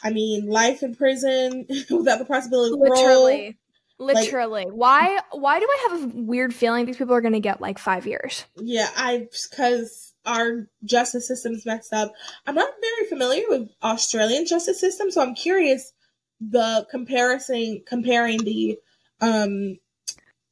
I 0.02 0.10
mean, 0.10 0.48
life 0.48 0.82
in 0.82 0.94
prison 0.96 1.66
without 1.90 2.18
the 2.18 2.24
possibility 2.24 2.74
of 2.74 2.80
parole. 2.80 3.24
Literally. 3.24 3.58
Literally. 3.98 4.64
why 4.64 5.20
why 5.30 5.60
do 5.60 5.66
I 5.68 5.88
have 5.90 6.02
a 6.02 6.06
weird 6.16 6.52
feeling 6.54 6.86
these 6.86 6.96
people 6.96 7.14
are 7.14 7.20
gonna 7.20 7.38
get 7.38 7.60
like 7.60 7.78
five 7.78 8.06
years? 8.06 8.44
Yeah, 8.56 8.90
I 8.96 9.28
because 9.50 10.11
our 10.26 10.66
justice 10.84 11.26
system's 11.28 11.66
messed 11.66 11.92
up. 11.92 12.12
I'm 12.46 12.54
not 12.54 12.70
very 12.80 13.08
familiar 13.08 13.44
with 13.48 13.70
Australian 13.82 14.46
justice 14.46 14.80
system, 14.80 15.10
so 15.10 15.22
I'm 15.22 15.34
curious 15.34 15.92
the 16.40 16.86
comparison 16.90 17.82
comparing 17.86 18.44
the 18.44 18.78
um 19.20 19.78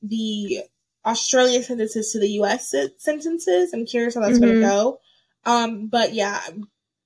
the 0.03 0.65
Australian 1.05 1.63
sentences 1.63 2.13
to 2.13 2.21
the 2.21 2.31
U.S. 2.33 2.75
sentences. 2.99 3.73
I'm 3.73 3.87
curious 3.87 4.15
how 4.15 4.21
that's 4.21 4.39
going 4.39 4.53
Mhm. 4.53 4.61
to 4.61 4.67
go. 4.67 5.01
Um, 5.45 5.87
but 5.89 6.15
yeah, 6.15 6.41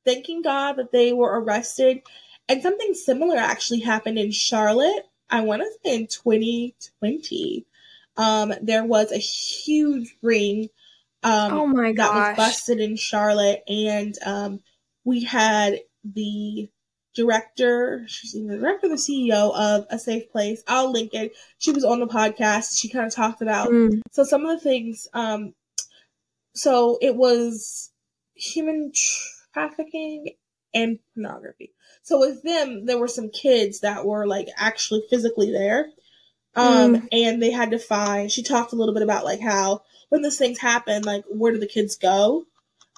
thanking 0.05 0.43
God 0.43 0.75
that 0.75 0.93
they 0.93 1.13
were 1.13 1.41
arrested, 1.41 2.03
and 2.49 2.63
something 2.63 2.95
similar 2.95 3.37
actually 3.37 3.81
happened 3.81 4.19
in 4.19 4.31
Charlotte. 4.33 5.07
I 5.31 5.41
want 5.43 5.63
to 5.63 5.71
say 5.85 5.97
in 5.97 6.07
2020. 6.07 7.67
Um, 8.17 8.55
there 8.63 8.85
was 8.85 9.11
a 9.13 9.19
huge 9.19 10.17
ring 10.23 10.69
um, 11.25 11.53
oh 11.53 11.67
my 11.67 11.89
that 11.93 11.97
gosh. 11.97 12.37
was 12.37 12.47
busted 12.47 12.81
in 12.81 12.97
Charlotte, 12.97 13.63
and 13.67 14.15
um, 14.25 14.61
we 15.05 15.25
had 15.25 15.81
the 16.05 16.69
director, 17.15 18.05
she's 18.09 18.35
either 18.35 18.55
the 18.57 18.59
director 18.61 18.87
or 18.87 18.91
the 18.91 18.97
CEO 18.97 19.55
of 19.55 19.87
A 19.91 19.99
Safe 19.99 20.31
Place. 20.31 20.63
I'll 20.67 20.91
link 20.93 21.15
it. 21.15 21.33
She 21.59 21.71
was 21.73 21.85
on 21.85 22.01
the 22.01 22.07
podcast. 22.07 22.79
She 22.79 22.89
kind 22.89 23.07
of 23.07 23.15
talked 23.15 23.41
about 23.41 23.71
Mm. 23.71 24.01
so 24.13 24.25
some 24.25 24.45
of 24.45 24.59
the 24.59 24.63
things. 24.63 25.09
Um, 25.15 25.55
so 26.55 26.99
it 27.01 27.15
was 27.17 27.91
human 28.35 28.93
trafficking 29.53 30.31
and 30.75 30.99
pornography. 31.15 31.73
So 32.03 32.19
with 32.19 32.43
them, 32.43 32.87
there 32.87 32.99
were 32.99 33.09
some 33.09 33.31
kids 33.31 33.81
that 33.81 34.05
were 34.05 34.27
like 34.27 34.49
actually 34.57 35.05
physically 35.09 35.51
there. 35.53 35.87
Um, 36.57 37.09
and 37.11 37.43
they 37.43 37.51
had 37.51 37.73
to 37.73 37.79
find, 37.79 38.31
she 38.31 38.43
talked 38.43 38.73
a 38.73 38.77
little 38.77 38.95
bit 38.95 39.03
about 39.03 39.25
like 39.25 39.41
how 39.41 39.83
when 40.09 40.23
these 40.23 40.39
things 40.39 40.59
happen, 40.59 41.03
like 41.03 41.25
where 41.29 41.53
do 41.53 41.59
the 41.59 41.67
kids 41.67 41.97
go? 41.97 42.45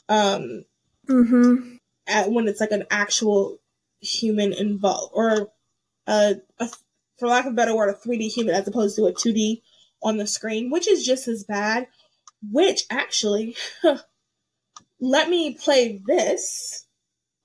Um, 0.09 0.64
Mm-hmm. 1.09 1.77
at, 2.09 2.33
when 2.33 2.49
it's 2.49 2.61
like 2.61 2.73
an 2.73 2.85
actual 2.90 3.59
human 4.01 4.53
involved 4.53 5.12
or 5.14 5.53
a, 6.09 6.35
a, 6.59 6.69
for 7.19 7.29
lack 7.29 7.47
of 7.47 7.53
a 7.53 7.55
better 7.57 7.77
word, 7.77 7.90
a 7.90 7.95
3D 7.95 8.29
human 8.33 8.55
as 8.55 8.66
opposed 8.66 8.97
to 8.97 9.07
a 9.07 9.12
2D 9.12 9.62
on 10.03 10.16
the 10.16 10.27
screen, 10.27 10.71
which 10.71 10.88
is 10.88 11.07
just 11.07 11.29
as 11.29 11.45
bad. 11.45 11.87
Which 12.51 12.85
actually, 12.90 13.57
let 15.01 15.29
me 15.29 15.55
play 15.55 16.01
this. 16.05 16.87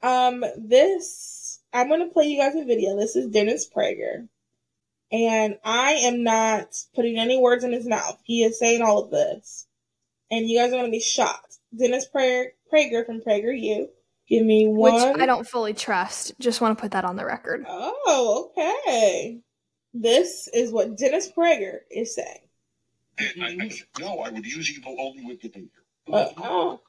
Um, 0.02 0.44
this 0.58 1.60
I'm 1.74 1.90
gonna 1.90 2.10
play 2.10 2.26
you 2.26 2.40
guys 2.40 2.56
a 2.56 2.66
video. 2.66 2.98
This 2.98 3.16
is 3.16 3.32
Dennis 3.32 3.70
Prager, 3.70 4.28
and 5.12 5.58
I 5.64 5.92
am 6.04 6.24
not 6.24 6.68
putting 6.96 7.18
any 7.18 7.38
words 7.38 7.64
in 7.64 7.72
his 7.72 7.88
mouth. 7.88 8.20
He 8.24 8.44
is 8.44 8.58
saying 8.60 8.82
all 8.82 9.04
of 9.04 9.12
this, 9.12 9.68
and 10.30 10.48
you 10.48 10.60
guys 10.60 10.72
are 10.72 10.78
gonna 10.78 10.90
be 10.90 11.00
shocked. 11.00 11.58
Dennis 11.78 12.08
Prager, 12.14 12.48
Prager 12.72 13.06
from 13.06 13.22
Prager 13.22 13.58
U. 13.60 13.90
Give 14.28 14.46
me 14.46 14.68
one. 14.68 14.94
Which 14.94 15.04
one. 15.04 15.22
I 15.22 15.26
don't 15.26 15.48
fully 15.48 15.74
trust. 15.74 16.34
Just 16.40 16.62
want 16.62 16.78
to 16.78 16.82
put 16.82 16.92
that 16.92 17.04
on 17.06 17.16
the 17.18 17.26
record. 17.26 17.66
Oh, 17.68 18.52
okay. 18.58 19.40
This 19.94 20.48
is 20.54 20.72
what 20.72 20.98
Dennis 20.98 21.30
Prager 21.38 21.80
is 21.90 22.16
saying. 22.16 22.40
I, 23.20 23.58
I, 23.62 23.72
no, 24.00 24.20
I 24.20 24.30
would 24.30 24.46
use 24.46 24.72
evil 24.72 24.96
only 25.00 25.26
with 25.26 25.42
behavior. 25.42 25.70
Uh, 26.12 26.30
oh, 26.38 26.80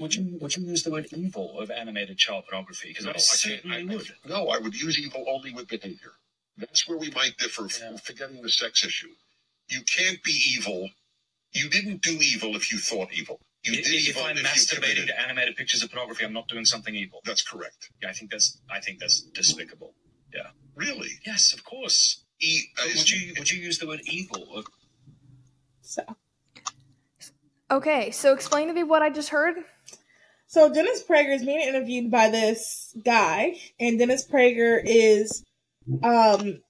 Would 0.00 0.14
you 0.14 0.38
would 0.40 0.56
you 0.56 0.64
use 0.64 0.82
the 0.82 0.90
word 0.90 1.06
evil 1.14 1.60
of 1.60 1.70
animated 1.70 2.18
child 2.18 2.44
pornography? 2.50 2.88
Because 2.88 3.04
No, 3.04 3.10
I 3.10 3.12
I 3.12 3.14
can't. 3.14 3.24
certainly 3.24 3.76
I, 3.76 3.84
would. 3.84 4.06
no, 4.26 4.48
I 4.48 4.58
would 4.58 4.74
use 4.80 4.98
evil 4.98 5.24
only 5.28 5.52
with 5.52 5.68
behavior. 5.68 6.12
That's 6.58 6.88
where 6.88 6.98
we 6.98 7.10
might 7.12 7.36
differ, 7.38 7.66
f- 7.66 7.78
Yeah. 7.80 7.96
forgetting 7.98 8.42
the 8.42 8.50
sex 8.50 8.84
issue. 8.84 9.14
You 9.70 9.82
can't 9.82 10.22
be 10.22 10.32
evil. 10.54 10.90
You 11.52 11.68
didn't 11.70 12.02
do 12.02 12.12
evil 12.20 12.56
if 12.56 12.72
you 12.72 12.78
thought 12.78 13.12
evil. 13.12 13.40
You 13.64 13.74
If, 13.74 13.84
did 13.84 13.94
if 13.94 14.08
evil 14.10 14.24
I'm 14.24 14.36
if 14.36 14.42
you 14.42 14.48
masturbating 14.48 14.82
committed. 14.82 15.06
to 15.08 15.20
animated 15.20 15.56
pictures 15.56 15.82
of 15.82 15.90
pornography, 15.90 16.24
I'm 16.24 16.32
not 16.32 16.48
doing 16.48 16.64
something 16.64 16.94
evil. 16.94 17.20
That's 17.24 17.42
correct. 17.42 17.90
Yeah, 18.02 18.10
I 18.10 18.12
think 18.12 18.30
that's 18.30 18.58
I 18.70 18.80
think 18.80 18.98
that's 19.00 19.22
despicable. 19.22 19.94
Yeah. 20.34 20.50
Really? 20.74 21.10
Yes, 21.24 21.52
of 21.54 21.64
course. 21.64 22.24
E- 22.40 22.64
uh, 22.78 22.84
But 22.86 22.96
would 22.96 23.10
you 23.10 23.34
would 23.38 23.50
you 23.50 23.60
use 23.62 23.78
the 23.78 23.86
word 23.86 24.00
evil? 24.04 24.46
Or, 24.54 24.64
so 25.82 26.02
Okay, 27.70 28.10
so 28.10 28.32
explain 28.32 28.68
to 28.68 28.74
me 28.74 28.82
what 28.82 29.02
I 29.02 29.10
just 29.10 29.28
heard. 29.30 29.56
so 30.46 30.72
Dennis 30.72 31.02
Prager 31.02 31.34
is 31.34 31.44
being 31.44 31.60
interviewed 31.60 32.10
by 32.10 32.30
this 32.30 32.94
guy, 33.04 33.56
and 33.78 33.98
Dennis 33.98 34.26
Prager 34.26 34.80
is 34.84 35.44
um 36.02 36.60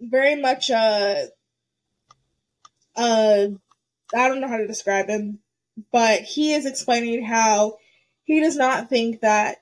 very 0.00 0.36
much 0.36 0.70
uh 0.70 1.24
uh 2.96 3.46
I 4.14 4.28
don't 4.28 4.40
know 4.40 4.48
how 4.48 4.58
to 4.58 4.66
describe 4.66 5.08
him, 5.08 5.40
but 5.92 6.20
he 6.22 6.54
is 6.54 6.66
explaining 6.66 7.24
how 7.24 7.78
he 8.24 8.40
does 8.40 8.56
not 8.56 8.88
think 8.88 9.20
that 9.20 9.58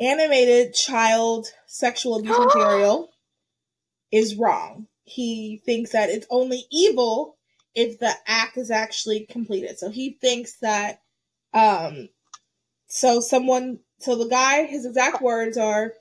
animated 0.00 0.74
child 0.74 1.48
sexual 1.66 2.16
abuse 2.16 2.38
material 2.54 3.10
is 4.10 4.36
wrong. 4.36 4.86
He 5.04 5.60
thinks 5.64 5.92
that 5.92 6.10
it's 6.10 6.26
only 6.30 6.64
evil 6.70 7.36
if 7.74 7.98
the 7.98 8.12
act 8.26 8.56
is 8.56 8.70
actually 8.70 9.26
completed. 9.26 9.78
So 9.78 9.90
he 9.90 10.18
thinks 10.20 10.58
that 10.60 11.00
um 11.54 12.08
so 12.86 13.20
someone 13.20 13.80
so 13.98 14.16
the 14.16 14.28
guy 14.28 14.64
his 14.64 14.86
exact 14.86 15.22
words 15.22 15.56
are 15.56 15.92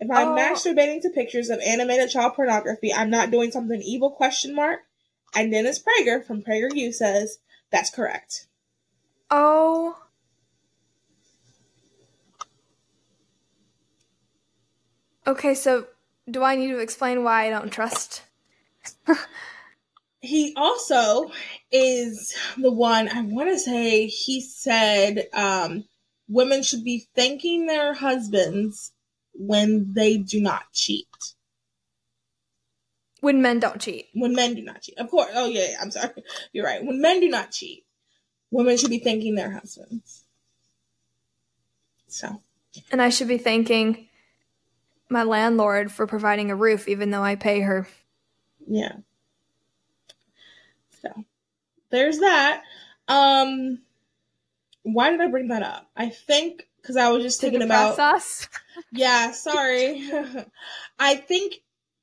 if 0.00 0.10
I'm 0.10 0.28
Oh. 0.28 0.36
masturbating 0.36 1.02
to 1.02 1.10
pictures 1.10 1.50
of 1.50 1.60
animated 1.60 2.10
child 2.10 2.34
pornography, 2.34 2.92
I'm 2.92 3.10
not 3.10 3.30
doing 3.30 3.50
something 3.50 3.80
evil 3.82 4.10
question 4.10 4.54
mark. 4.54 4.80
And 5.34 5.50
Dennis 5.50 5.82
Prager 5.82 6.24
from 6.24 6.42
PragerU 6.42 6.92
says 6.94 7.38
that's 7.70 7.90
correct. 7.90 8.46
Oh. 9.30 9.98
Okay, 15.26 15.54
so 15.54 15.86
do 16.30 16.42
I 16.42 16.56
need 16.56 16.68
to 16.68 16.78
explain 16.78 17.24
why 17.24 17.46
I 17.46 17.50
don't 17.50 17.70
trust? 17.70 18.22
He 20.24 20.54
also 20.56 21.30
is 21.70 22.34
the 22.56 22.72
one 22.72 23.10
I 23.10 23.20
want 23.20 23.50
to 23.50 23.58
say 23.58 24.06
he 24.06 24.40
said 24.40 25.28
um, 25.34 25.84
women 26.28 26.62
should 26.62 26.82
be 26.82 27.06
thanking 27.14 27.66
their 27.66 27.92
husbands 27.92 28.93
when 29.34 29.92
they 29.92 30.16
do 30.16 30.40
not 30.40 30.64
cheat. 30.72 31.08
When 33.20 33.40
men 33.42 33.58
don't 33.58 33.80
cheat. 33.80 34.08
When 34.14 34.34
men 34.34 34.54
do 34.54 34.62
not 34.62 34.82
cheat. 34.82 34.98
Of 34.98 35.10
course. 35.10 35.30
Oh, 35.34 35.46
yeah, 35.46 35.66
yeah, 35.70 35.76
I'm 35.80 35.90
sorry. 35.90 36.10
You're 36.52 36.66
right. 36.66 36.84
When 36.84 37.00
men 37.00 37.20
do 37.20 37.28
not 37.28 37.50
cheat, 37.50 37.84
women 38.50 38.76
should 38.76 38.90
be 38.90 38.98
thanking 38.98 39.34
their 39.34 39.50
husbands. 39.50 40.24
So, 42.06 42.40
And 42.92 43.02
I 43.02 43.08
should 43.08 43.28
be 43.28 43.38
thanking 43.38 44.08
my 45.08 45.22
landlord 45.22 45.90
for 45.90 46.06
providing 46.06 46.50
a 46.50 46.56
roof, 46.56 46.86
even 46.86 47.10
though 47.10 47.22
I 47.22 47.34
pay 47.34 47.60
her. 47.60 47.88
Yeah. 48.68 48.92
So 51.02 51.24
there's 51.90 52.20
that. 52.20 52.62
Um, 53.08 53.80
why 54.82 55.10
did 55.10 55.20
I 55.20 55.28
bring 55.28 55.48
that 55.48 55.62
up? 55.62 55.90
I 55.96 56.10
think 56.10 56.68
because 56.80 56.96
I 56.96 57.10
was 57.10 57.22
just 57.22 57.40
thinking 57.40 57.62
about. 57.62 57.98
us. 57.98 58.48
Yeah, 58.92 59.32
sorry. 59.32 60.10
I 60.98 61.14
think 61.16 61.54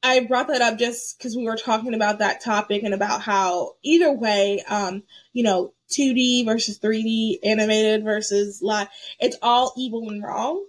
I 0.03 0.21
brought 0.21 0.47
that 0.47 0.61
up 0.61 0.77
just 0.79 1.17
because 1.17 1.35
we 1.35 1.45
were 1.45 1.57
talking 1.57 1.93
about 1.93 2.19
that 2.19 2.41
topic 2.43 2.83
and 2.83 2.93
about 2.93 3.21
how 3.21 3.73
either 3.83 4.11
way, 4.11 4.63
um, 4.67 5.03
you 5.33 5.43
know, 5.43 5.73
2D 5.91 6.45
versus 6.45 6.79
3D, 6.79 7.39
animated 7.43 8.03
versus 8.03 8.61
live, 8.61 8.87
it's 9.19 9.37
all 9.41 9.73
evil 9.77 10.09
and 10.09 10.23
wrong. 10.23 10.65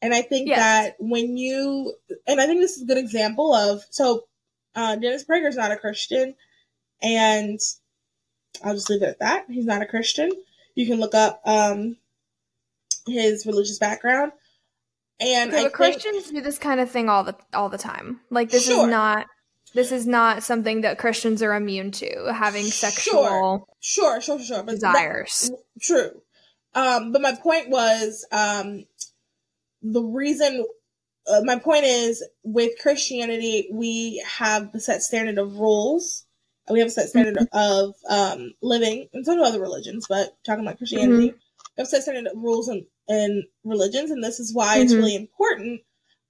And 0.00 0.12
I 0.12 0.22
think 0.22 0.48
Yes. 0.48 0.58
that 0.58 0.96
when 0.98 1.36
you, 1.36 1.94
and 2.26 2.40
I 2.40 2.46
think 2.46 2.60
this 2.60 2.76
is 2.76 2.82
a 2.82 2.86
good 2.86 2.98
example 2.98 3.54
of, 3.54 3.82
so 3.90 4.24
uh, 4.74 4.96
Dennis 4.96 5.24
Prager's 5.24 5.56
not 5.56 5.70
a 5.70 5.76
Christian, 5.76 6.34
and 7.00 7.60
I'll 8.64 8.74
just 8.74 8.90
leave 8.90 9.02
it 9.02 9.08
at 9.08 9.20
that. 9.20 9.44
He's 9.48 9.64
not 9.66 9.82
a 9.82 9.86
Christian. 9.86 10.30
You 10.74 10.86
can 10.86 10.98
look 10.98 11.14
up 11.14 11.40
um, 11.44 11.96
his 13.06 13.46
religious 13.46 13.78
background. 13.78 14.32
And 15.22 15.50
Okay, 15.50 15.62
but 15.62 15.62
think, 15.62 15.72
Christians 15.72 16.30
do 16.30 16.40
this 16.40 16.58
kind 16.58 16.80
of 16.80 16.90
thing 16.90 17.08
all 17.08 17.24
the 17.24 17.36
all 17.54 17.68
the 17.68 17.78
time. 17.78 18.20
Like 18.30 18.50
this 18.50 18.66
Sure. 18.66 18.84
is 18.84 18.90
not 18.90 19.26
this 19.74 19.90
is 19.92 20.06
not 20.06 20.42
something 20.42 20.82
that 20.82 20.98
Christians 20.98 21.42
are 21.42 21.54
immune 21.54 21.92
to 21.92 22.32
having 22.34 22.64
sexual 22.64 23.66
sure, 23.80 24.20
sure, 24.20 24.20
sure, 24.20 24.40
sure. 24.40 24.62
But 24.62 24.80
that- 24.80 24.92
desires. 24.92 25.50
True. 25.80 26.22
Um, 26.74 27.12
but 27.12 27.20
my 27.22 27.34
point 27.34 27.68
was, 27.68 28.26
um, 28.32 28.84
the 29.82 30.02
reason, 30.02 30.64
uh, 31.26 31.42
my 31.44 31.58
point 31.58 31.84
is 31.84 32.26
with 32.44 32.72
Christianity, 32.80 33.68
we 33.72 34.22
have 34.26 34.72
the 34.72 34.80
set 34.80 35.02
standard 35.02 35.38
of 35.38 35.58
rules. 35.58 36.24
We 36.70 36.78
have 36.78 36.88
a 36.88 36.92
set 36.92 37.08
standard 37.08 37.36
of, 37.52 37.94
um, 38.08 38.52
living, 38.62 39.08
and 39.12 39.24
some 39.26 39.40
other 39.40 39.60
religions, 39.60 40.06
but 40.08 40.34
talking 40.44 40.64
about 40.64 40.78
Christianity, 40.78 41.32
we 41.32 41.34
have 41.76 41.88
set 41.88 42.02
standard 42.02 42.26
of 42.32 42.38
rules 42.38 42.68
and, 42.68 42.84
and 43.12 43.44
religions, 43.64 44.10
and 44.10 44.22
this 44.24 44.40
is 44.40 44.52
why 44.54 44.78
it's 44.78 44.92
Mhm. 44.92 44.96
really 44.98 45.16
important, 45.16 45.80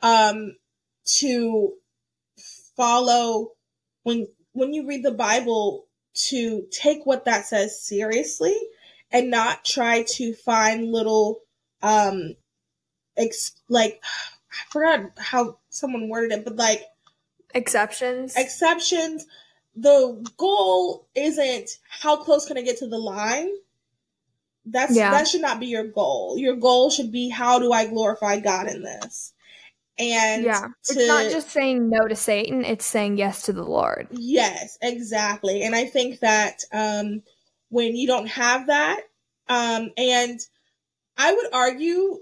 um, 0.02 0.56
to 1.04 1.74
follow 2.76 3.52
when, 4.02 4.26
when 4.52 4.72
you 4.74 4.86
read 4.86 5.04
the 5.04 5.12
Bible, 5.12 5.86
to 6.14 6.66
take 6.70 7.06
what 7.06 7.24
that 7.24 7.46
says 7.46 7.80
seriously 7.80 8.56
and 9.10 9.30
not 9.30 9.64
try 9.64 10.02
to 10.02 10.34
find 10.34 10.92
little 10.92 11.40
um 11.82 12.36
ex- 13.16 13.52
like 13.68 14.02
I 14.50 14.70
forgot 14.70 15.10
how 15.18 15.58
someone 15.70 16.08
worded 16.10 16.32
it, 16.32 16.44
but 16.44 16.56
like 16.56 16.84
Exceptions. 17.54 18.36
exceptions. 18.36 19.26
The 19.74 20.22
goal 20.36 21.08
isn't 21.14 21.70
how 21.88 22.16
close 22.16 22.46
can 22.46 22.58
I 22.58 22.62
get 22.62 22.78
to 22.78 22.86
the 22.86 22.98
line. 22.98 23.50
That's 24.64 24.94
Yeah. 24.94 25.10
that 25.10 25.28
should 25.28 25.40
not 25.40 25.60
be 25.60 25.66
your 25.66 25.86
goal. 25.86 26.36
Your 26.38 26.56
goal 26.56 26.90
should 26.90 27.10
be 27.10 27.28
how 27.28 27.58
do 27.58 27.72
I 27.72 27.86
glorify 27.86 28.38
God 28.38 28.68
in 28.68 28.82
this? 28.82 29.32
And 29.98 30.44
yeah. 30.44 30.60
to, 30.84 30.92
It's 30.92 31.08
not 31.08 31.30
just 31.30 31.50
saying 31.50 31.90
no 31.90 32.08
to 32.08 32.16
Satan, 32.16 32.64
it's 32.64 32.86
saying 32.86 33.18
yes 33.18 33.42
to 33.42 33.52
the 33.52 33.64
Lord. 33.64 34.08
Yes, 34.10 34.78
exactly. 34.80 35.62
And 35.62 35.74
I 35.74 35.86
think 35.86 36.20
that 36.20 36.60
um, 36.72 37.22
when 37.68 37.94
you 37.96 38.06
don't 38.06 38.28
have 38.28 38.68
that, 38.68 39.00
um, 39.48 39.90
and 39.96 40.40
I 41.16 41.34
would 41.34 41.52
argue 41.52 42.20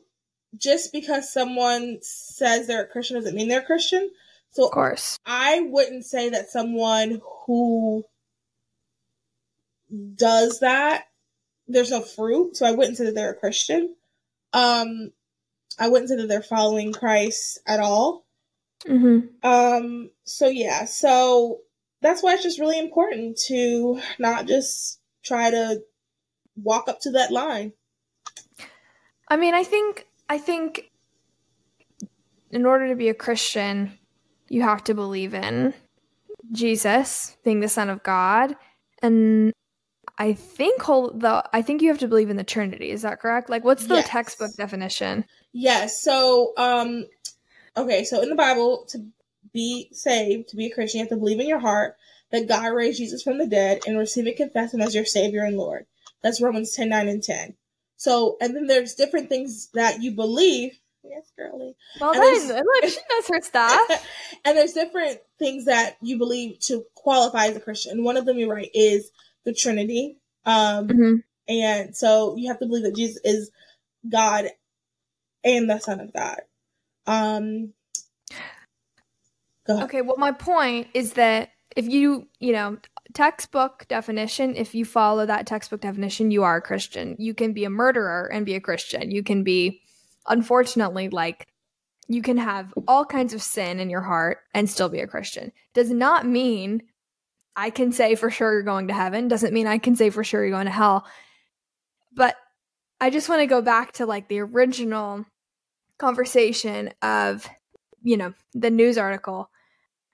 just 0.57 0.93
because 0.93 1.33
someone 1.33 1.99
says 2.03 2.67
they're 2.67 2.83
a 2.83 2.89
Christian 2.89 3.17
doesn't 3.17 3.35
mean 3.35 3.49
they're 3.49 3.61
a 3.61 3.65
Christian. 3.65 4.11
So 4.51 4.65
Of 4.65 4.73
course. 4.73 5.19
I 5.25 5.61
wouldn't 5.61 6.05
say 6.05 6.31
that 6.31 6.51
someone 6.51 7.21
who 7.47 8.05
does 10.17 10.61
that, 10.61 11.05
there's 11.73 11.91
no 11.91 12.01
fruit. 12.03 12.57
So 12.57 12.67
I 12.67 12.73
wouldn't 12.73 12.97
say 12.97 13.05
that 13.07 13.15
they're 13.15 13.33
a 13.33 13.37
Christian. 13.37 13.95
Um, 14.53 15.13
I 15.79 15.89
wouldn't 15.89 16.09
say 16.09 16.17
that 16.17 16.27
they're 16.29 16.43
following 16.43 16.93
Christ 16.93 17.61
at 17.67 17.81
all. 17.81 18.27
hmm 18.87 19.21
Um, 19.43 20.11
so 20.25 20.49
yeah, 20.49 20.85
so 20.85 21.61
that's 22.03 22.23
why 22.23 22.35
it's 22.35 22.43
just 22.43 22.61
really 22.61 22.79
important 22.79 23.39
to 23.47 24.01
not 24.19 24.47
just 24.47 25.01
try 25.25 25.51
to 25.51 25.81
walk 26.57 26.89
up 26.89 27.01
to 27.01 27.13
that 27.13 27.31
line. 27.31 27.73
I 29.29 29.37
mean, 29.37 29.55
I 29.55 29.65
think 29.65 30.07
I 30.29 30.39
think 30.39 30.91
in 32.51 32.67
order 32.67 32.89
to 32.89 32.97
be 32.97 33.09
a 33.09 33.15
Christian, 33.15 33.99
you 34.49 34.63
have 34.63 34.83
to 34.85 34.95
believe 34.95 35.35
in 35.35 35.73
Jesus 36.53 37.37
being 37.45 37.61
the 37.61 37.69
Son 37.69 37.89
of 37.89 38.03
God, 38.03 38.57
and 39.03 39.53
I 40.21 40.35
think 40.35 40.83
whole 40.83 41.13
the 41.13 41.43
I 41.55 41.63
think 41.63 41.81
you 41.81 41.89
have 41.89 41.99
to 42.01 42.09
believe 42.09 42.29
in 42.29 42.37
the 42.37 42.45
Trinity. 42.45 42.91
Is 42.91 43.03
that 43.03 43.21
correct? 43.21 43.49
Like, 43.49 43.65
what's 43.65 43.87
the 43.87 43.97
Yes. 43.97 44.09
textbook 44.11 44.55
definition? 44.55 45.25
Yes, 45.55 46.03
so 46.03 46.53
um 46.59 47.07
okay, 47.75 48.05
so 48.05 48.21
in 48.21 48.29
the 48.29 48.37
Bible 48.37 48.85
to 48.91 49.07
be 49.55 49.89
saved, 49.93 50.51
to 50.51 50.57
be 50.57 50.67
a 50.67 50.75
Christian, 50.75 50.99
you 50.99 51.05
have 51.05 51.09
to 51.09 51.17
believe 51.17 51.41
in 51.41 51.49
your 51.49 51.59
heart 51.59 51.97
that 52.33 52.47
God 52.47 52.67
raised 52.67 52.99
Jesus 52.99 53.23
from 53.23 53.39
the 53.39 53.47
dead 53.47 53.81
and 53.87 53.97
receive 53.97 54.27
and 54.27 54.37
confess 54.37 54.75
him 54.75 54.83
as 54.83 54.95
your 54.95 55.07
Savior 55.07 55.43
and 55.43 55.57
Lord. 55.57 55.87
That's 56.23 56.43
Romans 56.43 56.75
10, 56.75 56.91
9, 56.91 57.09
and 57.09 57.23
10. 57.23 57.55
So 57.97 58.37
and 58.43 58.55
then 58.55 58.67
there's 58.67 58.95
different 58.95 59.31
things 59.31 59.71
that 59.73 60.03
you 60.03 60.11
believe. 60.11 60.79
Yes, 61.03 61.33
girly. 61.35 61.75
Well 61.99 62.13
And 62.13 62.23
done. 62.23 62.67
Look, 62.83 62.91
she 62.91 63.01
knows 63.11 63.29
her 63.29 63.41
stuff. 63.41 64.05
and 64.45 64.55
there's 64.55 64.75
different 64.75 65.21
things 65.39 65.65
that 65.65 65.97
you 66.03 66.19
believe 66.19 66.61
to 66.61 66.85
qualify 66.95 67.47
as 67.47 67.57
a 67.57 67.61
Christian. 67.61 68.05
One 68.05 68.19
of 68.19 68.27
them, 68.27 68.39
you're 68.39 68.53
right, 68.53 68.71
is 68.75 69.11
the 69.45 69.55
Trinity. 69.55 70.19
Um, 70.45 70.89
hmm 70.89 71.15
and 71.51 71.97
so 71.97 72.37
you 72.37 72.49
have 72.49 72.61
to 72.61 72.67
believe 72.67 72.85
that 72.85 72.95
Jesus 72.95 73.21
is 73.25 73.51
God 74.09 74.47
and 75.43 75.69
the 75.69 75.81
Son 75.81 75.99
of 75.99 76.13
God. 76.13 76.41
Um, 77.07 77.73
go 79.67 79.75
ahead. 79.75 79.85
Okay, 79.85 80.03
well, 80.03 80.17
my 80.17 80.31
point 80.31 80.87
is 80.95 81.15
that 81.15 81.51
if 81.77 81.89
you, 81.89 82.29
you 82.39 82.53
know, 82.53 82.79
textbook 83.15 83.87
definition, 83.89 84.55
if 84.55 84.77
you 84.77 84.85
follow 84.85 85.27
that 85.27 85.47
textbook 85.47 85.81
definition, 85.81 86.31
you 86.31 86.45
are 86.45 86.59
a 86.59 86.63
Christian. 86.63 87.17
You 87.19 87.35
can 87.35 87.53
be 87.53 87.65
a 87.65 87.71
murderer 87.71 88.31
and 88.33 88.47
be 88.47 88.55
a 88.55 88.61
Christian. 88.61 89.11
You 89.11 89.25
can 89.25 89.43
be, 89.43 89.83
unfortunately, 90.29 91.09
like, 91.09 91.49
you 92.07 92.23
can 92.23 92.37
have 92.37 92.73
all 92.87 93.05
kinds 93.05 93.35
of 93.35 93.43
sin 93.43 93.81
in 93.81 93.91
your 93.91 94.03
heart 94.03 94.39
and 94.55 94.71
still 94.71 94.89
be 94.89 95.01
a 95.01 95.07
Christian. 95.07 95.53
Does 95.75 95.91
not 95.91 96.27
mean 96.27 96.83
I 97.57 97.71
can 97.71 97.93
say 97.93 98.15
for 98.15 98.31
sure 98.31 98.53
you're 98.53 98.63
going 98.63 98.89
to 98.89 98.95
heaven. 98.95 99.29
Doesn't 99.29 99.53
mean 99.53 99.67
I 99.67 99.79
can 99.79 99.97
say 99.97 100.11
for 100.11 100.25
sure 100.25 100.43
you're 100.43 100.55
going 100.57 100.67
to 100.67 100.71
hell. 100.73 101.07
But 102.13 102.37
I 103.01 103.11
just 103.11 103.29
want 103.29 103.41
to 103.41 103.47
go 103.47 103.63
back 103.63 103.93
to 103.93 104.07
like 104.07 104.29
the 104.29 104.41
original 104.41 105.25
conversation 105.99 106.93
of, 107.03 107.49
you 108.03 108.17
know, 108.17 108.33
the 108.55 108.71
news 108.71 108.99
article. 108.99 109.51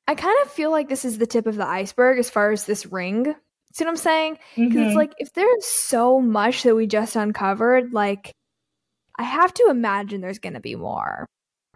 I 0.08 0.14
kind 0.14 0.36
of 0.44 0.50
feel 0.50 0.70
like 0.70 0.88
this 0.88 1.04
is 1.04 1.18
the 1.18 1.26
tip 1.26 1.46
of 1.46 1.56
the 1.56 1.66
iceberg 1.66 2.18
as 2.18 2.30
far 2.30 2.52
as 2.52 2.64
this 2.64 2.86
ring. 2.86 3.34
See 3.72 3.84
what 3.84 3.90
I'm 3.90 3.96
saying? 3.96 4.38
Because 4.56 4.80
Mhm. 4.80 4.86
it's 4.86 4.96
like 4.96 5.12
if 5.18 5.32
there's 5.32 5.66
so 5.66 6.20
much 6.20 6.62
that 6.62 6.74
we 6.74 6.86
just 6.86 7.16
uncovered, 7.16 7.92
like 7.92 8.32
I 9.18 9.24
have 9.24 9.52
to 9.54 9.66
imagine 9.70 10.20
there's 10.20 10.38
going 10.38 10.54
to 10.54 10.60
be 10.60 10.76
more. 10.76 11.26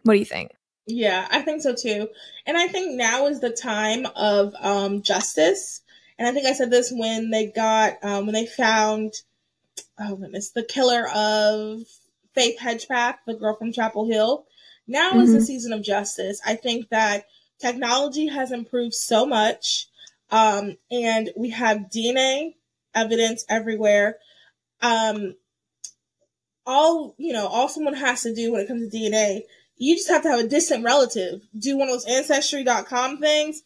What 0.04 0.14
do 0.14 0.18
you 0.18 0.24
think? 0.24 0.50
Yeah, 0.86 1.26
I 1.30 1.42
think 1.42 1.62
so 1.62 1.74
too. 1.74 2.08
And 2.46 2.56
I 2.56 2.66
think 2.68 2.96
now 2.96 3.26
is 3.26 3.40
the 3.40 3.50
time 3.50 4.06
of 4.16 4.54
um, 4.60 5.02
justice. 5.02 5.82
And 6.18 6.26
I 6.28 6.32
think 6.32 6.46
I 6.46 6.52
said 6.52 6.70
this 6.70 6.92
when 6.92 7.30
they 7.30 7.46
got, 7.46 8.02
um, 8.02 8.26
when 8.26 8.34
they 8.34 8.46
found, 8.46 9.14
oh 9.98 10.16
goodness, 10.16 10.50
the 10.50 10.64
killer 10.64 11.08
of 11.08 11.82
Faith 12.34 12.58
Hedgepeth, 12.58 13.16
the 13.26 13.34
girl 13.34 13.56
from 13.56 13.72
Chapel 13.72 14.06
Hill. 14.10 14.46
Now 14.86 15.20
is 15.20 15.32
the 15.32 15.38
Mhm. 15.38 15.46
season 15.46 15.72
of 15.72 15.82
justice. 15.82 16.40
I 16.44 16.56
think 16.56 16.88
that 16.90 17.26
technology 17.60 18.26
has 18.28 18.52
improved 18.52 18.94
so 18.94 19.26
much. 19.26 19.88
Um, 20.30 20.78
and 20.90 21.30
we 21.36 21.50
have 21.50 21.90
DNA 21.90 22.56
evidence 22.94 23.44
everywhere. 23.48 24.18
Um, 24.82 25.36
all, 26.66 27.14
you 27.18 27.32
know, 27.32 27.46
all 27.46 27.68
someone 27.68 27.94
has 27.94 28.22
to 28.22 28.34
do 28.34 28.52
when 28.52 28.61
it 28.61 28.68
comes 28.68 28.90
to 28.90 28.96
DNA 28.96 29.42
you 29.83 29.97
just 29.97 30.09
have 30.11 30.22
to 30.22 30.28
have 30.28 30.41
a 30.41 30.47
distant 30.49 30.85
relative. 30.85 31.41
Do 31.59 31.76
one 31.78 31.89
of 31.89 31.95
those 31.95 32.05
ancestry.com 32.07 33.18
things 33.18 33.62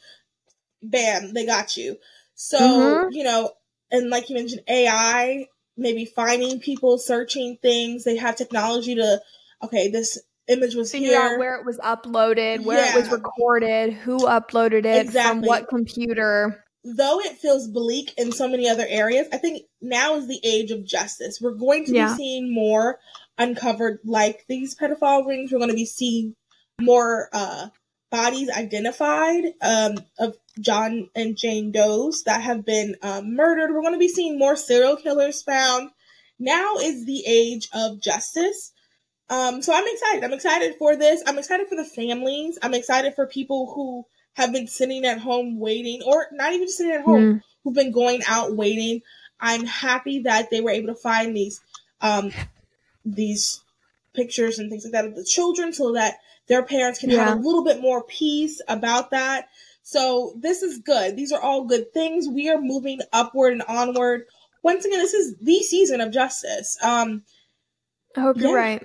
bam 0.83 1.33
they 1.35 1.45
got 1.47 1.77
you. 1.77 1.99
So 2.35 2.59
Mhm. 2.59 3.09
you 3.13 3.25
know 3.25 3.53
and 3.91 4.11
like 4.11 4.29
you 4.29 4.35
mentioned 4.37 4.63
ai 4.69 5.49
maybe 5.77 6.05
finding 6.05 6.61
people 6.61 6.99
searching 6.99 7.59
things. 7.61 8.05
They 8.05 8.17
have 8.17 8.37
technology 8.37 8.95
to 8.97 9.21
okay 9.63 9.89
this 9.89 10.19
image 10.47 10.75
was 10.75 10.93
Figure 10.93 11.09
here. 11.09 11.21
out 11.21 11.39
where 11.39 11.57
it 11.57 11.65
was 11.65 11.79
uploaded, 11.79 12.65
where 12.65 12.85
it 12.85 12.95
was 12.95 13.11
recorded, 13.11 13.93
who 13.95 14.19
uploaded 14.19 14.85
it, 14.85 15.11
from 15.11 15.41
what 15.41 15.69
computer. 15.69 16.63
though 16.85 17.19
it 17.19 17.39
feels 17.39 17.67
bleak 17.67 18.13
in 18.19 18.31
so 18.31 18.47
many 18.47 18.69
other 18.69 18.85
areas 18.87 19.27
i 19.33 19.39
think 19.39 19.63
now 19.81 20.17
is 20.17 20.29
the 20.29 20.39
age 20.45 20.71
of 20.71 20.85
justice. 20.85 21.41
We're 21.41 21.53
going 21.55 21.87
to 21.87 21.93
Yeah. 21.95 22.09
be 22.11 22.15
seeing 22.17 22.53
more 22.55 22.99
uncovered 23.39 23.99
like 24.05 24.45
these 24.49 24.75
pedophile 24.77 25.27
rings 25.27 25.51
we're 25.51 25.59
going 25.59 25.71
to 25.71 25.77
be 25.77 25.85
seeing 25.85 26.35
more 26.81 27.29
uh, 27.33 27.69
bodies 28.11 28.49
identified 28.51 29.45
um, 29.61 29.95
of 30.19 30.37
John 30.61 31.09
and 31.17 31.37
Jane 31.37 31.73
Does 31.73 32.23
that 32.25 32.43
have 32.43 32.65
been 32.65 32.95
um, 33.03 33.35
murdered. 33.35 33.73
We're 33.73 33.81
going 33.83 33.95
to 33.95 33.99
be 33.99 34.09
seeing 34.09 34.39
more 34.39 34.55
serial 34.57 34.97
killers 34.97 35.43
found. 35.43 35.91
Now 36.39 36.77
is 36.77 37.07
the 37.07 37.25
age 37.27 37.69
of 37.73 38.01
justice. 38.01 38.73
Um, 39.31 39.63
so 39.63 39.73
I'm 39.75 39.87
excited. 39.87 40.23
I'm 40.23 40.33
excited 40.33 40.77
for 40.79 40.97
this. 40.97 41.23
I'm 41.27 41.39
excited 41.39 41.67
for 41.69 41.77
the 41.77 41.85
families. 41.85 42.59
I'm 42.63 42.75
excited 42.75 43.15
for 43.15 43.27
people 43.27 43.73
who 43.75 44.05
have 44.35 44.53
been 44.53 44.67
sitting 44.67 45.05
at 45.05 45.19
home 45.19 45.59
waiting, 45.59 46.03
or 46.05 46.27
not 46.33 46.53
even 46.53 46.67
just 46.67 46.79
sitting 46.79 46.93
at 46.93 47.03
home, 47.03 47.23
Mm. 47.23 47.43
who've 47.63 47.75
been 47.75 47.93
going 47.93 48.23
out 48.29 48.55
waiting. 48.55 49.01
I'm 49.41 49.65
happy 49.65 50.21
that 50.21 50.51
they 50.51 50.61
were 50.61 50.71
able 50.71 50.89
to 50.95 51.01
find 51.01 51.37
these 51.37 51.61
um, 52.01 52.33
these 53.05 53.63
pictures 54.15 54.59
and 54.59 54.71
things 54.71 54.85
like 54.85 54.93
that 54.93 55.05
of 55.05 55.17
the 55.17 55.25
children, 55.25 55.73
so 55.73 55.93
that 55.93 56.15
their 56.47 56.63
parents 56.63 56.99
can 56.99 57.11
have 57.11 57.39
a 57.39 57.41
little 57.41 57.65
bit 57.65 57.81
more 57.81 58.03
peace 58.05 58.61
about 58.69 59.11
that. 59.11 59.49
So 59.83 60.35
this 60.37 60.63
is 60.63 60.79
good. 60.79 61.17
These 61.17 61.33
are 61.33 61.41
all 61.41 61.65
good 61.65 61.93
things. 61.93 62.29
We 62.29 62.49
are 62.51 62.61
moving 62.61 63.01
upward 63.13 63.53
and 63.53 63.63
onward. 63.69 64.27
Once 64.63 64.85
again, 64.85 64.99
this 64.99 65.15
is 65.15 65.37
the 65.39 65.59
season 65.61 66.01
of 66.01 66.13
justice. 66.13 66.79
Um, 66.83 67.23
I 68.17 68.21
hope 68.21 68.39
you're 68.39 68.55
right. 68.55 68.83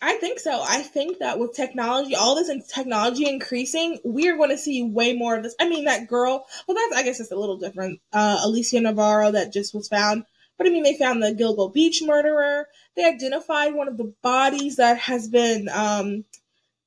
I 0.00 0.14
think 0.14 0.38
so. 0.38 0.62
I 0.62 0.82
think 0.82 1.18
that 1.18 1.40
with 1.40 1.54
technology, 1.54 2.14
all 2.14 2.36
this 2.36 2.48
in 2.48 2.62
technology 2.62 3.28
increasing, 3.28 3.98
we 4.04 4.28
are 4.28 4.36
going 4.36 4.50
to 4.50 4.58
see 4.58 4.84
way 4.84 5.12
more 5.12 5.36
of 5.36 5.42
this. 5.42 5.56
I 5.58 5.68
mean, 5.68 5.86
that 5.86 6.06
girl, 6.06 6.46
well, 6.68 6.76
that's, 6.76 7.00
I 7.00 7.02
guess 7.02 7.18
it's 7.18 7.32
a 7.32 7.36
little 7.36 7.58
different. 7.58 8.00
Uh, 8.12 8.38
Alicia 8.44 8.80
Navarro 8.80 9.32
that 9.32 9.52
just 9.52 9.74
was 9.74 9.88
found. 9.88 10.24
But 10.58 10.66
I 10.66 10.70
mean, 10.70 10.82
they 10.82 10.96
found 10.98 11.22
the 11.22 11.32
Gilgo 11.32 11.72
Beach 11.72 12.02
murderer. 12.04 12.66
They 12.96 13.04
identified 13.04 13.74
one 13.74 13.88
of 13.88 13.96
the 13.96 14.12
bodies 14.22 14.76
that 14.76 14.98
has 14.98 15.28
been, 15.28 15.68
um, 15.72 16.24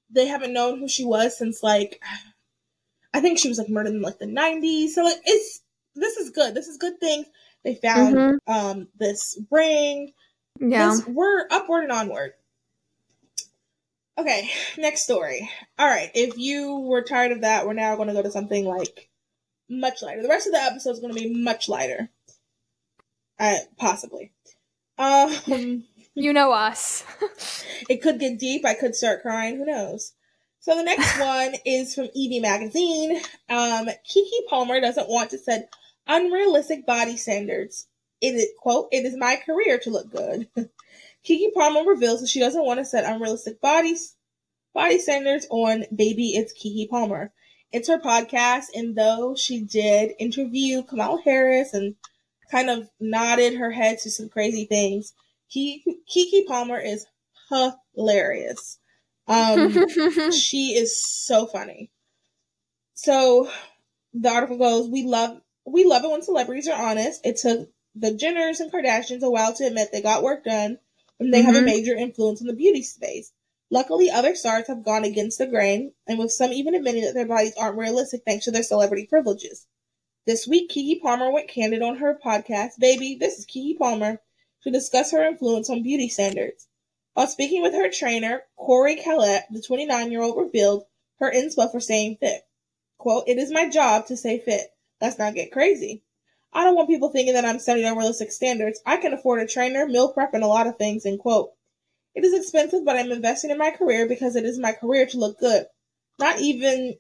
they 0.10 0.28
haven't 0.28 0.52
known 0.54 0.80
who 0.80 0.90
she 0.90 1.06
was 1.06 1.38
since 1.38 1.64
like, 1.64 2.02
I 3.14 3.22
think 3.22 3.40
she 3.40 3.48
was 3.50 3.58
like 3.58 3.70
murdered 3.70 3.94
in 3.94 4.02
like 4.02 4.20
the 4.20 4.26
90s. 4.26 4.90
So 4.90 5.04
like, 5.04 5.18
it's, 5.26 5.62
this 5.96 6.18
is 6.18 6.32
good. 6.32 6.54
This 6.54 6.68
is 6.68 6.78
good 6.78 7.00
things. 7.00 7.26
They 7.64 7.76
found, 7.76 8.16
Mhm. 8.16 8.38
um, 8.48 8.88
this 9.00 9.40
ring. 9.50 10.12
Yeah. 10.60 10.90
This- 10.90 11.08
we're 11.08 11.48
upward 11.50 11.84
and 11.84 11.92
onward. 11.94 12.34
Okay, 14.18 14.50
next 14.78 15.04
story. 15.04 15.50
All 15.80 15.88
right, 15.88 16.12
if 16.14 16.38
you 16.38 16.80
were 16.80 17.02
tired 17.02 17.32
of 17.32 17.42
that, 17.42 17.66
we're 17.66 17.74
now 17.74 17.96
going 17.96 18.10
to 18.10 18.14
go 18.14 18.22
to 18.22 18.30
something 18.32 18.66
like 18.66 19.10
much 19.70 20.02
lighter. 20.04 20.22
The 20.22 20.28
rest 20.28 20.46
of 20.48 20.54
the 20.54 20.60
episode 20.62 20.92
is 20.92 21.00
going 21.00 21.14
to 21.14 21.20
be 21.20 21.34
much 21.34 21.70
lighter, 21.70 22.10
uh, 23.40 23.58
possibly. 23.78 24.32
Um, 24.98 25.84
You 26.14 26.34
know 26.34 26.52
us. 26.52 27.04
it 27.90 28.02
could 28.02 28.20
get 28.20 28.40
deep. 28.40 28.66
I 28.66 28.74
could 28.74 28.96
start 28.96 29.22
crying. 29.22 29.58
Who 29.58 29.66
knows? 29.66 30.14
So 30.60 30.76
the 30.76 30.84
next 30.84 31.20
one 31.20 31.56
is 31.66 31.96
from 31.96 32.10
Evie 32.14 32.40
Magazine. 32.40 33.18
Um, 33.50 33.88
Keke 34.10 34.48
Palmer 34.50 34.80
doesn't 34.82 35.10
want 35.10 35.30
to 35.32 35.38
set 35.38 35.74
unrealistic 36.08 36.86
body 36.86 37.18
standards. 37.18 37.88
It 38.20 38.36
is 38.36 38.48
quote, 38.60 38.90
"It 38.92 39.06
is 39.06 39.16
my 39.18 39.38
career 39.38 39.80
to 39.80 39.90
look 39.90 40.12
good." 40.12 40.48
Keke 41.26 41.54
Palmer 41.54 41.90
reveals 41.90 42.22
that 42.22 42.30
she 42.30 42.40
doesn't 42.40 42.66
want 42.66 42.80
to 42.80 42.86
set 42.86 43.06
unrealistic 43.06 43.62
bodies 43.62 44.16
body 44.74 45.00
standards 45.00 45.48
on 45.50 45.86
Baby 45.96 46.30
It's 46.30 46.54
Keke 46.54 46.90
Palmer. 46.90 47.32
It's 47.72 47.88
her 47.88 48.00
podcast, 48.00 48.66
and 48.74 48.96
though 48.96 49.36
she 49.36 49.62
did 49.62 50.12
interview 50.20 50.84
Kamala 50.84 51.22
Harris 51.24 51.74
and 51.74 51.96
kind 52.52 52.70
of 52.70 52.90
nodded 53.00 53.56
her 53.56 53.72
head 53.72 54.00
to 54.00 54.12
some 54.12 54.30
crazy 54.30 54.66
things, 54.66 55.14
Keke, 55.54 55.84
Keke 56.14 56.46
Palmer 56.46 56.80
is 56.80 57.06
hilarious. 57.96 58.78
Um, 59.28 59.72
she 60.32 60.74
is 60.78 61.02
so 61.04 61.48
funny. 61.48 61.90
So 62.94 63.50
the 64.14 64.30
article 64.30 64.58
goes, 64.58 64.90
"We 64.90 65.04
love 65.04 65.42
we 65.66 65.84
love 65.86 66.04
it 66.04 66.12
when 66.12 66.22
celebrities 66.22 66.68
are 66.68 66.90
honest. 66.90 67.26
It 67.26 67.38
took 67.38 67.70
the 67.96 68.12
Jenners 68.12 68.60
and 68.60 68.72
Kardashians 68.72 69.22
a 69.22 69.30
while 69.30 69.54
to 69.56 69.66
admit 69.66 69.92
they 69.92 70.02
got 70.02 70.24
work 70.24 70.44
done 70.44 70.80
when 71.18 71.32
they 71.32 71.42
have 71.42 71.56
a 71.56 71.62
Mhm. 71.62 71.66
major 71.66 71.96
influence 71.96 72.42
in 72.42 72.48
the 72.48 72.54
beauty 72.54 72.84
space. 72.84 73.32
Luckily, 73.70 74.10
other 74.12 74.36
stars 74.36 74.68
have 74.68 74.84
gone 74.84 75.04
against 75.06 75.38
the 75.38 75.48
grain, 75.48 75.94
and 76.08 76.20
with 76.20 76.32
some 76.32 76.52
even 76.52 76.76
admitting 76.76 77.04
that 77.04 77.14
their 77.14 77.26
bodies 77.26 77.54
aren't 77.56 77.78
realistic 77.78 78.24
thanks 78.26 78.46
to 78.46 78.52
their 78.52 78.64
celebrity 78.64 79.06
privileges. 79.06 79.68
This 80.28 80.46
week, 80.46 80.70
Keke 80.70 81.02
Palmer 81.02 81.32
went 81.32 81.48
candid 81.48 81.82
on 81.82 81.96
her 81.96 82.14
podcast, 82.24 82.78
Baby, 82.78 83.16
This 83.20 83.40
is 83.40 83.48
Keke 83.48 83.80
Palmer, 83.80 84.22
to 84.62 84.70
discuss 84.70 85.12
her 85.12 85.26
influence 85.26 85.68
on 85.68 85.82
beauty 85.82 86.10
standards. 86.10 86.68
While 87.16 87.26
speaking 87.26 87.64
with 87.64 87.74
her 87.74 87.90
trainer, 87.90 88.44
Corey 88.56 88.98
Kellett, 88.98 89.46
the 89.50 89.64
29 89.64 90.12
year 90.12 90.22
old 90.22 90.38
revealed 90.38 90.86
her 91.20 91.32
inspo 91.32 91.72
for 91.72 91.80
staying 91.80 92.18
fit. 92.18 92.44
Quote, 93.00 93.24
It 93.28 93.40
is 93.40 93.52
my 93.52 93.68
job 93.68 94.06
to 94.08 94.16
stay 94.16 94.38
fit. 94.38 94.68
Let's 95.02 95.18
not 95.18 95.34
get 95.34 95.52
crazy. 95.52 96.04
I 96.54 96.66
don't 96.66 96.76
want 96.76 96.88
people 96.88 97.10
thinking 97.10 97.34
that 97.34 97.46
I'm 97.46 97.58
setting 97.58 97.86
unrealistic 97.86 98.32
standards. 98.32 98.80
I 98.86 98.98
can 98.98 99.14
afford 99.14 99.42
a 99.42 99.48
trainer, 99.48 99.88
meal 99.88 100.14
prep, 100.14 100.36
and 100.36 100.44
a 100.44 100.48
lot 100.48 100.68
of 100.68 100.78
things, 100.78 101.04
end 101.04 101.18
quote. 101.18 101.50
It 102.14 102.24
is 102.24 102.36
expensive, 102.36 102.86
but 102.86 102.96
I'm 102.96 103.12
investing 103.12 103.50
in 103.50 103.58
my 103.58 103.72
career 103.72 104.08
because 104.08 104.36
it 104.36 104.46
is 104.46 104.60
my 104.60 104.74
career 104.74 105.08
to 105.08 105.18
look 105.18 105.40
good. 105.40 105.66
Not 106.20 106.40
even 106.40 107.00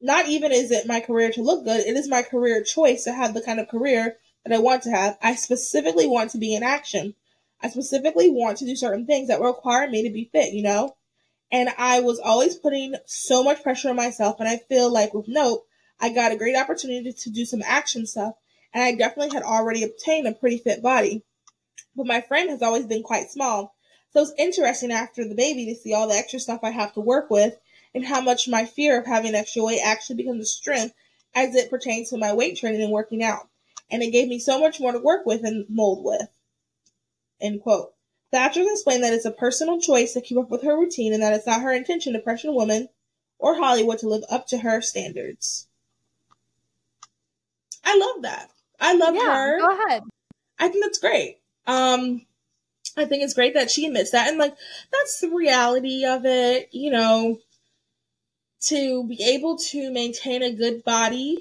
not 0.00 0.28
even 0.28 0.52
is 0.52 0.70
it 0.70 0.86
my 0.86 1.00
career 1.00 1.30
to 1.32 1.42
look 1.42 1.64
good, 1.64 1.80
it 1.80 1.96
is 1.96 2.08
my 2.08 2.22
career 2.22 2.62
choice 2.62 3.04
to 3.04 3.12
have 3.12 3.34
the 3.34 3.42
kind 3.42 3.60
of 3.60 3.68
career 3.68 4.16
that 4.44 4.54
I 4.54 4.58
want 4.58 4.82
to 4.84 4.90
have. 4.90 5.18
I 5.22 5.34
specifically 5.34 6.06
want 6.06 6.30
to 6.30 6.38
be 6.38 6.54
in 6.54 6.62
action. 6.62 7.14
I 7.60 7.68
specifically 7.68 8.30
want 8.30 8.58
to 8.58 8.66
do 8.66 8.76
certain 8.76 9.06
things 9.06 9.28
that 9.28 9.40
require 9.40 9.88
me 9.88 10.02
to 10.04 10.10
be 10.10 10.30
fit, 10.32 10.52
you 10.52 10.62
know? 10.62 10.96
And 11.50 11.70
I 11.78 12.00
was 12.00 12.20
always 12.20 12.56
putting 12.56 12.94
so 13.06 13.42
much 13.42 13.62
pressure 13.62 13.90
on 13.90 13.96
myself, 13.96 14.36
and 14.38 14.48
I 14.48 14.58
feel 14.68 14.92
like 14.92 15.14
with 15.14 15.26
Nope, 15.28 15.66
I 15.98 16.10
got 16.10 16.30
a 16.30 16.36
great 16.36 16.56
opportunity 16.56 17.12
to 17.12 17.30
do 17.30 17.44
some 17.44 17.62
action 17.64 18.06
stuff, 18.06 18.34
and 18.72 18.84
I 18.84 18.94
definitely 18.94 19.34
had 19.34 19.42
already 19.42 19.82
obtained 19.82 20.28
a 20.28 20.32
pretty 20.32 20.58
fit 20.58 20.82
body. 20.82 21.24
But 21.96 22.06
my 22.06 22.20
frame 22.20 22.48
has 22.48 22.62
always 22.62 22.86
been 22.86 23.02
quite 23.02 23.30
small. 23.30 23.74
So 24.10 24.22
it's 24.22 24.32
interesting 24.38 24.92
after 24.92 25.26
the 25.26 25.34
baby 25.34 25.66
to 25.66 25.74
see 25.74 25.94
all 25.94 26.08
the 26.08 26.14
extra 26.14 26.38
stuff 26.38 26.60
I 26.62 26.70
have 26.70 26.92
to 26.94 27.00
work 27.00 27.30
with 27.30 27.58
and 27.94 28.04
how 28.04 28.20
much 28.20 28.48
my 28.48 28.64
fear 28.64 28.98
of 28.98 29.06
having 29.06 29.34
extra 29.34 29.62
weight 29.62 29.80
actually 29.84 30.16
becomes 30.16 30.42
a 30.42 30.46
strength 30.46 30.94
as 31.34 31.54
it 31.54 31.70
pertains 31.70 32.10
to 32.10 32.18
my 32.18 32.32
weight 32.32 32.56
training 32.56 32.82
and 32.82 32.92
working 32.92 33.22
out. 33.22 33.48
And 33.90 34.02
it 34.02 34.10
gave 34.10 34.28
me 34.28 34.38
so 34.38 34.60
much 34.60 34.80
more 34.80 34.92
to 34.92 34.98
work 34.98 35.24
with 35.24 35.44
and 35.44 35.66
mold 35.68 36.04
with. 36.04 36.28
End 37.40 37.62
quote. 37.62 37.94
Actress 38.32 38.68
explained 38.70 39.04
that 39.04 39.14
it's 39.14 39.24
a 39.24 39.30
personal 39.30 39.80
choice 39.80 40.12
to 40.12 40.20
keep 40.20 40.36
up 40.36 40.50
with 40.50 40.62
her 40.62 40.78
routine 40.78 41.14
and 41.14 41.22
that 41.22 41.32
it's 41.32 41.46
not 41.46 41.62
her 41.62 41.72
intention 41.72 42.12
to 42.12 42.18
pressure 42.18 42.52
women 42.52 42.88
or 43.38 43.54
Hollywood 43.54 43.98
to 44.00 44.08
live 44.08 44.24
up 44.30 44.46
to 44.48 44.58
her 44.58 44.82
standards. 44.82 45.66
I 47.84 47.96
love 47.96 48.22
that. 48.22 48.50
I 48.80 48.94
love 48.94 49.14
yeah, 49.14 49.34
her. 49.34 49.58
go 49.58 49.84
ahead. 49.84 50.02
I 50.58 50.68
think 50.68 50.84
that's 50.84 50.98
great. 50.98 51.38
Um, 51.66 52.26
I 52.96 53.06
think 53.06 53.22
it's 53.22 53.34
great 53.34 53.54
that 53.54 53.70
she 53.70 53.86
admits 53.86 54.10
that, 54.10 54.28
and 54.28 54.38
like 54.38 54.54
that's 54.92 55.20
the 55.20 55.30
reality 55.30 56.04
of 56.04 56.26
it. 56.26 56.68
You 56.72 56.90
know, 56.90 57.38
to 58.60 59.04
be 59.06 59.22
able 59.22 59.56
to 59.58 59.90
maintain 59.92 60.42
a 60.42 60.52
good 60.52 60.84
body 60.84 61.38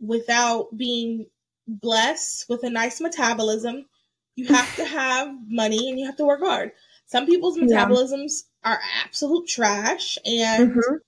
without 0.00 0.76
being 0.76 1.26
blessed 1.66 2.48
with 2.48 2.62
a 2.64 2.70
nice 2.70 3.00
metabolism, 3.00 3.86
you 4.34 4.46
have 4.54 4.74
to 4.76 4.84
have 4.84 5.34
money 5.48 5.88
and 5.90 5.98
you 5.98 6.06
have 6.06 6.16
to 6.16 6.24
work 6.24 6.40
hard. 6.40 6.72
Some 7.06 7.26
people's 7.26 7.56
Yeah. 7.58 7.86
metabolisms 7.86 8.44
are 8.64 8.80
absolute 9.04 9.46
trash, 9.48 10.18
and 10.26 10.70
Mhm. 10.72 10.98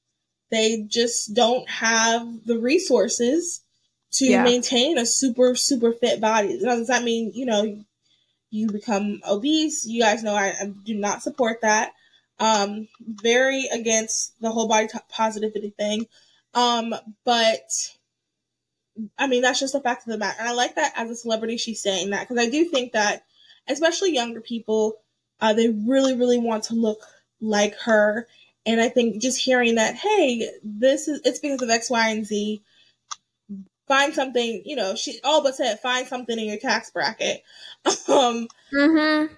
they 0.50 0.82
just 0.82 1.34
don't 1.34 1.68
have 1.68 2.44
the 2.46 2.58
resources 2.58 3.60
to 4.12 4.28
Yeah. 4.30 4.42
maintain 4.44 4.96
a 4.96 5.04
super 5.06 5.54
super 5.54 5.92
fit 5.92 6.20
body. 6.20 6.58
Now, 6.60 6.76
Does 6.76 6.86
that 6.88 7.04
mean 7.04 7.32
you 7.34 7.46
know 7.46 7.84
you 8.50 8.68
become 8.68 9.20
obese? 9.28 9.86
You 9.86 10.00
guys 10.02 10.22
know 10.22 10.34
I, 10.34 10.54
I 10.60 10.66
do 10.84 10.94
not 10.94 11.22
support 11.22 11.60
that. 11.62 11.92
Um, 12.41 12.89
very 13.01 13.66
against 13.72 14.41
the 14.41 14.51
whole 14.51 14.68
body 14.68 14.86
t- 14.86 14.99
positivity 15.09 15.70
thing. 15.70 16.07
Um, 16.55 16.95
but 17.24 17.97
I 19.18 19.26
mean 19.26 19.43
that's 19.43 19.61
just 19.61 19.74
a 19.74 19.80
fact 19.80 20.07
of 20.07 20.12
the 20.12 20.18
matter, 20.18 20.36
and 20.41 20.49
I 20.49 20.53
like 20.53 20.76
that 20.76 20.93
as 20.97 21.11
a 21.11 21.16
celebrity 21.16 21.57
she's 21.57 21.82
saying 21.82 22.11
that 22.11 22.28
because 22.28 22.45
I 22.45 22.49
do 22.49 22.64
think 22.66 22.93
that 22.93 23.24
especially 23.68 24.14
younger 24.14 24.41
people, 24.41 24.99
uh, 25.41 25.53
they 25.53 25.68
really 25.68 26.14
really 26.16 26.39
want 26.39 26.64
to 26.64 26.74
look 26.74 27.01
like 27.41 27.74
her 27.80 28.26
and 28.68 28.82
I 28.82 28.91
think 28.91 29.22
just 29.22 29.39
hearing 29.39 29.76
that, 29.76 29.95
hey, 29.95 30.47
this 30.62 31.09
is 31.09 31.22
it's 31.24 31.39
because 31.39 31.62
of 31.62 31.70
X, 31.70 31.89
Y, 31.89 32.09
and 32.11 32.26
Z. 32.26 32.62
Find 33.86 34.12
something, 34.12 34.62
you 34.66 34.76
know, 34.76 34.95
she 34.95 35.18
all 35.24 35.43
but 35.43 35.55
said 35.55 35.80
find 35.80 36.07
something 36.07 36.39
in 36.39 36.45
your 36.45 36.59
tax 36.59 36.91
bracket. 36.91 37.43
Um 38.09 38.49
Mhm. 38.72 39.30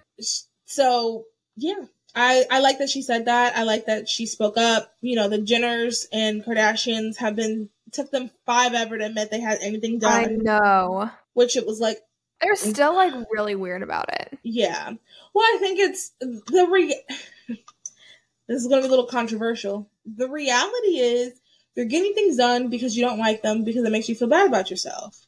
so 0.65 1.25
yeah. 1.57 1.85
I, 2.15 2.45
I 2.51 2.61
like 2.61 2.79
that 2.79 2.91
she 2.91 3.03
said 3.03 3.27
that. 3.27 3.57
I 3.57 3.63
like 3.63 3.87
that 3.87 4.09
she 4.09 4.27
spoke 4.27 4.57
up. 4.57 4.93
You 5.01 5.17
know, 5.17 5.29
the 5.29 5.39
Jenners 5.39 6.07
and 6.13 6.45
Kardashians 6.45 7.17
have 7.19 7.37
been 7.37 7.69
took 7.93 8.11
them 8.11 8.31
five 8.47 8.75
ever 8.75 8.99
to 8.99 9.07
admit 9.07 9.31
they 9.31 9.41
had 9.41 9.59
anything 9.61 9.99
done. 9.99 10.25
I 10.25 10.27
know. 10.27 11.11
Which 11.35 11.57
it 11.57 11.67
was 11.67 11.81
like 11.81 11.99
They're 12.41 12.57
still 12.57 12.95
like 12.95 13.15
really 13.31 13.55
weird 13.55 13.83
about 13.83 14.13
it. 14.13 14.39
Yeah. 14.43 14.93
Well, 15.35 15.45
I 15.45 15.59
think 15.61 15.79
it's 15.79 16.11
the 16.21 16.69
re- 16.71 17.03
this 17.49 18.63
is 18.63 18.67
going 18.67 18.83
to 18.83 18.87
be 18.87 18.89
a 18.89 18.91
little 18.91 19.07
controversial. 19.07 19.89
The 20.05 20.29
reality 20.29 20.99
is, 20.99 21.41
you're 21.77 21.87
getting 21.87 22.15
things 22.15 22.37
done 22.37 22.69
because 22.69 22.97
you 22.97 23.05
don't 23.05 23.19
like 23.19 23.43
them 23.43 23.65
because 23.65 23.85
it 23.85 23.93
makes 23.93 24.09
you 24.09 24.15
feel 24.15 24.29
bad 24.29 24.49
about 24.49 24.71
yourself. 24.71 25.27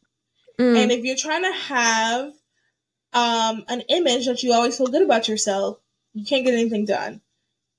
Mm. 0.59 0.77
And 0.77 0.93
if 0.93 1.05
you're 1.05 1.17
trying 1.17 1.45
to 1.45 1.53
have 1.53 2.33
um, 3.13 3.65
an 3.69 3.83
image 3.89 4.27
that 4.27 4.43
you 4.43 4.53
always 4.53 4.77
feel 4.77 4.89
good 4.89 5.03
about 5.03 5.29
yourself, 5.29 5.79
you 6.15 6.25
can't 6.25 6.45
get 6.45 6.55
anything 6.55 6.85
done. 6.85 7.21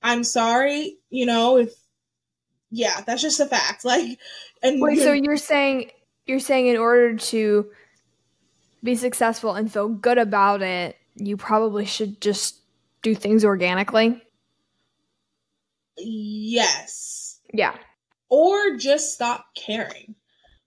I'm 0.02 0.24
sorry, 0.24 0.98
you 1.10 1.26
know, 1.26 1.58
if 1.58 1.72
yeah, 2.70 3.00
that's 3.02 3.22
just 3.22 3.40
a 3.40 3.46
fact. 3.46 3.84
Like, 3.84 4.18
and 4.62 4.80
Wait, 4.80 4.98
so 4.98 5.12
you're 5.12 5.36
saying 5.36 5.90
you're 6.26 6.40
saying 6.40 6.66
in 6.68 6.76
order 6.76 7.16
to 7.16 7.70
be 8.82 8.94
successful 8.94 9.54
and 9.54 9.72
feel 9.72 9.88
good 9.88 10.18
about 10.18 10.62
it, 10.62 10.96
you 11.16 11.36
probably 11.36 11.84
should 11.84 12.20
just 12.20 12.60
do 13.02 13.14
things 13.14 13.44
organically? 13.44 14.20
yes, 15.96 17.40
Yeah. 17.52 17.76
or 18.28 18.76
just 18.76 19.14
stop 19.14 19.46
caring. 19.54 20.14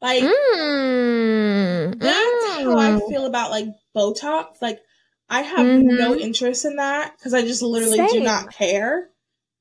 Like 0.02 0.24
Mm. 0.24 2.00
that's 2.00 2.46
how 2.64 2.78
I 2.78 2.92
Mm. 2.92 3.10
feel 3.10 3.26
about 3.26 3.52
like 3.52 3.66
Botox. 3.96 4.62
Like 4.62 4.80
I 5.30 5.42
have 5.42 5.66
Mhm. 5.66 5.84
no 5.98 6.16
interest 6.16 6.64
in 6.66 6.78
that 6.78 7.14
because 7.18 7.34
I 7.34 7.42
just 7.42 7.62
literally 7.62 8.06
do 8.08 8.22
not 8.22 8.52
care. 8.54 9.10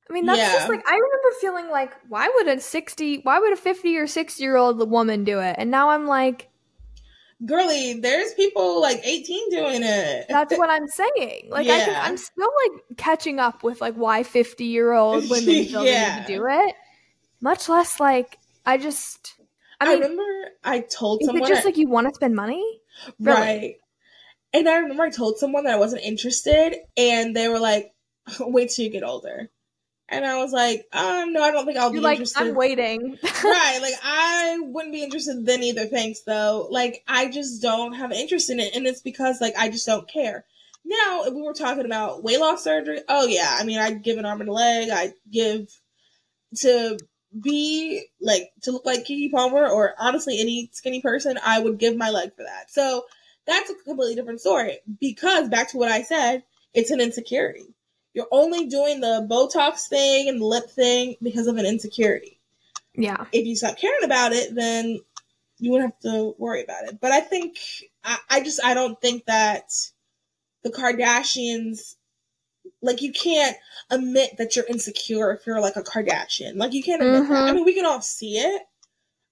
I 0.09 0.13
mean, 0.13 0.25
that's 0.25 0.39
Yeah. 0.39 0.53
just 0.53 0.69
like 0.69 0.87
I 0.87 0.93
remember 0.93 1.29
feeling 1.41 1.69
like, 1.69 1.91
why 2.07 2.29
would 2.35 2.47
a 2.47 2.59
sixty, 2.61 3.19
why 3.23 3.39
would 3.39 3.51
a 3.51 3.57
fifty 3.57 3.97
or 3.97 4.07
sixty 4.07 4.43
year 4.43 4.55
old 4.55 4.89
woman 4.89 5.23
do 5.25 5.39
it? 5.39 5.55
And 5.59 5.69
now 5.69 5.89
I'm 5.89 6.07
like, 6.07 6.49
Girly, 7.45 7.99
there's 7.99 8.33
people 8.33 8.81
like 8.81 8.99
18 9.03 9.51
doing 9.51 9.83
it. 9.83 10.25
that's 10.27 10.57
what 10.57 10.71
I'm 10.71 10.87
saying. 10.87 11.49
Like 11.49 11.67
I 11.67 11.81
can, 11.81 11.95
I'm 11.95 12.17
still 12.17 12.49
like 12.71 12.97
catching 12.97 13.39
up 13.39 13.61
with 13.63 13.79
like 13.79 13.93
why 13.95 14.23
fifty 14.23 14.65
year 14.65 14.93
old 14.93 15.23
women 15.29 15.65
feel 15.65 15.83
they 15.83 15.91
Yeah. 15.91 16.19
need 16.19 16.27
to 16.27 16.33
do 16.37 16.45
it. 16.47 16.75
Much 17.41 17.69
less 17.69 17.99
like 17.99 18.39
I 18.65 18.77
just. 18.77 19.35
I 19.79 19.91
I, 19.91 19.93
remember 19.93 20.23
I 20.63 20.79
told 20.79 21.21
is 21.21 21.27
someone 21.27 21.43
it 21.43 21.47
just 21.47 21.61
I- 21.63 21.65
like 21.65 21.77
you 21.77 21.87
want 21.89 22.07
to 22.07 22.13
spend 22.15 22.33
money? 22.35 22.79
Really? 23.19 23.39
Right. 23.39 23.75
And 24.53 24.67
I 24.67 24.77
remember 24.77 25.03
I 25.03 25.09
told 25.09 25.37
someone 25.37 25.65
that 25.65 25.73
I 25.73 25.79
wasn't 25.79 26.03
interested, 26.03 26.75
and 26.95 27.35
they 27.35 27.47
were 27.47 27.59
like, 27.59 27.91
"Wait 28.39 28.69
till 28.69 28.85
you 28.85 28.91
get 28.91 29.03
older." 29.03 29.49
And 30.09 30.25
I 30.25 30.37
was 30.41 30.53
like, 30.53 30.85
"Um, 30.93 31.33
no, 31.33 31.43
I 31.43 31.51
don't 31.51 31.65
think 31.65 31.77
I'll 31.77 31.91
You're 31.91 32.01
be 32.01 32.05
like, 32.05 32.17
interested." 32.17 32.47
I'm 32.47 32.55
waiting. 32.55 33.17
right, 33.43 33.79
like 33.81 33.95
I 34.03 34.57
wouldn't 34.61 34.93
be 34.93 35.03
interested 35.03 35.45
then 35.45 35.63
either. 35.63 35.85
Thanks, 35.85 36.21
though. 36.21 36.67
Like 36.71 37.03
I 37.07 37.29
just 37.29 37.61
don't 37.61 37.93
have 37.93 38.11
an 38.11 38.17
interest 38.17 38.49
in 38.49 38.59
it, 38.59 38.75
and 38.75 38.87
it's 38.87 39.01
because 39.01 39.41
like 39.41 39.55
I 39.57 39.69
just 39.69 39.85
don't 39.85 40.07
care. 40.07 40.45
Now, 40.85 41.23
if 41.25 41.33
we 41.33 41.41
were 41.41 41.53
talking 41.53 41.85
about 41.85 42.23
weight 42.23 42.39
loss 42.39 42.63
surgery, 42.63 43.01
oh 43.09 43.27
yeah, 43.27 43.57
I 43.59 43.65
mean, 43.65 43.79
I'd 43.79 44.03
give 44.03 44.17
an 44.17 44.25
arm 44.25 44.39
and 44.39 44.49
a 44.49 44.53
leg. 44.53 44.89
I'd 44.89 45.13
give 45.29 45.67
to 46.59 46.97
be 47.41 48.05
like 48.21 48.49
to 48.63 48.71
look 48.71 48.85
like 48.85 49.05
Keke 49.05 49.31
Palmer 49.31 49.67
or 49.67 49.93
honestly 49.99 50.39
any 50.39 50.69
skinny 50.71 51.01
person, 51.01 51.37
I 51.45 51.59
would 51.59 51.77
give 51.77 51.97
my 51.97 52.09
leg 52.09 52.31
for 52.35 52.43
that. 52.43 52.71
So 52.71 53.03
that's 53.47 53.69
a 53.69 53.75
completely 53.75 54.15
different 54.15 54.41
story 54.41 54.79
because 54.99 55.49
back 55.49 55.71
to 55.71 55.77
what 55.77 55.91
I 55.91 56.03
said, 56.03 56.43
it's 56.73 56.91
an 56.91 57.01
insecurity. 57.01 57.73
You're 58.13 58.27
only 58.31 58.67
doing 58.67 58.99
the 58.99 59.27
Botox 59.29 59.87
thing 59.87 60.27
and 60.27 60.41
the 60.41 60.45
lip 60.45 60.69
thing 60.69 61.15
because 61.21 61.47
of 61.47 61.57
an 61.57 61.65
insecurity. 61.65 62.39
yeah. 62.95 63.25
If 63.31 63.45
you 63.45 63.55
stop 63.55 63.77
caring 63.77 64.03
about 64.03 64.33
it, 64.33 64.53
then 64.53 64.99
you 65.59 65.71
wouldn't 65.71 65.93
have 65.93 66.11
to 66.11 66.35
worry 66.37 66.63
about 66.63 66.85
it. 66.85 66.99
But 66.99 67.11
I 67.11 67.21
think 67.21 67.57
I, 68.03 68.17
I 68.29 68.43
just 68.43 68.63
I 68.63 68.73
don't 68.73 68.99
think 68.99 69.25
that 69.25 69.71
the 70.63 70.71
Kardashians 70.71 71.95
like 72.81 73.01
you 73.01 73.11
can't 73.11 73.55
admit 73.89 74.37
that 74.37 74.55
you're 74.55 74.65
insecure 74.65 75.31
if 75.31 75.47
you're 75.47 75.61
like 75.61 75.75
a 75.75 75.83
Kardashian. 75.83 76.57
Like 76.57 76.73
you 76.73 76.83
can't 76.83 77.01
admit 77.01 77.23
that. 77.23 77.33
Mm-hmm. 77.33 77.49
I 77.49 77.53
mean, 77.53 77.65
we 77.65 77.73
can 77.73 77.85
all 77.85 78.01
see 78.01 78.37
it. 78.37 78.61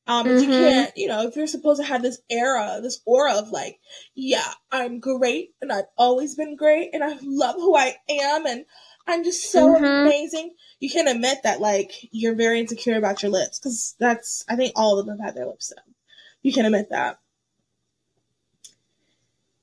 Um, 0.08 0.28
but 0.28 0.40
you 0.42 0.50
can't, 0.50 0.92
you 0.96 1.08
know, 1.08 1.24
if 1.28 1.36
you're 1.36 1.48
supposed 1.48 1.82
to 1.82 1.88
have 1.88 2.02
this 2.04 2.20
era, 2.30 2.80
this 2.82 3.02
aura 3.06 3.36
of 3.40 3.50
like, 3.50 3.80
yeah, 4.14 4.54
I'm 4.72 5.00
great 5.00 5.56
and 5.62 5.72
I've 5.72 5.86
always 5.98 6.36
been 6.36 6.56
great 6.56 6.92
and 6.94 7.04
I 7.04 7.18
love 7.24 7.56
who 7.56 7.76
I 7.76 7.96
am 8.10 8.46
and 8.46 8.66
I'm 9.08 9.24
just 9.24 9.52
so 9.52 9.76
Mhm. 9.76 10.00
amazing. 10.06 10.56
You 10.80 10.90
can't 10.92 11.08
admit 11.10 11.40
that 11.44 11.60
like 11.60 11.92
you're 12.12 12.36
very 12.36 12.60
insecure 12.60 12.98
about 12.98 13.24
your 13.24 13.32
lips 13.32 13.60
because 13.60 13.96
that's 14.00 14.46
I 14.48 14.56
think 14.56 14.74
all 14.76 15.00
of 15.00 15.06
them 15.06 15.18
have 15.18 15.26
had 15.30 15.36
their 15.36 15.48
lips 15.48 15.74
done. 15.76 15.96
You 16.44 16.54
can 16.54 16.66
admit 16.66 16.90
that. 16.92 17.20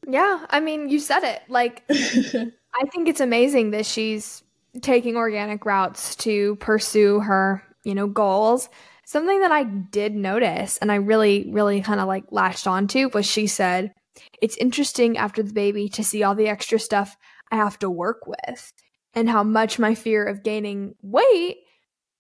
Yeah. 0.07 0.47
I 0.51 0.61
mean, 0.61 0.89
you 0.89 0.99
said 0.99 1.23
it. 1.23 1.43
Like, 1.49 1.85
I 1.91 2.85
think 2.93 3.09
it's 3.09 3.21
amazing 3.21 3.71
that 3.73 3.87
she's 3.87 4.43
taking 4.81 5.17
organic 5.17 5.65
routes 5.67 6.17
to 6.17 6.57
pursue 6.57 7.21
her, 7.21 7.63
you 7.85 7.95
know, 7.95 8.07
goals. 8.07 8.69
Something 9.05 9.41
that 9.41 9.53
I 9.53 9.65
did 9.65 10.15
notice 10.15 10.79
and 10.79 10.91
I 10.91 10.97
really, 10.97 11.49
really 11.51 11.81
kind 11.81 12.01
of 12.01 12.09
like 12.09 12.25
latched 12.31 12.67
onto 12.67 13.11
was 13.13 13.27
she 13.27 13.47
said, 13.47 13.93
It's 14.41 14.57
interesting 14.57 15.19
after 15.19 15.43
the 15.43 15.53
baby 15.53 15.89
to 15.91 16.05
see 16.05 16.23
all 16.23 16.35
the 16.35 16.49
extra 16.49 16.79
stuff 16.79 17.17
I 17.51 17.57
have 17.57 17.79
to 17.81 17.91
work 17.91 18.27
with 18.27 18.73
and 19.15 19.29
how 19.29 19.43
much 19.43 19.79
my 19.79 19.95
fear 19.95 20.25
of 20.25 20.43
gaining 20.43 20.95
weight 21.03 21.59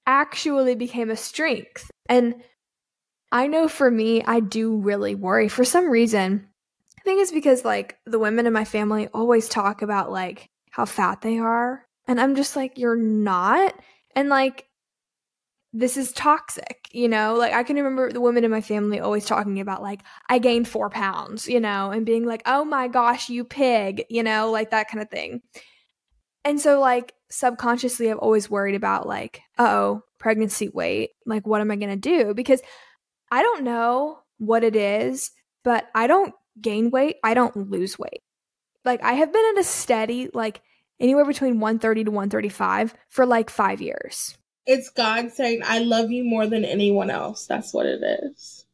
actually 0.06 0.74
became 0.74 1.10
a 1.10 1.16
strength. 1.16 1.90
And 2.08 2.42
I 3.30 3.46
know 3.46 3.68
for 3.68 3.90
me, 3.90 4.22
I 4.22 4.40
do 4.40 4.76
really 4.76 5.14
worry. 5.14 5.48
For 5.48 5.64
some 5.64 5.88
reason, 5.88 6.48
I 6.98 7.02
think 7.02 7.22
it's 7.22 7.32
because 7.32 7.64
like 7.64 7.96
the 8.04 8.18
women 8.18 8.46
in 8.46 8.52
my 8.52 8.64
family 8.64 9.08
always 9.14 9.48
talk 9.48 9.82
about 9.82 10.12
like 10.12 10.50
how 10.70 10.84
fat 10.84 11.22
they 11.22 11.38
are. 11.38 11.86
And 12.06 12.20
I'm 12.20 12.34
just 12.34 12.56
like, 12.56 12.78
you're 12.78 12.96
not. 12.96 13.74
And 14.14 14.28
like, 14.28 14.66
this 15.72 15.96
is 15.96 16.12
toxic, 16.12 16.88
you 16.92 17.08
know? 17.08 17.34
Like, 17.34 17.52
I 17.52 17.62
can 17.62 17.76
remember 17.76 18.12
the 18.12 18.20
women 18.20 18.44
in 18.44 18.50
my 18.50 18.60
family 18.60 19.00
always 19.00 19.24
talking 19.24 19.60
about, 19.60 19.82
like, 19.82 20.02
I 20.28 20.38
gained 20.38 20.68
four 20.68 20.90
pounds, 20.90 21.48
you 21.48 21.60
know, 21.60 21.90
and 21.90 22.04
being 22.04 22.26
like, 22.26 22.42
oh 22.46 22.64
my 22.64 22.88
gosh, 22.88 23.30
you 23.30 23.44
pig, 23.44 24.04
you 24.10 24.22
know, 24.22 24.50
like 24.50 24.70
that 24.70 24.88
kind 24.88 25.02
of 25.02 25.10
thing. 25.10 25.40
And 26.44 26.60
so, 26.60 26.80
like, 26.80 27.14
subconsciously, 27.30 28.10
I've 28.10 28.18
always 28.18 28.50
worried 28.50 28.74
about, 28.74 29.06
like, 29.06 29.40
oh, 29.58 30.02
pregnancy 30.18 30.68
weight. 30.68 31.10
Like, 31.24 31.46
what 31.46 31.60
am 31.60 31.70
I 31.70 31.76
going 31.76 31.90
to 31.90 31.96
do? 31.96 32.34
Because 32.34 32.60
I 33.30 33.42
don't 33.42 33.64
know 33.64 34.18
what 34.38 34.64
it 34.64 34.76
is, 34.76 35.30
but 35.62 35.86
I 35.94 36.06
don't 36.06 36.34
gain 36.60 36.90
weight. 36.90 37.16
I 37.24 37.34
don't 37.34 37.70
lose 37.70 37.98
weight. 37.98 38.22
Like, 38.84 39.02
I 39.02 39.12
have 39.14 39.32
been 39.32 39.54
at 39.54 39.60
a 39.60 39.64
steady, 39.64 40.28
like, 40.34 40.60
anywhere 41.00 41.24
between 41.24 41.60
130 41.60 42.04
to 42.04 42.10
135 42.10 42.94
for 43.08 43.26
like 43.26 43.50
five 43.50 43.80
years. 43.80 44.36
It's 44.66 44.90
God 44.90 45.32
saying, 45.32 45.62
I 45.64 45.80
love 45.80 46.10
you 46.10 46.24
more 46.24 46.46
than 46.46 46.64
anyone 46.64 47.10
else. 47.10 47.46
That's 47.46 47.72
what 47.72 47.86
it 47.86 48.02
is. 48.02 48.66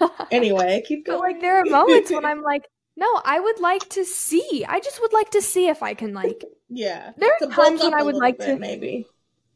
Anyway, 0.30 0.80
keep 0.86 1.04
going. 1.04 1.18
like, 1.18 1.40
there 1.40 1.58
are 1.58 1.64
moments 1.64 2.12
when 2.12 2.24
I'm 2.24 2.40
like, 2.40 2.68
no, 2.96 3.20
I 3.24 3.40
would 3.40 3.58
like 3.58 3.88
to 3.90 4.04
see. 4.04 4.64
I 4.68 4.78
just 4.78 5.00
would 5.00 5.12
like 5.12 5.30
to 5.30 5.42
see 5.42 5.66
if 5.66 5.82
I 5.82 5.94
can 5.94 6.14
like 6.14 6.44
yeah. 6.68 7.12
there 7.16 7.30
are 7.40 7.48
times 7.48 7.82
when 7.82 7.94
I 7.94 8.02
would 8.02 8.14
like 8.14 8.38
bit, 8.38 8.46
to 8.46 8.58
maybe. 8.58 9.06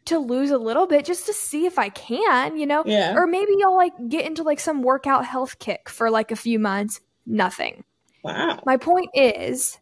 to 0.06 0.18
lose 0.18 0.50
a 0.50 0.58
little 0.58 0.86
bit 0.86 1.04
just 1.04 1.26
to 1.26 1.32
see 1.32 1.66
if 1.66 1.78
I 1.78 1.90
can, 1.90 2.56
you 2.56 2.66
know? 2.66 2.82
Yeah. 2.86 3.14
Or 3.16 3.26
maybe 3.26 3.52
I'll 3.64 3.76
like 3.76 3.92
get 4.08 4.26
into 4.26 4.42
like 4.42 4.58
some 4.58 4.82
workout 4.82 5.24
health 5.24 5.58
kick 5.60 5.88
for 5.88 6.10
like 6.10 6.32
a 6.32 6.36
few 6.36 6.58
months. 6.58 7.00
Nothing. 7.26 7.84
Wow. 8.24 8.60
My 8.64 8.76
point 8.76 9.10
is 9.14 9.78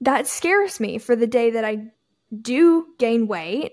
that 0.00 0.26
scares 0.26 0.80
me 0.80 0.98
for 0.98 1.16
the 1.16 1.26
day 1.26 1.50
that 1.50 1.64
I 1.64 1.86
do 2.40 2.86
gain 2.98 3.26
weight. 3.26 3.72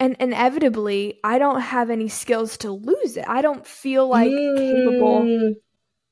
And 0.00 0.16
inevitably, 0.18 1.20
I 1.22 1.38
don't 1.38 1.60
have 1.60 1.90
any 1.90 2.08
skills 2.08 2.56
to 2.58 2.72
lose 2.72 3.18
it. 3.18 3.24
I 3.28 3.42
don't 3.42 3.66
feel 3.66 4.08
like 4.08 4.30
capable 4.30 5.26
Mm. 5.26 5.56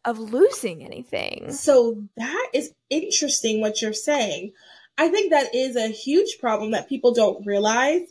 of 0.05 0.18
losing 0.18 0.84
anything. 0.84 1.53
So 1.53 2.05
that 2.16 2.51
is 2.53 2.72
interesting 2.91 3.61
what 3.61 3.80
you're 3.80 3.95
saying. 3.95 4.53
I 4.99 5.09
think 5.09 5.30
that 5.30 5.55
is 5.55 5.74
a 5.76 5.89
huge 5.89 6.39
problem 6.39 6.72
that 6.72 6.89
people 6.89 7.14
don't 7.14 7.47
realize. 7.47 8.03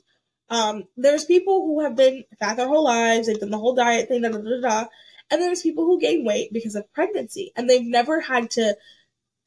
Um, 0.49 0.85
there's 0.97 1.25
people 1.25 1.61
who 1.65 1.81
have 1.81 1.95
been 1.95 2.23
fat 2.39 2.57
their 2.57 2.67
whole 2.67 2.83
lives, 2.83 3.27
they've 3.27 3.39
done 3.39 3.51
the 3.51 3.57
whole 3.59 3.75
diet 3.75 4.07
thing, 4.07 4.21
da 4.21 4.29
da 4.29 4.39
da 4.39 4.61
da, 4.61 4.85
and 5.29 5.41
there's 5.41 5.61
people 5.61 5.85
who 5.85 5.99
gain 5.99 6.25
weight 6.25 6.51
because 6.53 6.75
of 6.75 6.91
pregnancy, 6.93 7.51
and 7.55 7.69
they've 7.69 7.85
never 7.85 8.21
had 8.21 8.49
to 8.51 8.75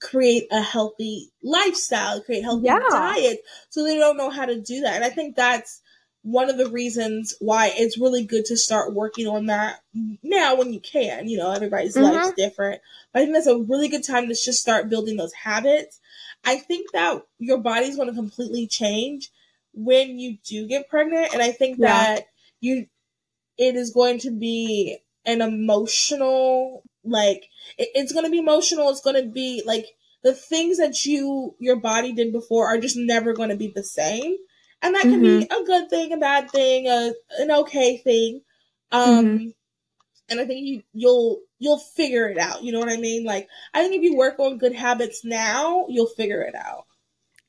create 0.01 0.47
a 0.51 0.61
healthy 0.63 1.31
lifestyle, 1.43 2.21
create 2.21 2.43
healthy 2.43 2.67
Yeah. 2.67 2.79
diet, 2.91 3.41
so 3.71 3.83
they 3.83 3.97
don't 3.99 4.17
know 4.19 4.31
how 4.31 4.45
to 4.45 4.61
do 4.61 4.83
that. 4.83 4.97
And 4.97 5.05
I 5.05 5.11
think 5.11 5.37
that's 5.37 5.81
one 6.23 6.51
of 6.51 6.59
the 6.59 6.69
reasons 6.69 7.35
why 7.41 7.73
it's 7.75 7.99
really 7.99 8.25
good 8.25 8.45
to 8.45 8.57
start 8.57 8.95
working 8.95 9.27
on 9.27 9.47
that 9.47 9.83
now 10.23 10.55
when 10.55 10.73
you 10.73 10.81
can. 10.81 11.29
You 11.29 11.39
know, 11.39 11.51
everybody's 11.51 11.97
Mhm. 11.97 12.13
life's 12.13 12.33
different. 12.37 12.83
But 13.13 13.21
I 13.21 13.25
think 13.25 13.35
that's 13.35 13.47
a 13.47 13.59
really 13.59 13.89
good 13.89 14.05
time 14.05 14.29
to 14.29 14.35
just 14.35 14.61
start 14.61 14.91
building 14.91 15.17
those 15.17 15.33
habits. 15.33 15.99
I 16.45 16.57
think 16.57 16.93
that 16.93 17.23
your 17.39 17.59
body's 17.59 17.97
going 17.97 18.09
to 18.09 18.15
completely 18.15 18.67
change 18.67 19.31
when 19.73 20.19
you 20.19 20.39
do 20.45 20.67
get 20.67 20.89
pregnant. 20.89 21.33
And 21.33 21.43
I 21.43 21.53
think 21.53 21.79
Yeah. 21.79 21.89
that 21.89 22.27
you, 22.61 22.87
it 23.57 23.77
is 23.77 23.93
going 23.93 24.19
to 24.21 24.31
be 24.31 24.99
an 25.25 25.41
emotional, 25.41 26.83
like, 27.05 27.49
it, 27.79 27.89
it's 27.95 28.13
going 28.13 28.25
to 28.25 28.31
be 28.31 28.39
emotional. 28.39 28.91
It's 28.91 29.01
going 29.03 29.23
to 29.23 29.29
be 29.31 29.63
like 29.65 29.87
the 30.23 30.35
things 30.35 30.79
that 30.79 31.05
you, 31.07 31.55
your 31.59 31.77
body 31.77 32.13
did 32.13 32.33
before 32.33 32.67
are 32.67 32.79
just 32.79 32.97
never 32.97 33.33
going 33.33 33.49
to 33.49 33.57
be 33.57 33.69
the 33.69 33.85
same. 33.85 34.37
And 34.83 34.95
that 34.95 35.09
can 35.09 35.21
be 35.23 35.43
a 35.43 35.65
good 35.65 35.91
thing, 35.91 36.13
a 36.13 36.17
bad 36.17 36.51
thing, 36.51 36.87
a 36.89 37.13
an 37.39 37.51
okay 37.51 37.99
thing. 37.99 38.43
Um, 38.93 39.55
and 40.29 40.41
I 40.41 40.47
think 40.47 40.67
you 40.67 40.83
you'll 40.93 41.41
you'll 41.59 41.79
figure 41.79 42.29
it 42.29 42.39
out. 42.39 42.63
You 42.63 42.73
know 42.73 42.81
what 42.81 42.89
I 42.89 42.97
mean? 42.97 43.25
Like 43.25 43.49
I 43.75 43.83
think 43.83 43.95
if 43.95 44.03
you 44.03 44.17
work 44.17 44.39
on 44.39 44.59
good 44.59 44.75
habits 44.75 45.25
now, 45.25 45.87
you'll 45.89 46.07
figure 46.07 46.43
it 46.43 46.55
out. 46.55 46.87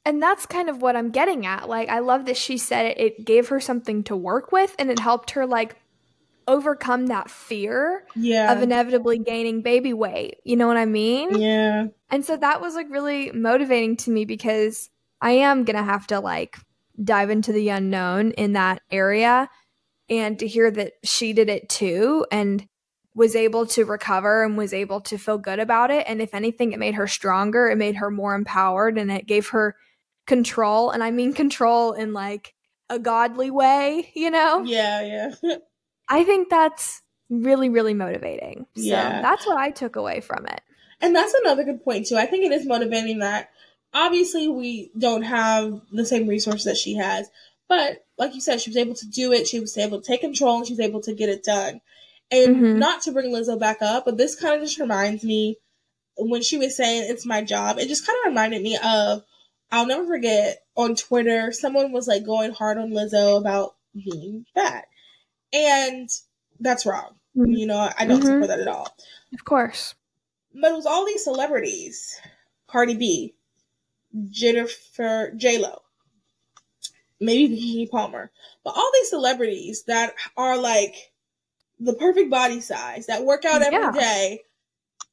And 0.03 0.21
that's 0.21 0.45
kind 0.47 0.69
of 0.69 0.82
what 0.82 0.95
I'm 0.95 1.11
getting 1.11 1.45
at. 1.45 1.69
Like, 1.69 1.89
I 1.89 1.99
love 1.99 2.25
that 2.25 2.38
she 2.38 2.57
said 2.57 2.86
it, 2.88 2.99
it 2.99 3.25
gave 3.25 3.49
her 3.49 3.59
something 3.59 4.03
to 4.05 4.15
work 4.15 4.51
with 4.51 4.75
and 4.79 4.89
it 4.89 4.97
helped 4.99 5.32
her, 5.32 5.45
like, 5.45 5.75
overcome 6.47 7.07
that 7.07 7.29
fear 7.29 8.03
Yeah. 8.15 8.51
of 8.51 8.63
inevitably 8.63 9.19
gaining 9.19 9.61
baby 9.61 9.93
weight. 9.93 10.38
You 10.43 10.55
know 10.55 10.65
what 10.67 10.77
I 10.77 10.86
mean? 10.86 11.29
yeah. 11.39 11.88
And 12.09 12.25
so 12.25 12.36
that 12.36 12.61
was, 12.61 12.73
like, 12.73 12.89
really 12.89 13.32
motivating 13.32 13.95
to 13.97 14.11
me 14.11 14.25
because 14.25 14.89
I 15.21 15.32
am 15.34 15.65
going 15.65 15.77
to 15.77 15.84
have 15.84 16.07
to, 16.07 16.19
like, 16.19 16.57
dive 17.03 17.29
into 17.29 17.51
the 17.51 17.69
unknown 17.69 18.31
in 18.31 18.53
that 18.53 18.81
area. 18.91 19.49
And 20.09 20.37
to 20.39 20.47
hear 20.47 20.69
that 20.71 20.93
she 21.03 21.31
did 21.33 21.49
it 21.49 21.69
too 21.69 22.25
and 22.31 22.67
was 23.15 23.35
able 23.35 23.65
to 23.67 23.85
recover 23.85 24.43
and 24.43 24.57
was 24.57 24.73
able 24.73 25.01
to 25.01 25.17
feel 25.17 25.37
good 25.37 25.59
about 25.59 25.91
it. 25.91 26.05
And 26.07 26.21
if 26.21 26.33
anything, 26.33 26.71
it 26.71 26.79
made 26.79 26.95
her 26.95 27.07
stronger, 27.07 27.69
it 27.69 27.77
made 27.77 27.95
her 27.97 28.09
more 28.11 28.35
empowered, 28.35 28.97
and 28.97 29.11
it 29.11 29.25
gave 29.27 29.49
her 29.49 29.75
control. 30.27 30.91
And 30.91 31.03
I 31.03 31.11
mean 31.11 31.33
control 31.33 31.93
in 31.93 32.13
like 32.13 32.53
a 32.89 32.99
godly 32.99 33.51
way, 33.51 34.11
you 34.13 34.31
know? 34.31 34.63
Yeah, 34.63 35.31
yeah. 35.41 35.55
I 36.09 36.23
think 36.23 36.49
that's 36.49 37.01
really, 37.29 37.69
really 37.69 37.93
motivating. 37.93 38.65
So 38.75 38.83
Yeah. 38.83 39.21
that's 39.21 39.47
what 39.47 39.57
I 39.57 39.71
took 39.71 39.95
away 39.95 40.19
from 40.19 40.45
it. 40.47 40.61
And 40.99 41.15
that's 41.15 41.33
another 41.33 41.63
good 41.63 41.83
point 41.83 42.07
too. 42.07 42.17
I 42.17 42.25
think 42.25 42.43
it 42.45 42.51
is 42.51 42.65
motivating 42.65 43.19
that 43.19 43.50
obviously 43.93 44.47
we 44.47 44.91
don't 44.97 45.23
have 45.23 45.81
the 45.91 46.05
same 46.05 46.27
resources 46.27 46.65
that 46.65 46.77
she 46.77 46.95
has, 46.95 47.29
but 47.67 48.05
like 48.17 48.35
you 48.35 48.41
said, 48.41 48.61
she 48.61 48.69
was 48.69 48.77
able 48.77 48.95
to 48.95 49.07
do 49.07 49.31
it. 49.31 49.47
She 49.47 49.59
was 49.59 49.77
able 49.77 50.01
to 50.01 50.07
take 50.07 50.21
control 50.21 50.57
and 50.57 50.67
she 50.67 50.73
was 50.73 50.79
able 50.79 51.01
to 51.01 51.13
get 51.13 51.29
it 51.29 51.43
done. 51.43 51.81
And 52.29 52.55
Mhm. 52.55 52.77
not 52.77 53.01
to 53.03 53.11
bring 53.11 53.31
Lizzo 53.31 53.59
back 53.59 53.81
up, 53.81 54.05
but 54.05 54.17
this 54.17 54.35
kind 54.35 54.55
of 54.55 54.61
just 54.61 54.79
reminds 54.79 55.23
me 55.23 55.57
when 56.17 56.41
she 56.41 56.57
was 56.57 56.75
saying 56.75 57.09
it's 57.09 57.25
my 57.25 57.41
job. 57.43 57.77
It 57.77 57.87
just 57.87 58.05
kind 58.05 58.17
of 58.23 58.29
reminded 58.29 58.61
me 58.61 58.77
of 58.83 59.23
I'll 59.71 59.85
never 59.85 60.05
forget 60.05 60.63
on 60.75 60.95
Twitter 60.95 61.51
someone 61.53 61.91
was 61.93 62.07
like 62.07 62.25
going 62.25 62.51
hard 62.51 62.77
on 62.77 62.91
Lizzo 62.91 63.37
about 63.37 63.75
being 63.93 64.45
fat, 64.53 64.85
and 65.53 66.09
that's 66.59 66.85
wrong. 66.85 67.15
Mhm. 67.35 67.57
You 67.57 67.65
know, 67.67 67.89
I 67.97 68.05
don't 68.05 68.21
Mhm. 68.21 68.25
support 68.25 68.47
that 68.47 68.59
at 68.59 68.67
all. 68.67 68.95
Of 69.33 69.45
course. 69.45 69.95
But 70.53 70.71
it 70.71 70.75
was 70.75 70.85
all 70.85 71.05
these 71.05 71.23
celebrities 71.23 72.19
Cardi 72.67 72.95
B, 72.95 73.35
Jennifer 74.30 75.32
J 75.36 75.57
Lo, 75.59 75.82
maybe 77.20 77.55
Keke 77.55 77.89
Palmer, 77.89 78.32
but 78.64 78.76
all 78.76 78.91
these 78.93 79.09
celebrities 79.09 79.84
that 79.84 80.14
are 80.38 80.57
like 80.57 81.12
the 81.80 81.93
perfect 81.93 82.30
body 82.30 82.62
size 82.62 83.07
that 83.07 83.26
work 83.26 83.45
out 83.45 83.62
every 83.62 83.89
Yeah. 83.89 83.91
day, 83.91 84.41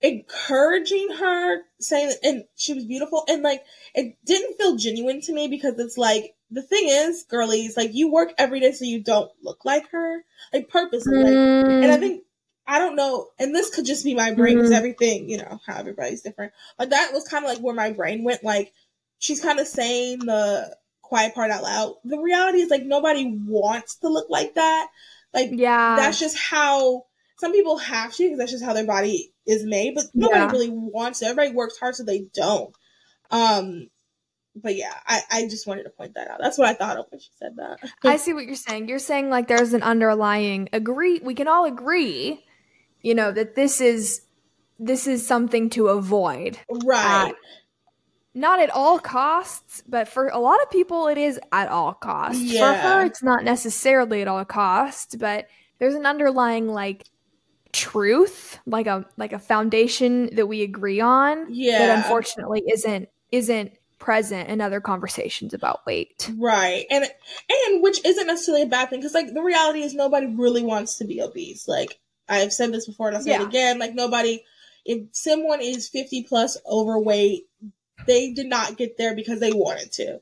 encouraging 0.03 1.09
her, 1.19 1.63
saying 1.81 2.09
that, 2.09 2.19
and 2.25 2.45
she 2.57 2.75
was 2.75 2.85
beautiful, 2.85 3.25
and 3.29 3.43
like 3.43 3.65
it 3.95 4.17
didn't 4.25 4.57
feel 4.59 4.77
genuine 4.77 5.21
to 5.23 5.33
me 5.33 5.49
because 5.49 5.79
it's 5.79 5.99
like 5.99 6.35
the 6.51 6.63
thing 6.63 6.89
is, 6.89 7.25
girlies, 7.25 7.77
like 7.77 7.95
you 7.95 8.11
work 8.13 8.33
every 8.39 8.61
day 8.61 8.73
so 8.73 8.85
you 8.85 9.03
don't 9.03 9.31
look 9.43 9.65
like 9.65 9.91
her, 9.91 10.25
like 10.53 10.69
purposely, 10.69 11.19
like 11.21 11.45
and 11.83 11.93
I 11.93 11.97
Mm, 11.97 11.99
think 11.99 12.25
I 12.67 12.79
don't 12.79 12.97
know, 12.97 13.29
and 13.39 13.55
this 13.55 13.75
could 13.75 13.87
just 13.87 14.05
be 14.05 14.15
my 14.15 14.33
brain 14.35 14.59
because 14.59 14.71
Mhm. 14.71 14.77
everything, 14.77 15.29
you 15.29 15.39
know, 15.39 15.61
how 15.67 15.77
everybody's 15.79 16.23
different. 16.23 16.53
But 16.77 16.91
that 16.91 17.13
was 17.13 17.27
kind 17.29 17.45
of 17.45 17.51
like 17.51 17.61
where 17.61 17.75
my 17.75 17.91
brain 17.93 18.25
went. 18.25 18.45
Like 18.45 18.73
she's 19.19 19.41
kind 19.41 19.59
of 19.59 19.67
saying 19.67 20.21
the 20.21 20.77
quiet 21.03 21.35
part 21.35 21.51
out 21.51 21.63
loud. 21.63 21.95
The 22.05 22.19
reality 22.19 22.59
is 22.61 22.71
like 22.71 22.85
nobody 22.85 23.27
wants 23.47 23.97
to 23.97 24.09
look 24.09 24.29
like 24.29 24.55
that. 24.55 24.89
Like 25.35 25.51
yeah. 25.53 25.97
that's 25.97 26.19
just 26.19 26.37
how 26.39 27.07
some 27.39 27.53
people 27.53 27.79
have 27.79 28.13
to 28.15 28.25
because 28.25 28.39
that's 28.39 28.53
just 28.53 28.65
how 28.65 28.73
their 28.73 28.87
body 28.87 29.33
is 29.47 29.65
made. 29.65 29.95
But 29.95 30.07
nobody 30.15 30.41
Yeah. 30.41 30.51
really 30.51 30.71
wants 30.71 31.21
to. 31.21 31.27
Everybody 31.27 31.55
works 31.55 31.79
hard 31.79 31.95
so 31.95 32.05
they 32.05 32.27
don't. 32.35 32.75
Um, 33.31 33.89
but 34.55 34.75
yeah, 34.75 34.95
I 35.07 35.23
I 35.31 35.43
just 35.49 35.67
wanted 35.67 35.85
to 35.85 35.91
point 35.91 36.15
that 36.15 36.29
out. 36.29 36.39
That's 36.41 36.59
what 36.59 36.69
I 36.69 36.75
thought 36.75 36.97
of 36.97 37.07
when 37.11 37.21
she 37.21 37.31
said 37.39 37.57
that. 37.57 37.79
I 38.05 38.17
see 38.17 38.33
what 38.33 38.45
you're 38.45 38.57
saying. 38.57 38.89
You're 38.89 38.99
saying 38.99 39.31
like 39.31 39.49
there's 39.49 39.73
an 39.73 39.83
underlying 39.83 40.69
agree 40.73 41.21
we 41.23 41.35
can 41.35 41.49
all 41.49 41.65
agree, 41.65 42.45
you 43.01 43.15
know, 43.15 43.31
that 43.31 43.55
this 43.55 43.81
is 43.81 44.23
this 44.79 45.07
is 45.07 45.27
something 45.27 45.71
to 45.71 45.89
avoid. 45.89 46.59
right. 46.85 47.35
Not 48.39 48.61
at 48.61 48.71
all 48.71 49.01
costs, 49.01 49.83
but 49.89 50.07
for 50.07 50.29
a 50.29 50.39
lot 50.39 50.63
of 50.63 50.71
people 50.71 51.09
it 51.09 51.19
is 51.19 51.41
at 51.51 51.69
all 51.69 51.93
costs. 51.93 52.57
For 52.57 52.73
her 52.73 53.05
it's 53.05 53.23
not 53.23 53.43
necessarily 53.43 54.23
at 54.23 54.29
all 54.29 54.45
costs, 54.45 55.17
but 55.17 55.49
there's 55.81 55.97
an 55.97 56.07
underlying 56.07 56.69
like 56.69 57.05
truth, 57.73 58.61
like 58.65 58.87
a 58.87 59.05
like 59.17 59.33
a 59.33 59.41
foundation 59.41 60.35
that 60.37 60.47
we 60.47 60.63
agree 60.63 61.01
on 61.01 61.47
yeah. 61.51 61.79
that 61.79 61.97
unfortunately 61.99 62.63
isn't 62.73 63.09
isn't 63.33 63.73
present 63.99 64.49
in 64.49 64.61
other 64.61 64.81
conversations 64.81 65.53
about 65.53 65.85
weight. 65.85 66.31
Right. 66.37 66.87
And 66.93 67.07
and 67.51 67.83
which 67.83 68.05
isn't 68.05 68.27
necessarily 68.29 68.63
a 68.63 68.67
bad 68.67 68.91
thing 68.91 69.01
because 69.01 69.15
like 69.15 69.35
the 69.35 69.43
reality 69.43 69.83
is 69.83 69.95
nobody 69.95 70.27
really 70.27 70.63
wants 70.63 70.97
to 70.99 71.05
be 71.05 71.21
obese. 71.21 71.67
Like 71.67 71.99
I've 72.29 72.53
said 72.53 72.73
this 72.73 72.87
before 72.87 73.09
and 73.09 73.17
I'll 73.17 73.23
say 73.25 73.33
Yeah. 73.33 73.43
it 73.43 73.49
again. 73.49 73.81
Like 73.81 73.95
nobody 73.95 74.45
if 74.85 75.03
someone 75.13 75.61
is 75.61 75.89
50 75.89 76.23
plus 76.23 76.57
overweight, 76.67 77.47
they 78.09 78.33
did 78.33 78.49
not 78.49 78.77
get 78.77 78.99
there 78.99 79.15
because 79.15 79.39
they 79.39 79.53
wanted 79.53 79.93
to. 79.93 80.21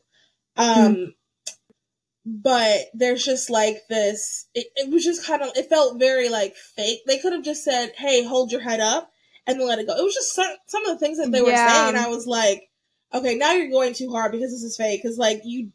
Um 0.57 1.15
but 2.27 2.87
there's 2.93 3.25
just 3.25 3.51
like 3.51 3.87
this 3.89 4.49
it, 4.55 4.67
it 4.77 4.91
was 4.91 5.05
just 5.05 5.25
kind 5.27 5.43
of 5.43 5.51
it 5.57 5.69
felt 5.71 5.99
very 5.99 6.29
like 6.29 6.55
fake. 6.57 7.01
They 7.07 7.19
could 7.19 7.33
have 7.33 7.45
just 7.45 7.65
said, 7.65 7.93
"Hey, 7.97 8.25
hold 8.25 8.53
your 8.53 8.61
head 8.61 8.81
up." 8.81 9.11
And 9.47 9.61
then 9.61 9.69
let 9.69 9.79
it 9.79 9.87
go. 9.87 9.97
It 9.97 10.03
was 10.03 10.15
just 10.15 10.35
some, 10.35 10.53
some 10.67 10.85
of 10.87 10.93
the 10.93 10.99
things 10.99 11.19
that 11.19 11.31
they 11.31 11.41
were 11.41 11.51
Yeah. 11.51 11.65
saying. 11.69 11.89
And 11.91 11.97
I 11.97 12.09
was 12.09 12.27
like, 12.27 12.69
okay, 13.15 13.37
now 13.37 13.53
you're 13.53 13.71
going 13.71 13.95
too 13.95 14.11
hard 14.11 14.33
because 14.33 14.51
this 14.51 14.65
is 14.65 14.77
fake. 14.77 15.01
Because 15.01 15.19
like 15.19 15.43
you, 15.45 15.71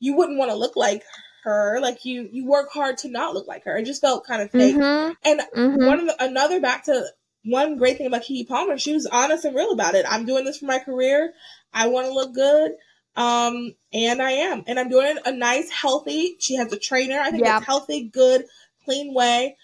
you 0.00 0.16
wouldn't 0.16 0.38
want 0.40 0.50
to 0.50 0.56
look 0.56 0.74
like 0.74 1.04
her. 1.44 1.78
Like 1.80 2.04
you, 2.04 2.28
you 2.32 2.46
work 2.46 2.70
hard 2.72 2.98
to 2.98 3.08
not 3.08 3.32
look 3.32 3.46
like 3.46 3.62
her. 3.62 3.76
It 3.76 3.84
just 3.84 4.00
felt 4.00 4.26
kind 4.26 4.42
of 4.42 4.50
fake. 4.50 4.74
Mhm. 4.74 5.14
And 5.24 5.40
Mhm. 5.54 5.86
one 5.86 6.00
of 6.00 6.06
the, 6.06 6.16
another 6.24 6.60
back 6.60 6.86
to 6.86 7.06
one 7.46 7.76
great 7.78 7.96
thing 7.98 8.06
about 8.06 8.22
Keke 8.22 8.48
Palmer, 8.48 8.78
she 8.78 8.92
was 8.92 9.06
honest 9.06 9.44
and 9.44 9.54
real 9.56 9.72
about 9.72 9.94
it. 9.94 10.04
I'm 10.08 10.26
doing 10.26 10.44
this 10.44 10.58
for 10.58 10.66
my 10.66 10.78
career. 10.78 11.32
I 11.72 11.88
want 11.88 12.06
to 12.06 12.12
look 12.12 12.34
good. 12.34 12.72
Um, 13.16 13.74
and 13.94 14.20
I 14.20 14.32
am, 14.32 14.62
and 14.66 14.78
I'm 14.78 14.90
doing 14.90 15.16
it 15.16 15.22
a 15.24 15.32
nice, 15.32 15.70
healthy. 15.70 16.36
She 16.38 16.56
has 16.56 16.70
a 16.72 16.78
trainer. 16.78 17.18
I 17.18 17.30
think 17.30 17.44
Yeah. 17.44 17.56
it's 17.56 17.66
healthy, 17.66 18.02
good, 18.02 18.44
clean 18.84 19.14
way. 19.14 19.56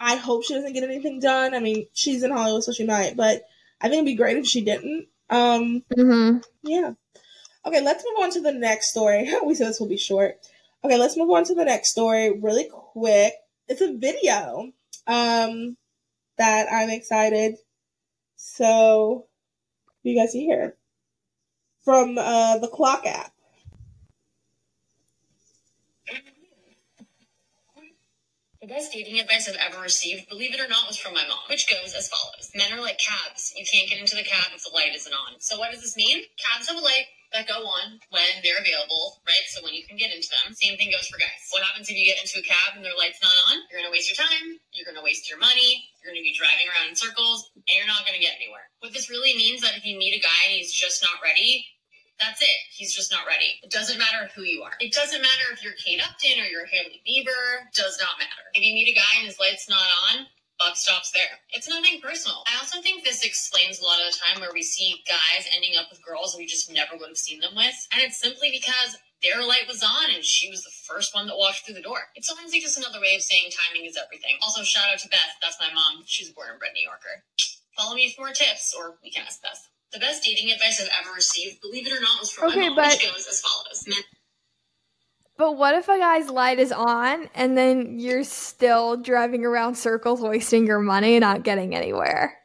I 0.00 0.16
hope 0.16 0.44
she 0.44 0.54
doesn't 0.54 0.72
get 0.72 0.84
anything 0.84 1.20
done. 1.20 1.54
I 1.54 1.58
mean, 1.58 1.86
she's 1.92 2.22
in 2.22 2.30
Hollywood, 2.30 2.64
so 2.64 2.72
she 2.72 2.84
might, 2.84 3.16
but 3.16 3.42
I 3.80 3.88
think 3.88 3.98
it'd 3.98 4.06
be 4.06 4.14
great 4.14 4.38
if 4.38 4.46
she 4.46 4.62
didn't. 4.62 5.08
Um, 5.28 5.82
Mhm. 5.96 6.42
yeah. 6.62 6.92
Okay, 7.66 7.80
let's 7.82 8.04
move 8.04 8.24
on 8.24 8.30
to 8.32 8.40
the 8.40 8.52
next 8.52 8.90
story. 8.90 9.28
we 9.44 9.54
said 9.54 9.68
this 9.68 9.80
will 9.80 9.88
be 9.88 9.96
short. 9.98 10.38
Okay, 10.84 10.96
let's 10.96 11.16
move 11.16 11.30
on 11.30 11.44
to 11.44 11.54
the 11.54 11.64
next 11.64 11.90
story 11.90 12.30
really 12.30 12.68
quick. 12.70 13.34
It's 13.68 13.80
a 13.80 13.92
video 13.92 14.72
um 15.08 15.76
that 16.38 16.68
I'm 16.72 16.90
excited. 16.90 17.56
So 18.36 19.26
you 20.02 20.16
guys 20.18 20.32
see 20.32 20.44
here 20.44 20.76
from 21.84 22.18
uh 22.18 22.58
the 22.58 22.68
clock 22.68 23.06
app. 23.06 23.32
The 28.66 28.74
best 28.74 28.92
dating 28.92 29.20
advice 29.20 29.48
I've 29.48 29.54
ever 29.62 29.80
received, 29.80 30.28
believe 30.28 30.52
it 30.52 30.58
or 30.58 30.66
not, 30.66 30.88
was 30.88 30.96
from 30.96 31.14
my 31.14 31.22
mom, 31.28 31.38
which 31.48 31.70
goes 31.70 31.94
as 31.94 32.08
follows. 32.08 32.50
Men 32.52 32.72
are 32.72 32.82
like 32.82 32.98
cabs. 32.98 33.54
You 33.56 33.64
can't 33.64 33.88
get 33.88 34.00
into 34.00 34.16
the 34.16 34.24
cab 34.24 34.50
if 34.56 34.64
the 34.64 34.74
light 34.74 34.90
isn't 34.92 35.12
on. 35.12 35.38
So 35.38 35.56
what 35.56 35.70
does 35.70 35.82
this 35.82 35.96
mean? 35.96 36.24
Cabs 36.36 36.66
have 36.66 36.76
a 36.76 36.80
light 36.80 37.06
that 37.36 37.44
go 37.44 37.68
on 37.68 38.00
when 38.08 38.40
they're 38.40 38.56
available, 38.56 39.20
right? 39.28 39.44
So 39.52 39.60
when 39.60 39.76
you 39.76 39.84
can 39.84 40.00
get 40.00 40.08
into 40.08 40.32
them. 40.32 40.56
Same 40.56 40.80
thing 40.80 40.88
goes 40.88 41.04
for 41.12 41.20
guys. 41.20 41.36
What 41.52 41.60
happens 41.60 41.92
if 41.92 41.96
you 42.00 42.08
get 42.08 42.16
into 42.16 42.40
a 42.40 42.44
cab 42.44 42.80
and 42.80 42.82
their 42.84 42.96
light's 42.96 43.20
not 43.20 43.36
on? 43.52 43.60
You're 43.68 43.84
gonna 43.84 43.92
waste 43.92 44.08
your 44.08 44.16
time, 44.16 44.56
you're 44.72 44.88
gonna 44.88 45.04
waste 45.04 45.28
your 45.28 45.36
money, 45.36 45.92
you're 46.00 46.08
gonna 46.08 46.24
be 46.24 46.32
driving 46.32 46.64
around 46.72 46.88
in 46.88 46.96
circles, 46.96 47.52
and 47.52 47.76
you're 47.76 47.86
not 47.86 48.08
gonna 48.08 48.24
get 48.24 48.40
anywhere. 48.40 48.72
What 48.80 48.96
this 48.96 49.12
really 49.12 49.36
means 49.36 49.60
that 49.60 49.76
if 49.76 49.84
you 49.84 50.00
meet 50.00 50.16
a 50.16 50.22
guy 50.24 50.40
and 50.48 50.56
he's 50.56 50.72
just 50.72 51.04
not 51.04 51.20
ready, 51.20 51.68
that's 52.16 52.40
it. 52.40 52.60
He's 52.72 52.94
just 52.94 53.12
not 53.12 53.28
ready. 53.28 53.60
It 53.62 53.70
doesn't 53.70 53.98
matter 53.98 54.30
who 54.32 54.42
you 54.42 54.62
are. 54.62 54.72
It 54.80 54.92
doesn't 54.92 55.20
matter 55.20 55.52
if 55.52 55.62
you're 55.62 55.76
Kate 55.76 56.00
Upton 56.00 56.40
or 56.40 56.48
you're 56.48 56.64
Hailey 56.64 57.04
Bieber. 57.04 57.68
Does 57.74 58.00
not 58.00 58.16
matter. 58.18 58.48
If 58.54 58.64
you 58.64 58.72
meet 58.72 58.88
a 58.88 58.96
guy 58.96 59.20
and 59.20 59.26
his 59.26 59.38
light's 59.38 59.68
not 59.68 59.84
on, 60.08 60.26
buck 60.58 60.76
stops 60.76 61.10
there. 61.12 61.40
It's 61.50 61.68
nothing 61.68 62.00
personal. 62.00 62.42
I 62.48 62.58
also 62.58 62.80
think 62.80 63.04
this 63.04 63.24
explains 63.24 63.78
a 63.80 63.84
lot 63.84 64.00
of 64.00 64.12
the 64.12 64.16
time 64.18 64.40
where 64.40 64.52
we 64.52 64.62
see 64.62 65.02
guys 65.06 65.46
ending 65.54 65.76
up 65.78 65.86
with 65.90 66.04
girls 66.04 66.34
we 66.36 66.46
just 66.46 66.70
never 66.72 66.96
would 66.96 67.08
have 67.08 67.16
seen 67.20 67.40
them 67.40 67.54
with. 67.54 67.76
And 67.92 68.02
it's 68.02 68.18
simply 68.20 68.50
because 68.50 68.96
their 69.22 69.44
light 69.44 69.68
was 69.68 69.82
on 69.82 70.14
and 70.14 70.24
she 70.24 70.50
was 70.50 70.62
the 70.64 70.72
first 70.88 71.14
one 71.14 71.26
that 71.26 71.36
walked 71.36 71.64
through 71.64 71.74
the 71.76 71.84
door. 71.84 72.08
It's 72.14 72.30
honestly 72.30 72.60
just 72.60 72.76
another 72.78 73.00
way 73.00 73.16
of 73.16 73.22
saying 73.22 73.50
timing 73.52 73.86
is 73.88 73.96
everything. 73.96 74.36
Also, 74.42 74.62
shout 74.62 74.88
out 74.92 74.98
to 75.00 75.08
Beth. 75.08 75.36
That's 75.42 75.60
my 75.60 75.72
mom. 75.72 76.04
She's 76.06 76.30
a 76.30 76.34
born 76.34 76.50
and 76.50 76.58
bred 76.58 76.72
New 76.74 76.84
Yorker. 76.84 77.24
Follow 77.76 77.94
me 77.94 78.12
for 78.12 78.22
more 78.24 78.32
tips, 78.32 78.72
or 78.76 78.96
we 79.02 79.10
can 79.10 79.24
ask 79.26 79.42
Beth. 79.42 79.68
The 79.92 80.00
best 80.00 80.24
dating 80.24 80.50
advice 80.52 80.80
I've 80.80 80.90
ever 81.00 81.14
received, 81.14 81.60
believe 81.60 81.86
it 81.86 81.92
or 81.92 82.00
not, 82.00 82.20
was 82.20 82.32
from 82.32 82.50
Okay, 82.50 82.60
my 82.60 82.68
mom, 82.68 82.76
but- 82.76 82.92
which 82.96 83.04
goes 83.12 83.26
as 83.28 83.40
follows. 83.40 83.84
Men- 83.86 84.04
But 85.38 85.56
what 85.56 85.74
if 85.74 85.88
a 85.88 85.98
guy's 85.98 86.30
light 86.30 86.58
is 86.58 86.72
on 86.72 87.28
and 87.34 87.56
then 87.58 87.98
you're 87.98 88.24
still 88.24 88.96
driving 88.96 89.44
around 89.44 89.74
circles 89.76 90.20
wasting 90.20 90.66
your 90.66 90.80
money 90.80 91.16
and 91.16 91.20
not 91.20 91.42
getting 91.42 91.74
anywhere? 91.74 92.38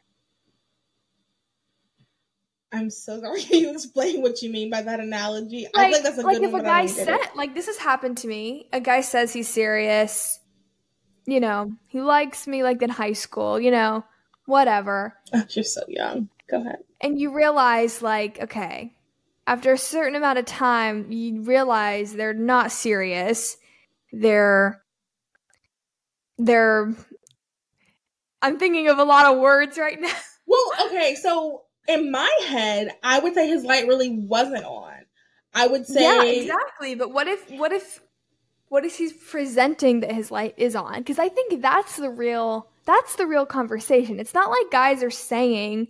I'm 2.72 2.90
so 2.90 3.20
sorry. 3.20 3.42
Can 3.42 3.60
you 3.60 3.70
explain 3.72 4.22
what 4.22 4.42
you 4.42 4.50
mean 4.50 4.70
by 4.70 4.82
that 4.82 5.00
analogy? 5.00 5.66
I 5.74 5.90
think 5.90 6.04
that's 6.04 6.18
a 6.18 6.22
like 6.22 6.38
good 6.38 6.46
if 6.46 6.52
one. 6.52 6.62
a 6.62 6.64
guy 6.64 6.86
said 6.86 7.18
like 7.34 7.54
this 7.54 7.66
has 7.66 7.78
happened 7.78 8.18
to 8.18 8.28
me. 8.28 8.68
A 8.72 8.80
guy 8.80 9.00
says 9.00 9.32
he's 9.32 9.48
serious. 9.48 10.40
You 11.24 11.40
know, 11.40 11.72
he 11.86 12.00
likes 12.00 12.46
me 12.46 12.62
like 12.62 12.82
in 12.82 12.90
high 12.90 13.12
school, 13.12 13.60
you 13.60 13.70
know, 13.70 14.04
whatever. 14.46 15.16
Oh, 15.32 15.44
you're 15.50 15.64
so 15.64 15.82
young. 15.88 16.28
Go 16.50 16.60
ahead. 16.60 16.78
and 17.00 17.18
you 17.18 17.32
realize 17.32 18.02
like 18.02 18.38
okay 18.42 18.94
after 19.52 19.72
a 19.72 19.78
certain 19.78 20.14
amount 20.14 20.38
of 20.38 20.46
time 20.46 21.12
you 21.12 21.42
realize 21.42 22.14
they're 22.14 22.32
not 22.32 22.72
serious. 22.72 23.58
They're 24.10 24.82
they're 26.38 26.94
i'm 28.40 28.58
thinking 28.58 28.88
of 28.88 28.98
a 28.98 29.04
lot 29.04 29.30
of 29.30 29.38
words 29.38 29.76
right 29.78 30.00
now. 30.00 30.12
Well, 30.44 30.86
okay, 30.86 31.14
so 31.14 31.62
in 31.88 32.10
my 32.10 32.30
head, 32.46 32.90
I 33.02 33.20
would 33.20 33.32
say 33.32 33.48
his 33.48 33.64
light 33.64 33.86
really 33.86 34.10
wasn't 34.10 34.64
on. 34.64 34.92
I 35.54 35.66
would 35.66 35.86
say 35.86 36.02
yeah 36.02 36.24
exactly 36.24 36.94
but 36.94 37.12
what 37.12 37.26
if 37.26 37.50
what 37.52 37.72
if 37.72 38.00
what 38.68 38.84
if 38.84 38.96
he's 38.96 39.12
presenting 39.12 40.00
that 40.00 40.12
his 40.12 40.30
light 40.30 40.54
is 40.56 40.74
on? 40.74 40.98
Because 40.98 41.18
i 41.18 41.28
think 41.28 41.60
that's 41.62 41.96
the 41.96 42.10
real 42.10 42.68
that's 42.86 43.16
the 43.16 43.26
real 43.26 43.46
conversation. 43.46 44.18
It's 44.18 44.34
not 44.34 44.50
like 44.50 44.70
guys 44.70 45.02
are 45.02 45.10
saying 45.10 45.88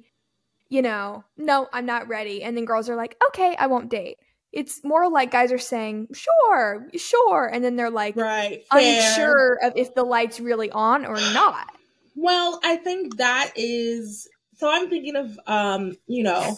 you 0.72 0.80
know 0.80 1.22
no 1.36 1.68
i'm 1.74 1.84
not 1.84 2.08
ready 2.08 2.42
and 2.42 2.56
then 2.56 2.64
girls 2.64 2.88
are 2.88 2.96
like 2.96 3.16
okay 3.28 3.54
i 3.58 3.66
won't 3.66 3.90
date 3.90 4.16
it's 4.52 4.82
more 4.82 5.10
like 5.10 5.30
guys 5.30 5.52
are 5.52 5.58
saying 5.58 6.08
sure 6.14 6.88
sure 6.96 7.46
and 7.46 7.62
then 7.62 7.76
they're 7.76 7.90
like 7.90 8.16
right 8.16 8.64
fair. 8.72 8.98
unsure 8.98 9.58
of 9.62 9.74
if 9.76 9.94
the 9.94 10.02
light's 10.02 10.40
really 10.40 10.70
on 10.70 11.04
or 11.04 11.14
not 11.34 11.68
Well, 12.14 12.60
I 12.62 12.76
think 12.76 13.18
that 13.18 13.52
is 13.56 14.28
so 14.56 14.70
I'm 14.70 14.88
thinking 14.88 15.16
of 15.16 15.38
um, 15.46 15.96
you 16.06 16.22
know, 16.22 16.56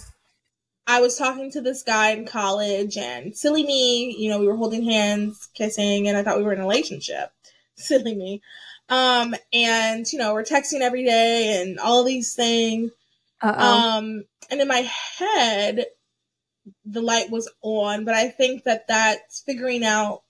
I 0.87 1.01
was 1.01 1.17
talking 1.17 1.51
to 1.53 1.61
this 1.61 1.83
guy 1.83 2.11
in 2.11 2.27
college 2.27 2.97
and 2.97 3.37
silly 3.37 3.65
me, 3.65 4.15
you 4.17 4.31
know, 4.31 4.39
we 4.39 4.47
were 4.47 4.57
holding 4.57 4.85
hands, 4.85 5.49
kissing, 5.55 6.07
and 6.07 6.17
I 6.17 6.23
thought 6.23 6.39
we 6.39 6.45
were 6.45 6.53
in 6.53 6.61
a 6.61 6.63
relationship. 6.63 7.31
Silly 7.77 8.15
me. 8.15 8.43
Um, 8.89 9.35
and 9.53 10.07
you 10.13 10.19
know, 10.21 10.35
we're 10.35 10.45
texting 10.45 10.83
every 10.83 11.05
day 11.05 11.61
and 11.61 11.81
all 11.81 12.05
these 12.05 12.35
things. 12.35 12.93
Uh-oh 13.45 13.99
Um, 13.99 14.25
and 14.51 14.61
in 14.61 14.69
my 14.69 14.89
head, 15.19 15.87
the 16.85 17.03
light 17.03 17.31
was 17.31 17.51
on, 17.63 18.05
but 18.05 18.15
I 18.15 18.29
think 18.29 18.65
that 18.65 18.89
that's 18.89 19.41
figuring 19.41 19.85
out 19.85 20.23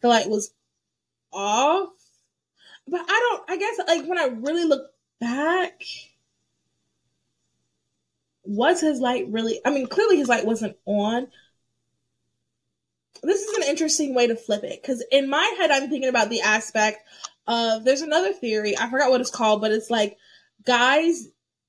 the 0.00 0.08
light 0.08 0.28
was 0.28 0.50
off. 1.32 1.90
But 2.86 3.00
I 3.00 3.06
don't, 3.06 3.50
I 3.50 3.56
guess, 3.56 3.78
like, 3.86 4.06
when 4.06 4.18
I 4.18 4.26
really 4.26 4.64
look 4.64 4.90
back, 5.20 5.82
was 8.44 8.80
his 8.80 9.00
light 9.00 9.26
really, 9.28 9.60
I 9.64 9.70
mean, 9.70 9.86
clearly 9.86 10.16
his 10.16 10.28
light 10.28 10.46
wasn't 10.46 10.76
on. 10.86 11.28
This 13.22 13.42
is 13.42 13.56
an 13.58 13.64
interesting 13.64 14.14
way 14.14 14.26
to 14.28 14.36
flip 14.36 14.64
it 14.64 14.80
because 14.80 15.04
in 15.10 15.28
my 15.28 15.54
head, 15.58 15.70
I'm 15.70 15.88
thinking 15.90 16.08
about 16.08 16.30
the 16.30 16.40
aspect 16.42 17.02
of 17.46 17.84
there's 17.84 18.00
another 18.00 18.32
theory. 18.32 18.76
I 18.78 18.88
forgot 18.90 19.10
what 19.10 19.20
it's 19.20 19.30
called, 19.30 19.60
but 19.60 19.72
it's 19.72 19.90
like 19.90 20.16
guys 20.64 21.28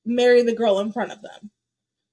marry 0.10 0.42
the 0.42 0.56
girl 0.56 0.80
in 0.80 0.92
front 0.92 1.12
of 1.12 1.22
them. 1.22 1.52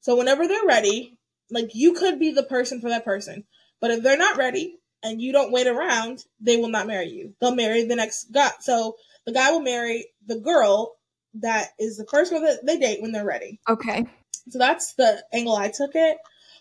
So 0.01 0.17
whenever 0.17 0.47
they're 0.47 0.67
ready, 0.67 1.17
like 1.51 1.75
you 1.75 1.95
could 1.95 2.19
be 2.19 2.33
the 2.33 2.43
person 2.43 2.81
for 2.81 2.89
that 2.91 3.05
person. 3.05 3.45
But 3.81 3.91
if 3.91 4.03
they're 4.03 4.17
not 4.17 4.37
ready 4.37 4.79
and 5.03 5.21
you 5.21 5.33
don't 5.33 5.53
wait 5.53 5.67
around, 5.67 6.25
they 6.41 6.57
will 6.57 6.69
not 6.69 6.87
marry 6.87 7.09
you. 7.09 7.35
They'll 7.41 7.55
marry 7.55 7.85
the 7.85 7.97
next 7.97 8.33
guy. 8.33 8.51
So 8.61 8.97
the 9.25 9.33
guy 9.33 9.51
will 9.51 9.61
marry 9.61 10.07
the 10.27 10.39
girl 10.39 10.97
that 11.35 11.69
is 11.79 11.97
the 11.97 12.07
first 12.07 12.31
girl 12.31 12.41
that 12.41 12.65
they 12.65 12.79
date 12.79 13.03
when 13.03 13.13
they're 13.13 13.25
ready. 13.25 13.61
okay 13.69 14.07
So 14.49 14.59
that's 14.59 14.95
the 14.95 15.23
angle 15.33 15.57
I 15.57 15.69
took 15.69 15.95
it. 15.95 16.19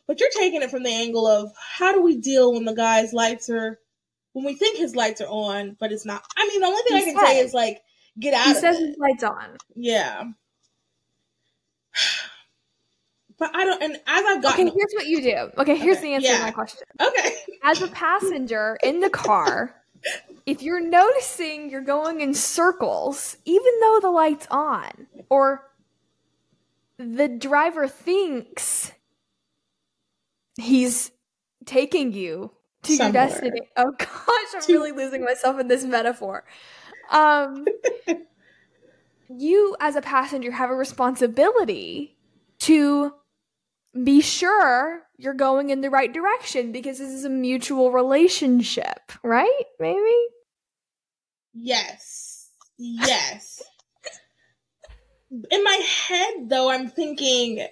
But 0.08 0.20
you're 0.20 0.30
taking 0.38 0.62
it 0.62 0.70
from 0.70 0.84
the 0.84 0.94
angle 0.94 1.26
of 1.26 1.52
how 1.60 1.92
do 1.94 2.02
we 2.02 2.18
deal 2.18 2.54
when 2.54 2.66
the 2.66 2.76
guy's 2.76 3.14
lights 3.14 3.50
are 3.50 3.80
when 4.34 4.46
we 4.46 4.54
think 4.54 4.78
his 4.78 4.96
lights 4.96 5.22
are 5.22 5.28
on, 5.30 5.78
but 5.80 5.92
it's 5.94 6.06
not. 6.06 6.24
I 6.38 6.48
mean, 6.48 6.60
the 6.60 6.68
only 6.68 6.82
thing 6.84 6.98
He 6.98 7.02
I 7.04 7.14
can 7.14 7.26
say 7.26 7.40
is 7.40 7.54
like 7.54 7.82
get 8.20 8.34
out 8.34 8.46
he 8.46 8.52
of 8.52 8.58
says 8.58 8.80
it. 8.80 8.88
his 8.88 8.98
light's 8.98 9.24
on 9.24 9.58
Yeah. 9.76 10.26
But 13.38 13.56
I 13.56 13.66
don't, 13.66 13.82
and 13.84 13.96
as 14.08 14.26
I've 14.26 14.46
okay 14.46 14.64
here's 14.64 14.94
what 14.94 15.08
you 15.08 15.22
do 15.22 15.52
okay 15.58 15.76
here's 15.76 15.98
Okay, 15.98 16.08
the 16.08 16.14
answer 16.14 16.34
to 16.36 16.40
my 16.42 16.52
question 16.52 16.82
okay, 17.02 17.36
as 17.64 17.82
a 17.82 17.88
passenger 17.90 18.78
in 18.82 19.02
the 19.02 19.10
car, 19.10 19.76
if 20.46 20.62
you're 20.62 20.82
noticing 20.82 21.70
you're 21.70 21.82
going 21.82 22.22
in 22.22 22.34
circles, 22.34 23.36
even 23.46 23.74
though 23.82 24.00
the 24.02 24.10
light's 24.12 24.48
on, 24.50 25.08
or 25.30 25.70
the 26.98 27.28
driver 27.28 27.88
thinks 27.88 28.92
he's 30.58 31.12
taking 31.66 32.14
you 32.14 32.52
to 32.84 32.96
your 32.96 33.12
Somewhere. 33.12 33.28
destination. 33.28 33.66
Oh 33.78 33.92
gosh, 33.98 34.08
I'm 34.56 34.74
really 34.74 34.92
losing 34.94 35.24
myself 35.26 35.60
in 35.60 35.68
this 35.68 35.84
metaphor. 35.84 36.46
Um, 37.12 37.66
you 39.30 39.76
as 39.80 39.96
a 39.96 40.02
passenger 40.02 40.52
have 40.52 40.70
a 40.70 40.76
responsibility 40.76 42.18
to 42.60 43.14
be 44.04 44.22
sure 44.22 45.04
you're 45.18 45.34
going 45.34 45.70
in 45.70 45.82
the 45.82 45.90
right 45.90 46.12
direction 46.12 46.72
because 46.72 46.98
this 46.98 47.10
is 47.10 47.26
a 47.26 47.30
mutual 47.30 47.92
relationship, 47.92 49.12
right? 49.24 49.64
Maybe? 49.80 50.28
yes, 51.56 52.50
yes. 52.78 53.64
In 55.32 55.64
my 55.64 55.82
head, 56.08 56.50
though, 56.50 56.70
I'm 56.70 56.90
thinking. 56.90 57.66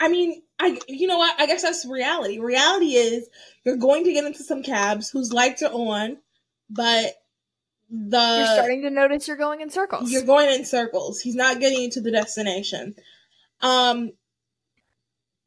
I 0.00 0.08
mean, 0.08 0.42
I 0.58 0.78
you 0.88 1.06
know 1.06 1.18
what? 1.18 1.40
I 1.40 1.46
guess 1.46 1.62
that's 1.62 1.86
reality. 1.86 2.38
Reality 2.38 2.94
is 2.94 3.28
you're 3.64 3.76
going 3.76 4.04
to 4.04 4.12
get 4.12 4.24
into 4.24 4.42
some 4.42 4.62
cabs 4.62 5.10
whose 5.10 5.32
lights 5.32 5.62
are 5.62 5.72
on, 5.72 6.18
but 6.70 7.14
the 7.90 8.36
you're 8.38 8.46
starting 8.46 8.82
to 8.82 8.90
notice 8.90 9.28
you're 9.28 9.36
going 9.36 9.60
in 9.60 9.70
circles. 9.70 10.10
You're 10.10 10.22
going 10.24 10.52
in 10.52 10.64
circles. 10.64 11.20
He's 11.20 11.34
not 11.34 11.60
getting 11.60 11.82
you 11.82 11.90
to 11.92 12.00
the 12.00 12.10
destination. 12.10 12.94
Um 13.60 14.12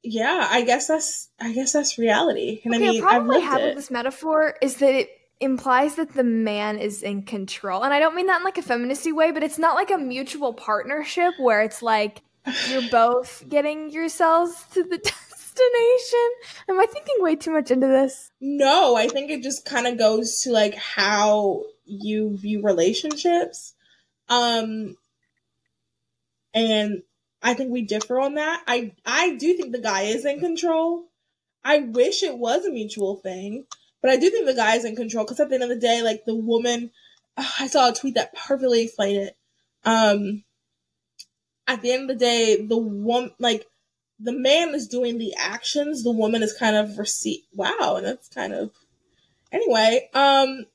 yeah, 0.04 0.48
I 0.50 0.62
guess 0.64 0.88
that's 0.88 1.30
I 1.40 1.54
guess 1.54 1.74
that's 1.74 1.98
reality. 1.98 2.62
And 2.64 2.74
okay, 2.74 2.84
I 2.84 2.88
the 2.88 2.94
mean, 2.94 3.02
problem 3.02 3.38
I've 3.38 3.44
have 3.44 3.62
it. 3.62 3.66
with 3.66 3.76
this 3.76 3.92
metaphor 3.92 4.56
is 4.62 4.78
that 4.78 4.94
it 4.94 5.10
implies 5.40 5.96
that 5.96 6.14
the 6.14 6.24
man 6.24 6.80
is 6.80 7.04
in 7.04 7.24
control. 7.24 7.84
And 7.84 7.94
I 7.94 8.00
don't 8.00 8.16
mean 8.16 8.28
that 8.28 8.38
in 8.40 8.44
like 8.44 8.58
a 8.58 8.62
feministy 8.62 9.14
way, 9.14 9.32
but 9.32 9.44
it's 9.44 9.60
not 9.60 9.76
like 9.76 9.92
a 9.92 9.98
mutual 9.98 10.54
partnership 10.54 11.34
where 11.38 11.62
it's 11.62 11.82
like 11.82 12.22
you're 12.70 12.90
both 12.92 13.44
getting 13.50 13.92
yourselves 13.92 14.64
to 14.74 14.84
the 14.84 14.98
destination. 15.58 16.30
Am 16.70 16.80
I 16.80 16.86
thinking 16.86 17.16
way 17.20 17.36
too 17.36 17.52
much 17.52 17.72
into 17.72 17.88
this? 17.88 18.32
No, 18.40 18.96
I 18.96 19.08
think 19.08 19.32
it 19.32 19.44
just 19.44 19.66
kind 19.66 19.88
of 19.88 19.98
goes 19.98 20.42
to 20.42 20.52
like 20.52 20.76
how 20.76 21.64
you 21.86 22.38
view 22.38 22.62
relationships. 22.62 23.74
Um 24.30 24.96
and 26.54 27.04
I 27.42 27.54
think 27.54 27.72
we 27.72 27.84
differ 27.84 28.20
on 28.20 28.36
that. 28.36 28.64
I 28.68 28.94
I 29.06 29.36
do 29.36 29.54
think 29.56 29.72
the 29.72 29.82
guy 29.82 30.04
is 30.04 30.26
in 30.26 30.40
control. 30.40 31.06
I 31.64 31.80
wish 31.80 32.24
it 32.24 32.38
was 32.38 32.66
a 32.66 32.72
mutual 32.72 33.18
thing, 33.18 33.66
but 34.02 34.12
I 34.12 34.18
do 34.18 34.30
think 34.30 34.46
the 34.46 34.54
guy 34.54 34.76
is 34.76 34.86
in 34.86 34.96
control 34.96 35.26
because 35.26 35.40
at 35.40 35.50
the 35.50 35.56
end 35.56 35.64
of 35.64 35.70
the 35.70 35.76
day, 35.76 36.02
like 36.02 36.26
the 36.26 36.36
woman, 36.36 36.92
ah, 37.38 37.56
I 37.60 37.68
saw 37.68 37.90
a 37.90 37.94
tweet 37.94 38.16
that 38.16 38.36
perfectly 38.36 38.84
explained 38.84 39.28
it. 39.28 39.38
Um, 39.84 40.44
at 41.68 41.82
the 41.82 41.92
end 41.92 42.04
of 42.04 42.08
the 42.18 42.26
day, 42.26 42.66
the 42.66 42.78
woman, 42.78 43.32
like 43.40 43.68
the 44.20 44.34
man 44.34 44.74
is 44.74 44.88
doing 44.88 45.18
the 45.18 45.34
actions, 45.38 46.04
the 46.04 46.12
woman 46.12 46.44
is 46.44 46.54
kind 46.54 46.76
of 46.76 46.98
receive. 46.98 47.42
Wow, 47.54 47.96
and 47.98 48.06
that's 48.06 48.30
kind 48.30 48.54
of 48.54 48.72
anyway. 49.52 50.10
Um, 50.14 50.66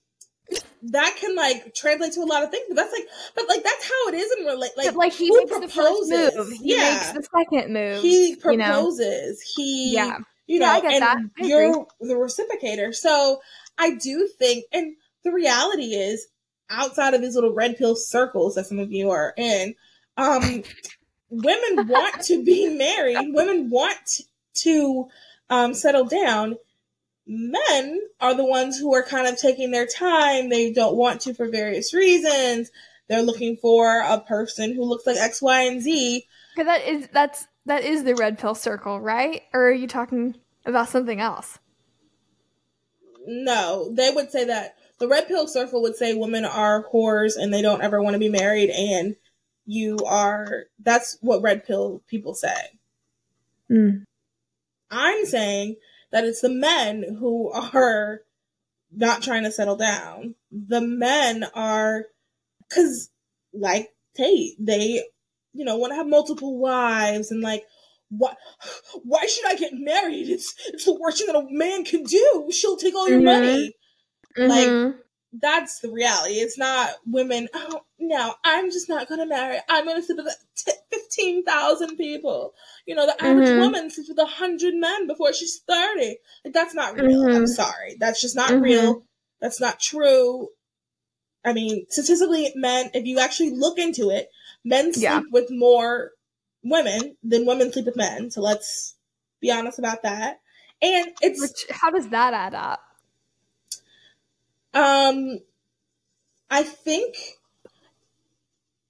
that 0.85 1.17
can 1.19 1.37
like 1.37 1.75
translate 1.75 2.13
to 2.15 2.21
a 2.21 2.25
lot 2.25 2.43
of 2.43 2.51
things, 2.51 2.65
but 2.69 2.75
that's 2.77 2.93
like, 2.93 3.07
but 3.35 3.49
like 3.49 3.63
that's 3.63 3.85
how 3.89 4.09
it 4.09 4.15
is 4.15 4.33
in 4.39 4.47
relate. 4.47 4.73
Like, 4.77 4.87
But, 4.87 4.97
like 4.97 5.13
he 5.13 5.29
who 5.29 5.37
makes 5.39 5.51
the 5.51 5.69
first 5.69 5.71
proposes? 5.71 6.35
move. 6.37 6.53
He 6.61 6.75
Yeah. 6.75 6.81
makes 6.81 7.13
the 7.13 7.29
second 7.37 7.73
move. 7.73 8.03
he 8.03 8.31
you 8.31 8.57
know? 8.57 8.73
proposes. 8.75 9.43
He 9.55 9.95
Yeah. 9.95 10.19
you 10.47 10.59
Yeah, 10.61 10.67
know, 10.67 10.73
I 10.73 10.81
get 10.81 10.93
and 10.93 11.03
that. 11.03 11.19
You're 11.39 11.87
the 12.01 12.15
reciprocator. 12.15 12.95
So 12.95 13.41
I 13.79 13.95
do 13.95 14.29
think, 14.39 14.65
and 14.73 14.97
the 15.25 15.33
reality 15.33 15.95
is, 15.95 16.27
outside 16.69 17.15
of 17.15 17.21
these 17.21 17.35
little 17.35 17.53
red 17.55 17.77
pill 17.77 17.95
circles 17.95 18.55
that 18.57 18.67
some 18.67 18.79
of 18.79 18.91
you 18.93 19.11
are 19.11 19.35
in, 19.37 19.75
um, 20.17 20.63
women 21.33 21.89
want 21.89 22.23
to 22.23 22.45
be 22.45 22.69
married. 22.77 23.35
Women 23.35 23.71
want 23.71 24.21
to 24.59 25.09
um, 25.51 25.75
settle 25.75 26.05
down. 26.05 26.57
Men 27.27 28.01
are 28.21 28.35
the 28.35 28.45
ones 28.45 28.79
who 28.79 28.95
are 28.95 29.03
kind 29.03 29.27
of 29.27 29.39
taking 29.39 29.71
their 29.71 29.87
time. 29.87 30.49
They 30.49 30.73
don't 30.73 30.97
want 30.97 31.23
to 31.23 31.35
for 31.35 31.49
various 31.49 31.95
reasons. 31.95 32.71
They're 33.09 33.23
looking 33.23 33.57
for 33.57 34.01
a 34.01 34.21
person 34.21 34.75
who 34.75 34.85
looks 34.85 35.07
like 35.07 35.17
X, 35.17 35.41
Y, 35.41 35.63
and 35.63 35.81
Z. 35.81 36.27
Because 36.55 36.67
that 36.67 36.87
is 36.87 37.09
that's 37.13 37.47
that 37.67 37.85
is 37.85 38.05
the 38.05 38.15
red 38.15 38.39
pill 38.39 38.55
circle, 38.55 39.01
right? 39.01 39.43
Or 39.53 39.69
are 39.69 39.73
you 39.73 39.87
talking 39.87 40.37
about 40.67 40.89
something 40.89 41.21
else? 41.21 41.59
no, 43.27 43.93
they 43.93 44.11
would 44.11 44.31
say 44.31 44.45
that 44.45 44.77
the 44.99 45.09
red 45.09 45.29
pill 45.29 45.47
circle 45.47 45.83
would 45.83 45.97
say 45.97 46.15
women 46.15 46.45
are 46.45 46.87
whores 46.93 47.37
and 47.37 47.53
they 47.53 47.63
don't 47.63 47.83
ever 47.83 48.03
want 48.03 48.15
to 48.15 48.21
be 48.21 48.29
married, 48.29 48.71
and 48.71 49.17
you 49.67 49.99
are. 50.07 50.65
That's 50.83 51.19
what 51.21 51.43
red 51.43 51.65
pill 51.65 52.03
people 52.09 52.35
say. 52.35 52.79
Mm. 53.71 54.05
I'm 54.91 55.25
saying 55.27 55.77
that 56.11 56.25
it's 56.25 56.41
the 56.43 56.51
men 56.51 57.17
who 57.19 57.51
are 57.51 58.21
not 58.95 59.23
trying 59.23 59.45
to 59.45 59.51
settle 59.53 59.77
down. 59.77 60.35
The 60.51 60.81
men 60.81 61.45
are, 61.55 62.07
because 62.69 63.11
like 63.55 63.91
Tate, 64.15 64.55
they, 64.59 65.05
you 65.55 65.65
know, 65.65 65.77
want 65.77 65.93
to 65.93 65.97
have 65.97 66.07
multiple 66.07 66.59
wives 66.59 67.31
and 67.31 67.41
like, 67.41 67.65
what? 68.11 68.37
Why 69.05 69.25
should 69.25 69.47
I 69.47 69.57
get 69.57 69.73
married? 69.73 70.29
It's 70.29 70.55
it's 70.67 70.85
the 70.85 70.93
worst 70.93 71.19
thing 71.19 71.29
that 71.29 71.37
a 71.37 71.47
man 71.49 71.85
can 71.85 72.03
do. 72.05 72.51
She'll 72.53 72.77
take 72.77 72.95
all 72.95 73.09
your 73.09 73.21
Mhm. 73.23 73.25
money. 73.25 73.77
Like, 74.37 74.69
Mhm. 74.69 75.02
That's 75.33 75.81
the 75.81 75.91
reality. 75.91 76.35
It's 76.35 76.59
not 76.59 76.91
women. 77.07 77.49
Oh 77.55 77.85
no, 77.99 78.35
I'm 78.45 78.71
just 78.71 78.89
not 78.89 79.09
gonna 79.09 79.25
marry. 79.27 79.59
I'm 79.69 79.87
gonna 79.87 80.03
sleep 80.03 80.19
with 80.19 80.37
t- 80.57 80.73
fifteen 80.91 81.43
thousand 81.45 81.97
people. 81.97 82.55
You 82.87 82.95
know, 82.95 83.07
the 83.07 83.21
average 83.23 83.51
Mhm. 83.51 83.57
woman 83.57 83.89
sleeps 83.91 84.11
with 84.11 84.19
a 84.19 84.27
hundred 84.27 84.75
men 84.75 85.07
before 85.07 85.33
she's 85.33 85.59
thirty. 85.67 86.19
Like 86.45 86.53
that's 86.53 86.75
not 86.75 86.95
real. 87.01 87.27
I'm 87.35 87.47
Mhm. 87.47 87.47
sorry. 87.47 87.97
That's 87.99 88.21
just 88.21 88.37
not 88.37 88.53
Mhm. 88.53 88.61
real. 88.61 89.07
That's 89.41 89.59
not 89.61 89.81
true. 89.81 90.51
I 91.45 91.53
mean, 91.53 91.87
statistically, 91.89 92.53
men, 92.55 92.91
if 92.95 93.07
you 93.07 93.19
actually 93.19 93.51
look 93.51 93.79
into 93.79 94.11
it, 94.11 94.31
men 94.65 94.93
sleep 94.93 95.03
Yeah. 95.03 95.23
with 95.33 95.51
more 95.51 96.13
women 96.63 97.17
than 97.23 97.47
women 97.47 97.73
sleep 97.73 97.87
with 97.87 97.97
men. 97.97 98.31
So 98.31 98.41
let's 98.43 98.97
be 99.41 99.51
honest 99.51 99.79
about 99.79 100.03
that. 100.03 100.41
And 100.83 101.13
it's 101.21 101.41
Which, 101.41 101.67
how 101.71 101.91
does 101.91 102.09
that 102.11 102.35
add 102.35 102.55
up? 102.55 102.81
Um 104.75 105.39
I 106.51 106.63
think 106.63 107.15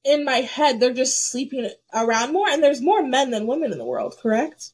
in 0.04 0.24
my 0.24 0.38
head 0.38 0.80
they're 0.80 0.92
just 0.92 1.30
sleeping 1.30 1.70
around 1.94 2.32
more 2.32 2.48
and 2.48 2.62
there's 2.62 2.80
more 2.82 3.02
men 3.02 3.30
than 3.30 3.46
women 3.46 3.72
in 3.72 3.78
the 3.78 3.84
world, 3.84 4.16
correct? 4.20 4.70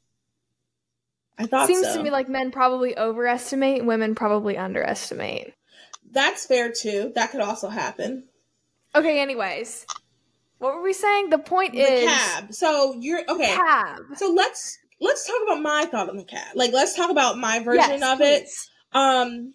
I 1.39 1.47
thought 1.47 1.67
Seems 1.67 1.87
so. 1.87 1.97
to 1.97 2.03
me 2.03 2.11
like 2.11 2.29
men 2.29 2.51
probably 2.51 2.97
overestimate, 2.99 3.85
women 3.85 4.15
probably 4.15 4.57
underestimate. 4.57 5.55
That's 6.11 6.47
fair 6.47 6.73
too. 6.73 7.13
That 7.15 7.31
could 7.31 7.41
also 7.41 7.69
happen. 7.69 8.25
Okay, 8.95 9.21
anyways. 9.21 9.87
What 10.59 10.75
were 10.75 10.83
we 10.83 10.93
saying? 10.93 11.31
The 11.31 11.39
point 11.39 11.75
is 11.75 11.89
The 11.89 11.95
is 11.95 12.05
cab. 12.09 12.53
So 12.55 12.97
you're 12.99 13.23
okay. 13.29 13.55
cab. 13.55 14.01
So 14.17 14.33
let's 14.33 14.79
let's 15.01 15.27
talk 15.27 15.37
about 15.45 15.63
my 15.63 15.85
thought 15.85 16.09
on 16.09 16.17
the 16.17 16.25
cab. 16.25 16.57
Like 16.57 16.73
let's 16.73 16.97
talk 16.97 17.11
about 17.11 17.39
my 17.39 17.61
version 17.61 18.01
Yes, 18.01 18.03
of 18.03 18.21
it. 18.21 18.43
please. 18.45 18.71
Um 18.93 19.55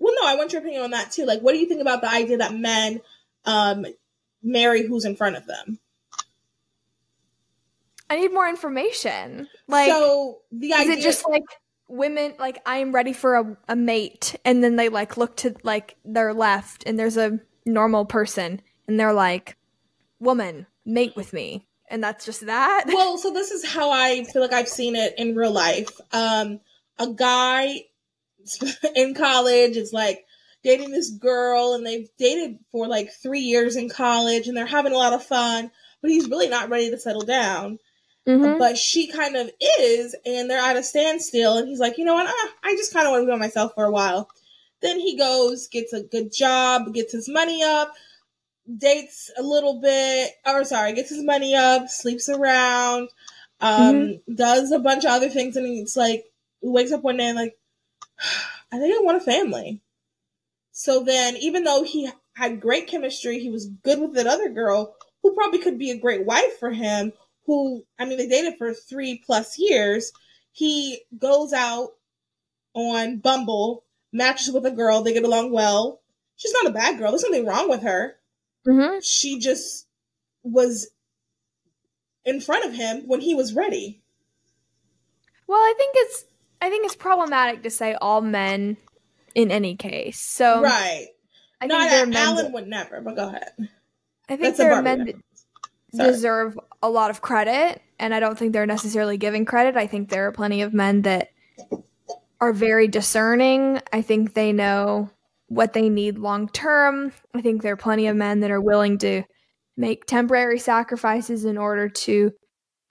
well 0.00 0.14
no, 0.20 0.26
I 0.26 0.34
want 0.34 0.52
your 0.52 0.60
opinion 0.60 0.82
on 0.82 0.90
that 0.90 1.12
too. 1.12 1.24
Like 1.24 1.40
what 1.40 1.52
do 1.52 1.58
you 1.58 1.66
think 1.66 1.80
about 1.80 2.00
the 2.00 2.10
idea 2.10 2.38
that 2.38 2.54
men 2.54 3.00
um 3.44 3.86
marry 4.42 4.86
who's 4.86 5.04
in 5.04 5.14
front 5.14 5.36
of 5.36 5.46
them? 5.46 5.78
I 8.08 8.18
need 8.18 8.32
more 8.32 8.48
information. 8.48 9.48
Like 9.68 9.90
so 9.90 10.40
the 10.50 10.72
is 10.72 10.88
it 10.88 11.00
just 11.00 11.28
like 11.28 11.44
women 11.86 12.34
like 12.38 12.60
I'm 12.66 12.92
ready 12.92 13.12
for 13.12 13.36
a, 13.36 13.56
a 13.68 13.76
mate 13.76 14.36
and 14.44 14.64
then 14.64 14.76
they 14.76 14.88
like 14.88 15.16
look 15.16 15.36
to 15.38 15.54
like 15.62 15.96
their 16.04 16.34
left 16.34 16.84
and 16.86 16.98
there's 16.98 17.16
a 17.16 17.38
normal 17.64 18.04
person 18.04 18.62
and 18.88 18.98
they're 18.98 19.12
like 19.12 19.56
woman 20.18 20.66
mate 20.84 21.14
with 21.16 21.32
me 21.32 21.66
and 21.90 22.02
that's 22.02 22.24
just 22.24 22.46
that 22.46 22.84
well, 22.86 23.18
so 23.18 23.32
this 23.32 23.50
is 23.50 23.64
how 23.64 23.90
I 23.90 24.24
feel 24.24 24.40
like 24.40 24.52
I've 24.52 24.68
seen 24.68 24.94
it 24.96 25.14
in 25.18 25.34
real 25.34 25.50
life. 25.50 26.00
Um, 26.12 26.60
a 26.98 27.08
guy 27.08 27.86
in 28.94 29.14
college 29.14 29.76
is 29.76 29.92
like 29.92 30.24
dating 30.62 30.90
this 30.90 31.10
girl, 31.10 31.74
and 31.74 31.86
they've 31.86 32.08
dated 32.18 32.58
for 32.70 32.86
like 32.86 33.12
three 33.12 33.40
years 33.40 33.76
in 33.76 33.88
college, 33.88 34.46
and 34.48 34.56
they're 34.56 34.66
having 34.66 34.92
a 34.92 34.98
lot 34.98 35.12
of 35.12 35.24
fun, 35.24 35.70
but 36.02 36.10
he's 36.10 36.28
really 36.28 36.48
not 36.48 36.68
ready 36.68 36.90
to 36.90 36.98
settle 36.98 37.22
down. 37.22 37.78
Mhm. 38.26 38.58
But 38.58 38.76
she 38.76 39.06
kind 39.06 39.36
of 39.36 39.50
is, 39.80 40.14
and 40.26 40.50
they're 40.50 40.62
at 40.62 40.76
a 40.76 40.82
standstill, 40.82 41.56
and 41.56 41.68
he's 41.68 41.80
like, 41.80 41.96
you 41.96 42.04
know 42.04 42.14
what? 42.14 42.26
Ah, 42.28 42.48
I 42.62 42.76
just 42.76 42.92
kind 42.92 43.06
of 43.06 43.12
want 43.12 43.22
to 43.22 43.26
be 43.26 43.32
by 43.32 43.38
myself 43.38 43.72
for 43.74 43.84
a 43.84 43.90
while. 43.90 44.28
Then 44.82 44.98
he 45.00 45.16
goes, 45.16 45.68
gets 45.68 45.92
a 45.92 46.02
good 46.02 46.32
job, 46.32 46.92
gets 46.94 47.12
his 47.12 47.28
money 47.28 47.62
up, 47.62 47.92
dates 48.78 49.30
a 49.36 49.42
little 49.42 49.80
bit, 49.80 50.32
or 50.46 50.64
sorry, 50.64 50.92
gets 50.92 51.10
his 51.10 51.24
money 51.24 51.54
up, 51.54 51.88
sleeps 51.88 52.28
around, 52.28 53.08
um, 53.60 54.20
does 54.32 54.70
a 54.72 54.78
bunch 54.78 55.04
of 55.04 55.10
other 55.10 55.28
things, 55.28 55.56
and 55.56 55.66
it's 55.66 55.96
like 55.96 56.24
wakes 56.62 56.92
up 56.92 57.02
one 57.02 57.16
day 57.16 57.26
and 57.28 57.36
like, 57.36 57.56
I 58.72 58.78
think 58.78 58.94
I 58.96 59.02
want 59.02 59.16
a 59.16 59.24
family. 59.24 59.80
So 60.72 61.02
then, 61.02 61.36
even 61.36 61.64
though 61.64 61.82
he 61.82 62.10
had 62.34 62.60
great 62.60 62.86
chemistry, 62.86 63.38
he 63.38 63.50
was 63.50 63.66
good 63.66 64.00
with 64.00 64.14
that 64.14 64.26
other 64.26 64.48
girl 64.48 64.94
who 65.22 65.34
probably 65.34 65.58
could 65.58 65.78
be 65.78 65.90
a 65.90 65.98
great 65.98 66.24
wife 66.24 66.58
for 66.58 66.70
him. 66.70 67.12
Who 67.46 67.84
I 67.98 68.04
mean, 68.04 68.18
they 68.18 68.28
dated 68.28 68.56
for 68.58 68.72
three 68.72 69.22
plus 69.24 69.58
years. 69.58 70.12
He 70.52 71.02
goes 71.18 71.52
out 71.52 71.90
on 72.74 73.18
Bumble, 73.18 73.84
matches 74.12 74.52
with 74.52 74.64
a 74.66 74.70
girl, 74.70 75.02
they 75.02 75.12
get 75.12 75.24
along 75.24 75.52
well. 75.52 76.00
She's 76.36 76.52
not 76.52 76.66
a 76.66 76.74
bad 76.74 76.98
girl. 76.98 77.10
There's 77.10 77.24
nothing 77.24 77.46
wrong 77.46 77.68
with 77.68 77.82
her 77.82 78.16
Mhm. 78.66 79.00
she 79.02 79.38
just 79.38 79.86
was 80.42 80.88
in 82.24 82.40
front 82.40 82.64
of 82.64 82.74
him 82.74 83.06
when 83.06 83.20
he 83.20 83.34
was 83.34 83.54
ready. 83.54 84.02
well 85.46 85.58
I 85.58 85.74
think 85.76 85.92
it's 85.96 86.24
I 86.60 86.68
think 86.70 86.84
it's 86.84 86.96
problematic 86.96 87.62
to 87.62 87.70
say 87.70 87.94
all 87.94 88.20
men 88.20 88.76
in 89.34 89.50
any 89.50 89.76
case 89.76 90.18
so 90.20 90.60
right. 90.62 91.06
I 91.60 91.66
no, 91.66 91.78
think 91.78 92.16
I, 92.16 92.20
Alan 92.22 92.44
that- 92.44 92.52
would 92.52 92.66
never, 92.68 93.00
but 93.00 93.16
go 93.16 93.28
ahead. 93.28 93.50
I 94.28 94.36
think 94.36 94.40
That's 94.42 94.58
there 94.58 94.72
are 94.72 94.82
men 94.82 95.04
that. 95.06 95.14
Sorry. 95.94 96.10
deserve 96.12 96.58
a 96.82 96.88
lot 96.88 97.10
of 97.10 97.20
credit 97.20 97.82
and 97.98 98.14
i 98.14 98.20
don't 98.20 98.38
think 98.38 98.52
they're 98.52 98.64
necessarily 98.64 99.18
giving 99.18 99.44
credit 99.44 99.76
i 99.76 99.88
think 99.88 100.08
there 100.08 100.28
are 100.28 100.32
plenty 100.32 100.62
of 100.62 100.72
men 100.72 101.02
that 101.02 101.28
are 102.40 102.52
very 102.52 102.86
discerning 102.88 103.80
i 103.92 104.00
think 104.00 104.34
they 104.34 104.52
know 104.52 105.10
what 105.48 105.72
they 105.72 105.88
need 105.88 106.16
long 106.16 106.48
term 106.48 107.12
i 107.34 107.40
think 107.42 107.60
there 107.62 107.72
are 107.72 107.76
plenty 107.76 108.06
of 108.06 108.14
men 108.16 108.38
that 108.40 108.52
are 108.52 108.60
willing 108.60 108.98
to 108.98 109.24
make 109.76 110.04
temporary 110.06 110.60
sacrifices 110.60 111.44
in 111.44 111.58
order 111.58 111.88
to 111.88 112.30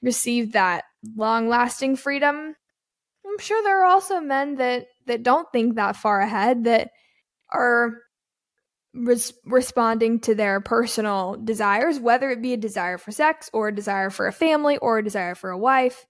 receive 0.02 0.52
that 0.52 0.84
long 1.16 1.48
lasting 1.48 1.96
freedom 1.96 2.54
i'm 3.30 3.40
sure 3.40 3.62
there 3.64 3.82
are 3.82 3.86
also 3.86 4.20
men 4.20 4.56
that 4.56 4.88
that 5.06 5.24
don't 5.24 5.52
think 5.52 5.76
that 5.76 5.96
far 5.96 6.20
ahead 6.20 6.64
that 6.66 6.90
are 7.52 7.98
res- 8.94 9.34
responding 9.46 10.20
to 10.22 10.36
their 10.36 10.62
personal 10.62 11.36
desires, 11.44 12.00
whether 12.00 12.30
it 12.30 12.42
be 12.42 12.54
a 12.54 12.58
desire 12.58 12.98
for 12.98 13.12
sex 13.12 13.50
or 13.54 13.68
a 13.68 13.76
desire 13.76 14.10
for 14.10 14.28
a 14.28 14.34
family 14.34 14.78
or 14.78 14.98
a 14.98 15.04
desire 15.04 15.36
for 15.36 15.50
a 15.50 15.58
wife. 15.58 16.06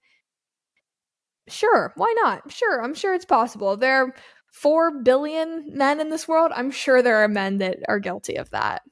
Sure, 1.48 1.92
why 1.96 2.14
not? 2.16 2.52
Sure, 2.52 2.82
I'm 2.82 2.94
sure 2.94 3.14
it's 3.14 3.24
possible. 3.24 3.76
There 3.76 4.04
are 4.04 4.14
4 4.52 5.02
billion 5.02 5.76
men 5.76 6.00
in 6.00 6.10
this 6.10 6.28
world. 6.28 6.52
I'm 6.54 6.70
sure 6.70 7.02
there 7.02 7.18
are 7.18 7.28
men 7.28 7.58
that 7.58 7.78
are 7.88 7.98
guilty 7.98 8.36
of 8.36 8.50
that. 8.50 8.82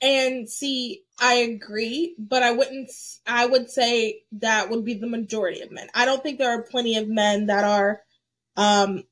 And 0.00 0.48
see, 0.48 1.01
I 1.20 1.34
agree, 1.34 2.14
but 2.18 2.42
I 2.42 2.50
wouldn't. 2.52 2.90
I 3.26 3.46
would 3.46 3.70
say 3.70 4.22
that 4.32 4.70
would 4.70 4.84
be 4.84 4.94
the 4.94 5.06
majority 5.06 5.60
of 5.60 5.70
men. 5.70 5.88
I 5.94 6.04
don't 6.04 6.22
think 6.22 6.38
there 6.38 6.50
are 6.58 6.62
plenty 6.62 6.96
of 6.96 7.08
men 7.08 7.46
that 7.46 7.64
are, 7.64 8.00
um, 8.56 9.04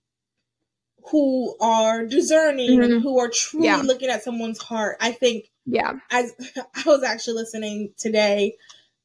who 1.11 1.57
are 1.61 2.05
discerning 2.07 2.83
and 2.83 2.93
Mhm. 2.95 3.03
who 3.03 3.19
are 3.19 3.29
truly 3.31 3.67
Yeah. 3.67 3.83
looking 3.83 4.09
at 4.11 4.23
someone's 4.23 4.59
heart. 4.59 4.97
I 5.01 5.13
think 5.13 5.51
Yeah. 5.67 5.95
as 6.11 6.33
I 6.75 6.83
was 6.87 7.03
actually 7.03 7.35
listening 7.35 7.95
today, 7.97 8.57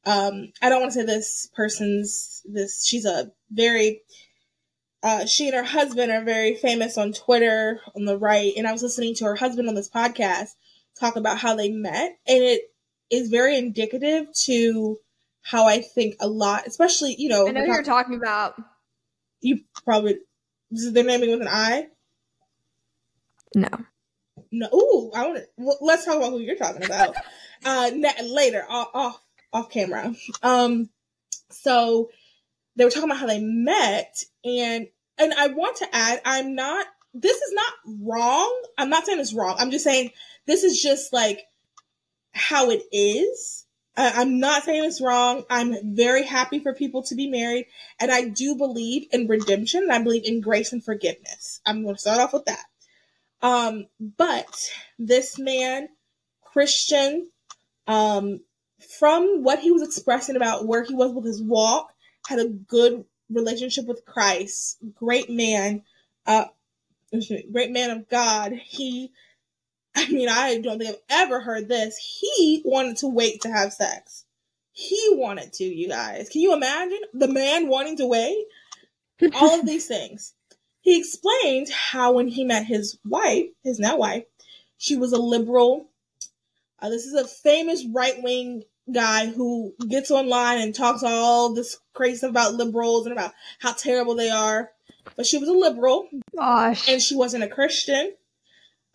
um, 0.05 0.51
I 0.61 0.69
don't 0.69 0.81
want 0.81 0.93
to 0.93 0.99
say 0.99 1.05
this 1.05 1.49
person's 1.53 2.41
this. 2.45 2.85
She's 2.85 3.05
a 3.05 3.31
very, 3.51 4.01
uh, 5.03 5.25
she 5.25 5.47
and 5.47 5.55
her 5.55 5.63
husband 5.63 6.11
are 6.11 6.23
very 6.23 6.55
famous 6.55 6.97
on 6.97 7.13
Twitter 7.13 7.81
on 7.95 8.05
the 8.05 8.17
right, 8.17 8.53
and 8.57 8.67
I 8.67 8.71
was 8.71 8.83
listening 8.83 9.15
to 9.15 9.25
her 9.25 9.35
husband 9.35 9.67
on 9.69 9.75
this 9.75 9.89
podcast 9.89 10.49
talk 10.99 11.15
about 11.17 11.37
how 11.39 11.55
they 11.55 11.69
met, 11.69 12.17
and 12.27 12.43
it 12.43 12.71
is 13.09 13.29
very 13.29 13.57
indicative 13.57 14.27
to 14.45 14.97
how 15.41 15.67
I 15.67 15.81
think 15.81 16.15
a 16.19 16.27
lot, 16.27 16.67
especially 16.67 17.15
you 17.17 17.29
know, 17.29 17.47
I 17.47 17.51
know 17.51 17.63
you're 17.63 17.83
talk- 17.83 18.05
talking 18.05 18.15
about. 18.15 18.55
you 19.41 19.59
probably 19.83 20.17
is 20.71 20.91
their 20.93 21.03
naming 21.03 21.31
with 21.31 21.41
an 21.41 21.47
I. 21.49 21.87
No. 23.55 23.69
No, 24.51 24.67
ooh, 24.73 25.11
I 25.15 25.27
want 25.27 25.37
to. 25.37 25.47
Well, 25.57 25.77
let's 25.81 26.05
talk 26.05 26.17
about 26.17 26.31
who 26.31 26.39
you're 26.39 26.55
talking 26.55 26.83
about 26.83 27.15
uh, 27.65 27.91
later, 28.23 28.65
off, 28.67 28.89
off 28.93 29.21
off 29.53 29.69
camera. 29.69 30.13
Um, 30.43 30.89
so 31.51 32.09
they 32.75 32.83
were 32.83 32.91
talking 32.91 33.09
about 33.09 33.19
how 33.19 33.27
they 33.27 33.39
met, 33.39 34.23
and 34.43 34.87
and 35.17 35.33
I 35.33 35.47
want 35.47 35.77
to 35.77 35.87
add, 35.95 36.21
I'm 36.25 36.55
not. 36.55 36.85
This 37.13 37.37
is 37.37 37.53
not 37.53 37.73
wrong. 38.01 38.63
I'm 38.77 38.89
not 38.89 39.05
saying 39.05 39.19
it's 39.19 39.33
wrong. 39.33 39.55
I'm 39.57 39.71
just 39.71 39.85
saying 39.85 40.11
this 40.47 40.63
is 40.63 40.81
just 40.81 41.13
like 41.13 41.43
how 42.35 42.69
it 42.69 42.83
is. 42.91 43.65
I'm 43.97 44.39
not 44.39 44.63
saying 44.63 44.83
it's 44.83 45.01
wrong. 45.01 45.45
I'm 45.49 45.95
very 45.95 46.23
happy 46.23 46.59
for 46.59 46.73
people 46.73 47.03
to 47.03 47.15
be 47.15 47.29
married, 47.29 47.67
and 47.97 48.11
I 48.11 48.27
do 48.27 48.55
believe 48.57 49.07
in 49.11 49.27
redemption. 49.27 49.83
And 49.83 49.91
I 49.91 50.03
believe 50.03 50.25
in 50.25 50.41
grace 50.41 50.73
and 50.73 50.83
forgiveness. 50.83 51.61
I'm 51.65 51.83
going 51.83 51.95
to 51.95 52.01
start 52.01 52.19
off 52.19 52.33
with 52.33 52.45
that. 52.45 52.65
Um, 53.41 53.85
but 53.99 54.69
this 54.99 55.39
man, 55.39 55.87
Christian, 56.41 57.29
um, 57.87 58.41
from 58.99 59.43
what 59.43 59.59
he 59.59 59.71
was 59.71 59.83
expressing 59.83 60.35
about 60.35 60.67
where 60.67 60.83
he 60.83 60.93
was 60.93 61.13
with 61.13 61.25
his 61.25 61.41
walk, 61.41 61.93
had 62.27 62.39
a 62.39 62.49
good 62.49 63.05
relationship 63.29 63.85
with 63.85 64.05
Christ, 64.05 64.77
great 64.93 65.29
man, 65.29 65.83
uh, 66.25 66.45
great 67.51 67.71
man 67.71 67.91
of 67.91 68.09
God. 68.09 68.51
He, 68.51 69.11
I 69.97 70.09
mean, 70.09 70.29
I 70.29 70.59
don't 70.59 70.77
think 70.77 70.89
I've 70.89 71.27
ever 71.27 71.39
heard 71.39 71.67
this. 71.67 71.97
He 71.97 72.61
wanted 72.65 72.97
to 72.97 73.07
wait 73.07 73.41
to 73.41 73.49
have 73.49 73.73
sex. 73.73 74.25
He 74.73 75.09
wanted 75.11 75.53
to, 75.53 75.63
you 75.63 75.87
guys. 75.87 76.27
Can 76.27 76.41
you 76.41 76.53
imagine 76.53 76.99
the 77.13 77.29
man 77.29 77.67
wanting 77.69 77.97
to 77.97 78.05
wait? 78.05 78.45
All 79.33 79.59
of 79.59 79.65
these 79.65 79.87
things. 79.87 80.33
He 80.81 80.99
explained 80.99 81.69
how 81.69 82.13
when 82.13 82.27
he 82.27 82.43
met 82.43 82.65
his 82.65 82.99
wife, 83.05 83.45
his 83.63 83.79
now 83.79 83.97
wife, 83.97 84.25
she 84.77 84.97
was 84.97 85.13
a 85.13 85.17
liberal. 85.17 85.87
Uh, 86.79 86.89
this 86.89 87.05
is 87.05 87.13
a 87.13 87.25
famous 87.25 87.85
right 87.85 88.21
wing 88.21 88.63
guy 88.93 89.27
who 89.27 89.73
gets 89.87 90.11
online 90.11 90.59
and 90.59 90.75
talks 90.75 91.03
all 91.03 91.53
this 91.53 91.79
crazy 91.93 92.17
stuff 92.17 92.29
about 92.31 92.53
liberals 92.53 93.05
and 93.05 93.13
about 93.13 93.31
how 93.59 93.71
terrible 93.71 94.15
they 94.15 94.29
are. 94.29 94.71
But 95.15 95.25
she 95.25 95.37
was 95.37 95.49
a 95.49 95.53
liberal. 95.53 96.07
Gosh. 96.37 96.89
And 96.89 97.01
she 97.01 97.15
wasn't 97.15 97.43
a 97.43 97.47
Christian. 97.47 98.13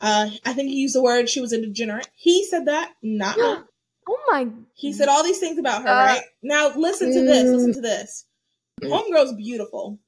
Uh, 0.01 0.31
I 0.47 0.53
think 0.55 0.69
he 0.71 0.77
used 0.77 0.95
the 0.95 1.03
word 1.03 1.29
she 1.29 1.41
was 1.41 1.53
a 1.53 1.61
degenerate. 1.61 2.09
He 2.15 2.45
said 2.45 2.67
that, 2.67 2.93
not 3.03 3.37
me. 3.37 3.43
Oh 4.09 4.19
my. 4.33 4.49
He 4.75 4.93
said 4.93 5.09
all 5.09 5.23
these 5.23 5.39
things 5.39 5.57
about 5.59 5.83
her, 5.83 5.89
Uh, 5.89 6.05
right? 6.07 6.23
Now 6.43 6.73
listen 6.75 7.13
to 7.13 7.21
this. 7.23 7.45
mm. 7.45 7.55
Listen 7.55 7.73
to 7.75 7.81
this. 7.81 8.25
Homegirl's 8.83 9.35
beautiful. 9.35 10.01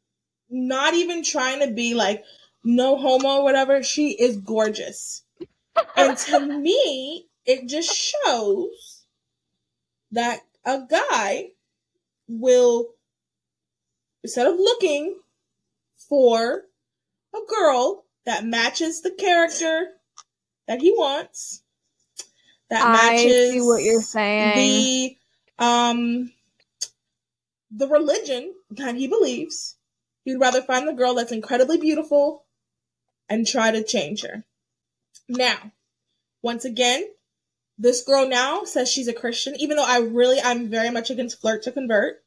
Not 0.51 0.95
even 0.95 1.23
trying 1.23 1.61
to 1.61 1.73
be 1.73 1.95
like 1.95 2.25
no 2.65 2.97
homo 2.97 3.29
or 3.37 3.45
whatever. 3.45 3.83
She 3.85 4.11
is 4.13 4.39
gorgeous. 4.39 5.23
and 5.97 6.17
to 6.19 6.41
me, 6.59 7.29
it 7.47 7.69
just 7.69 7.95
shows 7.95 9.05
that 10.11 10.41
a 10.65 10.81
guy 10.91 11.51
will 12.27 12.89
instead 14.25 14.47
of 14.49 14.55
looking 14.57 15.21
for 16.09 16.63
a 17.35 17.39
girl 17.49 18.05
that 18.25 18.45
matches 18.45 19.03
the 19.03 19.11
character 19.11 19.89
that 20.69 20.81
he 20.81 20.91
wants, 20.93 21.63
that 22.71 22.85
I 22.85 22.93
matches 22.93 23.53
see 23.53 23.61
what 23.61 23.83
you're 23.83 24.01
saying. 24.01 24.55
the 25.59 25.65
um 25.65 26.33
the 27.71 27.89
religion 27.89 28.55
that 28.71 28.95
he 28.95 29.09
believes. 29.09 29.77
He'd 30.25 30.37
rather 30.37 30.63
find 30.63 30.87
the 30.87 30.93
girl 30.93 31.15
that's 31.15 31.33
incredibly 31.33 31.79
beautiful 31.79 32.45
and 33.29 33.47
try 33.47 33.71
to 33.71 33.83
change 33.83 34.23
her. 34.23 34.45
Now, 35.29 35.73
once 36.43 36.65
again, 36.65 37.05
this 37.79 38.03
girl 38.03 38.29
now 38.29 38.65
says 38.65 38.91
she's 38.91 39.09
a 39.09 39.13
Christian, 39.13 39.57
even 39.57 39.77
though 39.77 39.87
I 39.87 39.99
really 39.99 40.41
I'm 40.41 40.69
very 40.69 40.91
much 40.91 41.11
against 41.11 41.41
flirt 41.41 41.63
to 41.65 41.73
convert. 41.73 42.22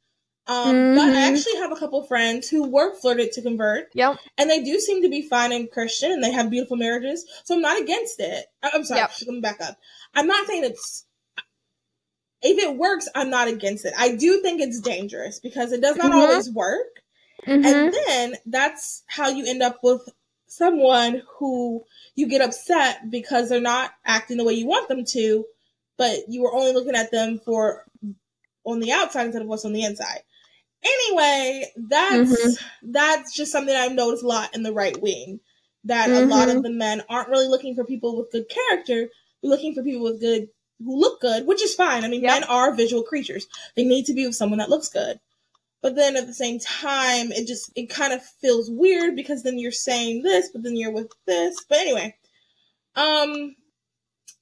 Um, 0.48 0.96
but 0.96 1.10
I 1.10 1.12
Mhm. 1.12 1.38
actually 1.38 1.56
have 1.58 1.72
a 1.72 1.76
couple 1.76 2.04
friends 2.04 2.48
who 2.48 2.68
were 2.68 2.94
flirted 2.96 3.32
to 3.32 3.42
convert, 3.42 3.90
Yep. 3.96 4.18
and 4.38 4.50
they 4.50 4.62
do 4.62 4.80
seem 4.80 5.02
to 5.02 5.10
be 5.10 5.24
fine 5.24 5.52
and 5.52 5.72
Christian, 5.72 6.12
and 6.12 6.24
they 6.24 6.32
have 6.32 6.52
beautiful 6.52 6.78
marriages. 6.78 7.26
So 7.46 7.56
I'm 7.56 7.62
not 7.62 7.82
against 7.82 8.20
it. 8.20 8.46
I'm 8.62 8.84
sorry, 8.84 9.02
Yep. 9.02 9.12
let 9.26 9.34
me 9.34 9.42
back 9.42 9.60
up. 9.62 9.80
I'm 10.14 10.28
not 10.28 10.46
saying 10.48 10.64
it's 10.64 11.06
if 12.42 12.60
it 12.60 12.76
works, 12.78 13.08
I'm 13.16 13.32
not 13.32 13.48
against 13.48 13.86
it. 13.86 13.94
I 13.98 14.16
do 14.16 14.40
think 14.42 14.62
it's 14.62 14.80
dangerous 14.80 15.40
because 15.40 15.72
it 15.72 15.82
does 15.82 15.96
not 15.96 16.12
Mhm. 16.12 16.16
always 16.16 16.52
work. 16.52 17.02
Mhm. 17.48 17.66
And 17.66 17.94
then 17.94 18.38
that's 18.46 19.02
how 19.08 19.30
you 19.30 19.46
end 19.48 19.64
up 19.64 19.80
with 19.84 20.08
someone 20.46 21.24
who 21.28 21.84
you 22.14 22.28
get 22.28 22.42
upset 22.42 23.10
because 23.10 23.50
they're 23.50 23.60
not 23.62 23.96
acting 24.06 24.38
the 24.38 24.44
way 24.44 24.54
you 24.54 24.68
want 24.68 24.88
them 24.90 25.06
to, 25.06 25.48
but 25.98 26.30
you 26.30 26.44
were 26.44 26.54
only 26.54 26.72
looking 26.72 26.96
at 26.96 27.10
them 27.10 27.40
for 27.40 27.86
on 28.64 28.80
the 28.80 28.92
outside 28.92 29.26
instead 29.26 29.42
of 29.42 29.48
what's 29.48 29.66
on 29.66 29.74
the 29.74 29.84
inside. 29.84 30.22
Anyway, 30.86 31.72
that's 31.76 32.30
Mhm. 32.30 32.60
that's 32.84 33.34
just 33.34 33.52
something 33.52 33.76
I've 33.76 33.94
noticed 33.94 34.24
a 34.24 34.28
lot 34.28 34.54
in 34.56 34.64
the 34.64 34.72
right 34.74 35.00
wing. 35.02 35.40
That 35.86 36.10
a 36.10 36.26
lot 36.26 36.50
of 36.50 36.64
the 36.64 36.70
men 36.70 37.04
aren't 37.10 37.30
really 37.30 37.48
looking 37.48 37.76
for 37.76 37.84
people 37.84 38.16
with 38.18 38.32
good 38.32 38.48
character, 38.50 39.10
they're 39.42 39.52
looking 39.52 39.74
for 39.76 39.84
people 39.84 40.04
with 40.04 40.20
good 40.20 40.50
who 40.84 40.98
look 40.98 41.22
good, 41.22 41.46
which 41.48 41.62
is 41.64 41.74
fine. 41.76 42.04
I 42.04 42.08
mean, 42.10 42.22
Yep. 42.22 42.32
men 42.32 42.44
are 42.46 42.74
visual 42.76 43.04
creatures. 43.04 43.48
They 43.76 43.84
need 43.84 44.06
to 44.08 44.14
be 44.14 44.26
with 44.26 44.36
someone 44.36 44.60
that 44.60 44.70
looks 44.70 44.90
good. 44.90 45.20
But 45.82 45.96
then 45.96 46.16
at 46.18 46.26
the 46.28 46.34
same 46.34 46.60
time, 46.60 47.32
it 47.32 47.46
just 47.48 47.72
it 47.76 47.90
kind 47.90 48.12
of 48.14 48.24
feels 48.42 48.70
weird 48.72 49.16
because 49.16 49.44
then 49.44 49.58
you're 49.60 49.72
saying 49.72 50.24
this, 50.24 50.50
but 50.50 50.64
then 50.64 50.76
you're 50.76 50.92
with 50.92 51.12
this. 51.26 51.64
But 51.70 51.78
anyway, 51.80 52.16
um, 52.96 53.56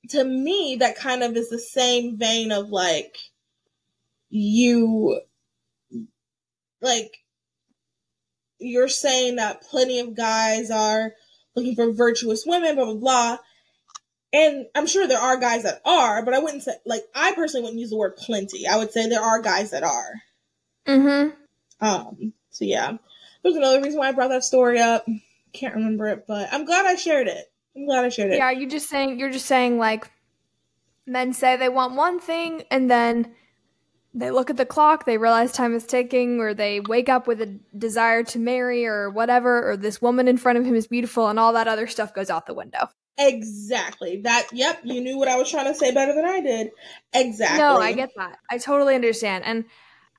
to 0.09 0.23
me, 0.23 0.77
that 0.77 0.95
kind 0.95 1.23
of 1.23 1.35
is 1.37 1.49
the 1.49 1.59
same 1.59 2.17
vein 2.17 2.51
of 2.51 2.69
like 2.69 3.17
you, 4.29 5.21
like 6.83 7.17
you're 8.59 8.87
saying 8.87 9.37
that 9.37 9.63
plenty 9.63 9.99
of 9.99 10.15
guys 10.15 10.69
are 10.69 11.13
looking 11.55 11.75
for 11.75 11.91
virtuous 11.91 12.43
women, 12.45 12.75
blah 12.75 12.85
blah 12.85 12.95
blah. 12.95 13.37
And 14.31 14.65
I'm 14.73 14.87
sure 14.87 15.07
there 15.07 15.19
are 15.19 15.37
guys 15.37 15.63
that 15.63 15.81
are, 15.85 16.25
but 16.25 16.33
I 16.33 16.39
wouldn't 16.39 16.63
say 16.63 16.73
like 16.85 17.03
I 17.15 17.33
personally 17.33 17.63
wouldn't 17.63 17.79
use 17.79 17.89
the 17.91 17.97
word 17.97 18.15
plenty. 18.15 18.67
I 18.67 18.77
would 18.77 18.91
say 18.91 19.07
there 19.07 19.21
are 19.21 19.41
guys 19.41 19.71
that 19.71 19.83
are. 19.83 20.21
Mm-hmm. 20.87 21.85
Um, 21.85 22.33
so 22.49 22.65
yeah. 22.65 22.97
There's 23.43 23.55
another 23.55 23.81
reason 23.81 23.99
why 23.99 24.07
I 24.07 24.13
brought 24.13 24.29
that 24.29 24.43
story 24.43 24.79
up. 24.79 25.05
Can't 25.51 25.75
remember 25.75 26.07
it, 26.07 26.25
but 26.27 26.49
I'm 26.51 26.65
glad 26.65 26.85
I 26.85 26.95
shared 26.95 27.27
it. 27.27 27.45
I'm 27.75 27.85
glad 27.85 28.05
I 28.05 28.09
shared 28.09 28.31
it. 28.31 28.37
Yeah, 28.37 28.51
you're 28.51 28.69
just 28.69 28.89
saying 28.89 29.19
you're 29.19 29.31
just 29.31 29.45
saying 29.45 29.77
like 29.77 30.09
men 31.05 31.33
say 31.33 31.57
they 31.57 31.69
want 31.69 31.95
one 31.95 32.19
thing 32.19 32.63
and 32.71 32.89
then 32.89 33.35
they 34.13 34.31
look 34.31 34.49
at 34.49 34.57
the 34.57 34.65
clock, 34.65 35.05
they 35.05 35.17
realize 35.17 35.51
time 35.51 35.73
is 35.73 35.85
ticking, 35.85 36.39
or 36.39 36.53
they 36.53 36.79
wake 36.79 37.09
up 37.09 37.27
with 37.27 37.41
a 37.41 37.59
desire 37.77 38.23
to 38.23 38.39
marry 38.39 38.85
or 38.85 39.09
whatever, 39.09 39.71
or 39.71 39.77
this 39.77 40.01
woman 40.01 40.27
in 40.27 40.37
front 40.37 40.57
of 40.57 40.65
him 40.65 40.75
is 40.75 40.87
beautiful 40.87 41.27
and 41.27 41.39
all 41.39 41.53
that 41.53 41.67
other 41.67 41.87
stuff 41.87 42.13
goes 42.13 42.29
out 42.29 42.45
the 42.45 42.53
window. 42.53 42.89
Exactly. 43.17 44.21
That 44.21 44.47
yep, 44.51 44.81
you 44.83 45.01
knew 45.01 45.17
what 45.17 45.27
I 45.27 45.37
was 45.37 45.49
trying 45.49 45.65
to 45.65 45.75
say 45.75 45.93
better 45.93 46.13
than 46.13 46.25
I 46.25 46.41
did. 46.41 46.71
Exactly. 47.13 47.59
No, 47.59 47.77
I 47.77 47.93
get 47.93 48.09
that. 48.15 48.39
I 48.49 48.57
totally 48.57 48.95
understand. 48.95 49.43
And 49.45 49.65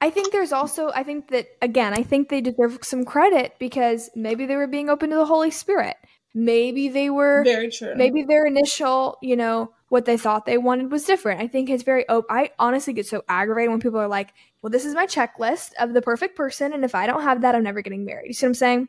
I 0.01 0.11
think 0.11 0.33
there's 0.33 0.53
also, 0.53 0.91
I 0.95 1.03
think 1.03 1.29
that, 1.29 1.47
again, 1.63 1.95
I 1.95 2.03
think 2.03 2.29
they 2.29 2.41
deserve 2.41 2.79
some 2.83 3.05
credit 3.05 3.55
because 3.59 4.11
maybe 4.15 4.47
they 4.47 4.57
were 4.57 4.67
being 4.67 4.91
open 4.91 5.11
to 5.11 5.17
the 5.17 5.25
Holy 5.25 5.51
Spirit. 5.51 5.97
Maybe 6.35 6.89
they 6.89 7.11
were, 7.11 7.45
very 7.45 7.71
true. 7.71 7.95
maybe 7.97 8.25
their 8.25 8.45
initial, 8.45 9.19
you 9.23 9.37
know, 9.37 9.71
what 9.95 10.07
they 10.07 10.17
thought 10.17 10.45
they 10.45 10.59
wanted 10.59 10.91
was 10.91 11.05
different. 11.05 11.41
I 11.41 11.47
think 11.47 11.71
it's 11.71 11.85
very 11.85 12.07
open. 12.09 12.27
I 12.37 12.51
honestly 12.59 12.93
get 12.93 13.07
so 13.07 13.23
aggravated 13.29 13.71
when 13.71 13.79
people 13.79 14.01
are 14.01 14.09
like, 14.09 14.35
well, 14.61 14.71
this 14.71 14.85
is 14.85 14.93
my 14.93 15.07
checklist 15.07 15.71
of 15.79 15.95
the 15.95 16.03
perfect 16.03 16.37
person. 16.37 16.73
And 16.73 16.85
if 16.85 16.97
I 16.97 17.07
don't 17.07 17.23
have 17.23 17.43
that, 17.43 17.55
I'm 17.55 17.63
never 17.63 17.81
getting 17.81 18.05
married. 18.05 18.27
You 18.27 18.35
see 18.35 18.45
what 18.45 18.51
I'm 18.51 18.55
saying? 18.55 18.89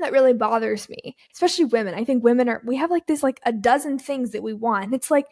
That 0.00 0.10
really 0.10 0.32
bothers 0.32 0.88
me, 0.88 1.14
especially 1.32 1.66
women. 1.66 1.94
I 1.94 2.02
think 2.02 2.24
women 2.24 2.48
are, 2.48 2.60
we 2.64 2.74
have 2.74 2.90
like 2.90 3.06
this, 3.06 3.22
like 3.22 3.38
a 3.46 3.52
dozen 3.52 4.00
things 4.00 4.32
that 4.32 4.42
we 4.42 4.52
want. 4.52 4.86
And 4.86 4.94
it's 4.94 5.08
like, 5.08 5.26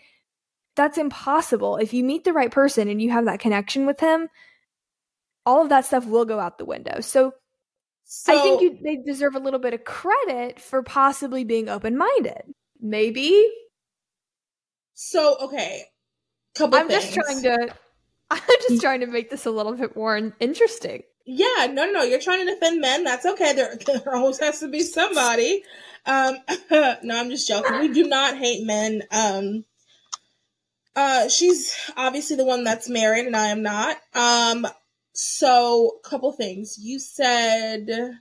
that's 0.77 0.99
impossible. 0.99 1.79
If 1.79 1.93
you 1.93 2.05
meet 2.05 2.23
the 2.23 2.33
right 2.33 2.53
person 2.53 2.87
and 2.87 3.03
you 3.03 3.11
have 3.11 3.25
that 3.25 3.41
connection 3.41 3.87
with 3.87 3.99
him, 3.99 4.29
all 5.45 5.63
of 5.63 5.69
that 5.71 5.85
stuff 5.85 6.07
will 6.07 6.27
go 6.27 6.39
out 6.39 6.59
the 6.59 6.65
window. 6.65 7.01
So, 7.01 7.35
so, 8.05 8.39
I 8.39 8.41
think 8.41 8.63
you, 8.63 8.79
they 8.85 8.99
deserve 8.99 9.35
a 9.35 9.41
little 9.41 9.59
bit 9.59 9.75
of 9.75 9.83
credit 9.83 10.61
for 10.61 10.85
possibly 10.85 11.43
being 11.43 11.69
open 11.69 11.99
minded. 11.99 12.43
Maybe 12.81 13.51
so 15.01 15.37
okay. 15.43 15.85
Couple 16.57 16.77
I'm 16.77 16.91
just 16.91 17.15
trying 17.15 17.41
to. 17.45 17.73
I'm 18.31 18.41
just 18.69 18.83
trying 18.83 19.01
to 19.01 19.07
make 19.07 19.31
this 19.31 19.47
a 19.47 19.51
little 19.51 19.75
bit 19.75 19.95
more 19.95 20.33
interesting. 20.41 21.05
Yeah, 21.25 21.69
no, 21.71 21.87
no, 21.87 21.93
no. 21.93 22.03
You're 22.03 22.19
trying 22.19 22.45
to 22.45 22.53
defend 22.53 22.81
men. 22.81 23.05
That's 23.05 23.25
okay. 23.25 23.53
There, 23.53 23.79
there 23.87 24.17
always 24.17 24.41
has 24.41 24.59
to 24.59 24.69
be 24.69 24.81
somebody. 24.81 25.63
Um, 26.05 26.39
no, 26.71 27.17
I'm 27.17 27.31
just 27.31 27.47
joking. 27.47 27.79
We 27.79 27.93
do 27.93 28.09
not 28.09 28.37
hate 28.39 28.67
men. 28.67 29.05
Um, 29.13 29.65
uh, 30.97 31.29
she's 31.29 31.77
obviously 31.97 32.35
the 32.35 32.45
one 32.45 32.65
that's 32.65 32.89
married, 32.89 33.27
and 33.27 33.37
I 33.37 33.47
am 33.49 33.63
not. 33.63 33.99
Um, 34.15 34.67
so 35.13 36.01
couple 36.03 36.33
things. 36.33 36.77
You 36.77 36.99
said, 36.99 38.19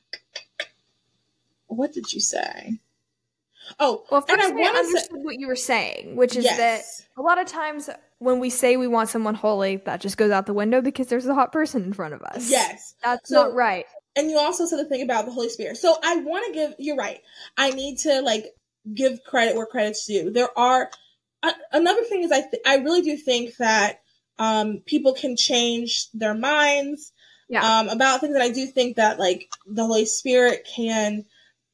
what 1.65 1.91
did 1.91 2.13
you 2.13 2.19
say? 2.19 2.79
Oh, 3.79 4.03
Well, 4.11 4.23
and 4.29 4.39
first 4.41 4.51
I 4.51 4.51
I, 4.51 4.55
want 4.55 4.75
to 4.75 4.83
say, 4.83 4.87
understood 4.87 5.19
what 5.23 5.39
you 5.39 5.47
were 5.47 5.55
saying, 5.55 6.15
which 6.15 6.35
is 6.35 6.45
that 6.45 6.81
a 7.17 7.21
lot 7.21 7.39
of 7.39 7.47
times 7.47 7.89
when 8.19 8.39
we 8.39 8.49
say 8.49 8.77
we 8.77 8.87
want 8.87 9.09
someone 9.09 9.35
holy, 9.35 9.77
that 9.85 10.01
just 10.01 10.17
goes 10.17 10.31
out 10.31 10.45
the 10.45 10.53
window 10.53 10.81
because 10.81 11.07
there's 11.07 11.25
a 11.27 11.33
hot 11.33 11.51
person 11.51 11.83
in 11.83 11.93
front 11.93 12.13
of 12.13 12.21
us. 12.23 12.49
yes. 12.49 12.95
that's 13.03 13.29
So- 13.29 13.43
not 13.43 13.53
right. 13.53 13.85
and 14.15 14.29
you 14.31 14.37
also 14.39 14.65
said 14.65 14.79
the 14.79 14.85
thing 14.85 15.01
about 15.03 15.25
the 15.25 15.31
Holy 15.31 15.49
Spirit. 15.49 15.77
So 15.77 15.95
I 16.03 16.17
want 16.17 16.45
to 16.47 16.53
give. 16.53 16.73
You're 16.79 16.95
right. 16.95 17.19
I 17.57 17.69
need 17.71 17.97
to 17.99 18.21
like 18.21 18.45
give 18.93 19.23
credit 19.23 19.55
where 19.55 19.65
credit's 19.67 20.05
due. 20.05 20.31
There 20.31 20.49
are 20.57 20.89
a, 21.43 21.51
another 21.73 22.03
thing 22.03 22.23
is 22.23 22.31
I 22.31 22.41
th- 22.41 22.63
I 22.65 22.77
really 22.77 23.01
do 23.03 23.15
think 23.17 23.57
that 23.57 23.99
um 24.39 24.81
people 24.85 25.13
can 25.13 25.35
change 25.35 26.09
their 26.13 26.33
minds 26.33 27.11
Yeah. 27.49 27.61
um 27.79 27.89
about 27.89 28.21
things, 28.21 28.33
and 28.33 28.43
I 28.43 28.49
do 28.49 28.65
think 28.65 28.95
that 28.95 29.19
like 29.19 29.47
the 29.67 29.85
Holy 29.85 30.05
Spirit 30.05 30.67
can 30.75 31.25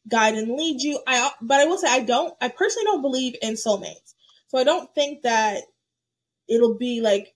guide 0.07 0.35
and 0.35 0.55
lead 0.55 0.81
you. 0.81 0.99
I 1.07 1.31
but 1.41 1.61
I 1.61 1.65
will 1.65 1.77
say 1.77 1.87
I 1.89 2.01
don't 2.01 2.33
I 2.41 2.49
personally 2.49 2.85
don't 2.85 3.01
believe 3.01 3.35
in 3.41 3.53
soulmates. 3.53 4.13
So 4.47 4.57
I 4.57 4.63
don't 4.63 4.93
think 4.93 5.23
that 5.23 5.61
it'll 6.47 6.75
be 6.75 7.01
like 7.01 7.33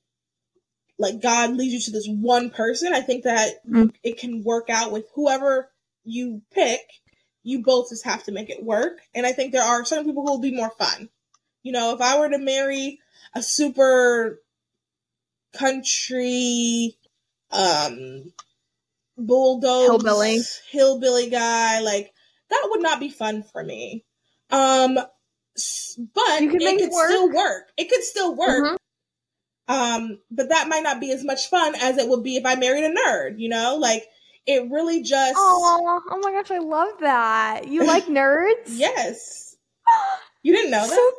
like 0.99 1.21
God 1.21 1.55
leads 1.55 1.73
you 1.73 1.79
to 1.81 1.91
this 1.91 2.07
one 2.07 2.49
person. 2.49 2.93
I 2.93 3.01
think 3.01 3.23
that 3.23 3.65
Mm. 3.67 3.93
it 4.03 4.17
can 4.17 4.43
work 4.43 4.69
out 4.69 4.91
with 4.91 5.05
whoever 5.15 5.71
you 6.03 6.41
pick. 6.51 6.81
You 7.43 7.63
both 7.63 7.89
just 7.89 8.03
have 8.05 8.23
to 8.25 8.31
make 8.31 8.49
it 8.49 8.63
work. 8.63 8.99
And 9.15 9.25
I 9.25 9.31
think 9.31 9.51
there 9.51 9.63
are 9.63 9.85
certain 9.85 10.05
people 10.05 10.23
who 10.25 10.31
will 10.31 10.39
be 10.39 10.55
more 10.55 10.71
fun. 10.77 11.09
You 11.63 11.71
know, 11.71 11.93
if 11.93 12.01
I 12.01 12.19
were 12.19 12.29
to 12.29 12.37
marry 12.37 12.99
a 13.33 13.41
super 13.41 14.41
country 15.53 16.97
um 17.51 18.33
bulldoze 19.17 19.85
Hillbilly. 19.85 20.41
hillbilly 20.71 21.29
guy, 21.29 21.79
like 21.79 22.13
that 22.49 22.67
would 22.69 22.81
not 22.81 22.99
be 22.99 23.09
fun 23.09 23.43
for 23.43 23.63
me. 23.63 24.03
Um 24.49 24.95
but 24.95 26.41
it 26.41 26.51
could 26.51 26.61
it 26.61 26.91
work. 26.91 27.07
still 27.09 27.31
work. 27.31 27.63
It 27.77 27.89
could 27.89 28.03
still 28.03 28.35
work. 28.35 28.63
Mhm. 28.63 28.77
Um, 29.69 30.19
but 30.31 30.49
that 30.49 30.67
might 30.69 30.83
not 30.83 30.99
be 31.01 31.11
as 31.11 31.23
much 31.25 31.49
fun 31.49 31.75
as 31.75 31.97
it 31.97 32.07
would 32.07 32.23
be 32.23 32.37
if 32.37 32.45
I 32.45 32.55
married 32.55 32.85
a 32.85 32.93
nerd, 32.93 33.39
you 33.39 33.49
know? 33.49 33.75
Like 33.77 34.07
it 34.45 34.69
really 34.71 35.01
just 35.01 35.33
Oh, 35.35 36.01
oh 36.09 36.17
my 36.19 36.31
gosh, 36.31 36.51
I 36.51 36.59
love 36.59 36.99
that. 37.01 37.67
You 37.67 37.85
like 37.85 38.05
nerds? 38.07 38.67
Yes. 38.67 39.55
You 40.43 40.53
didn't 40.55 40.71
know 40.71 40.87
that? 40.87 41.13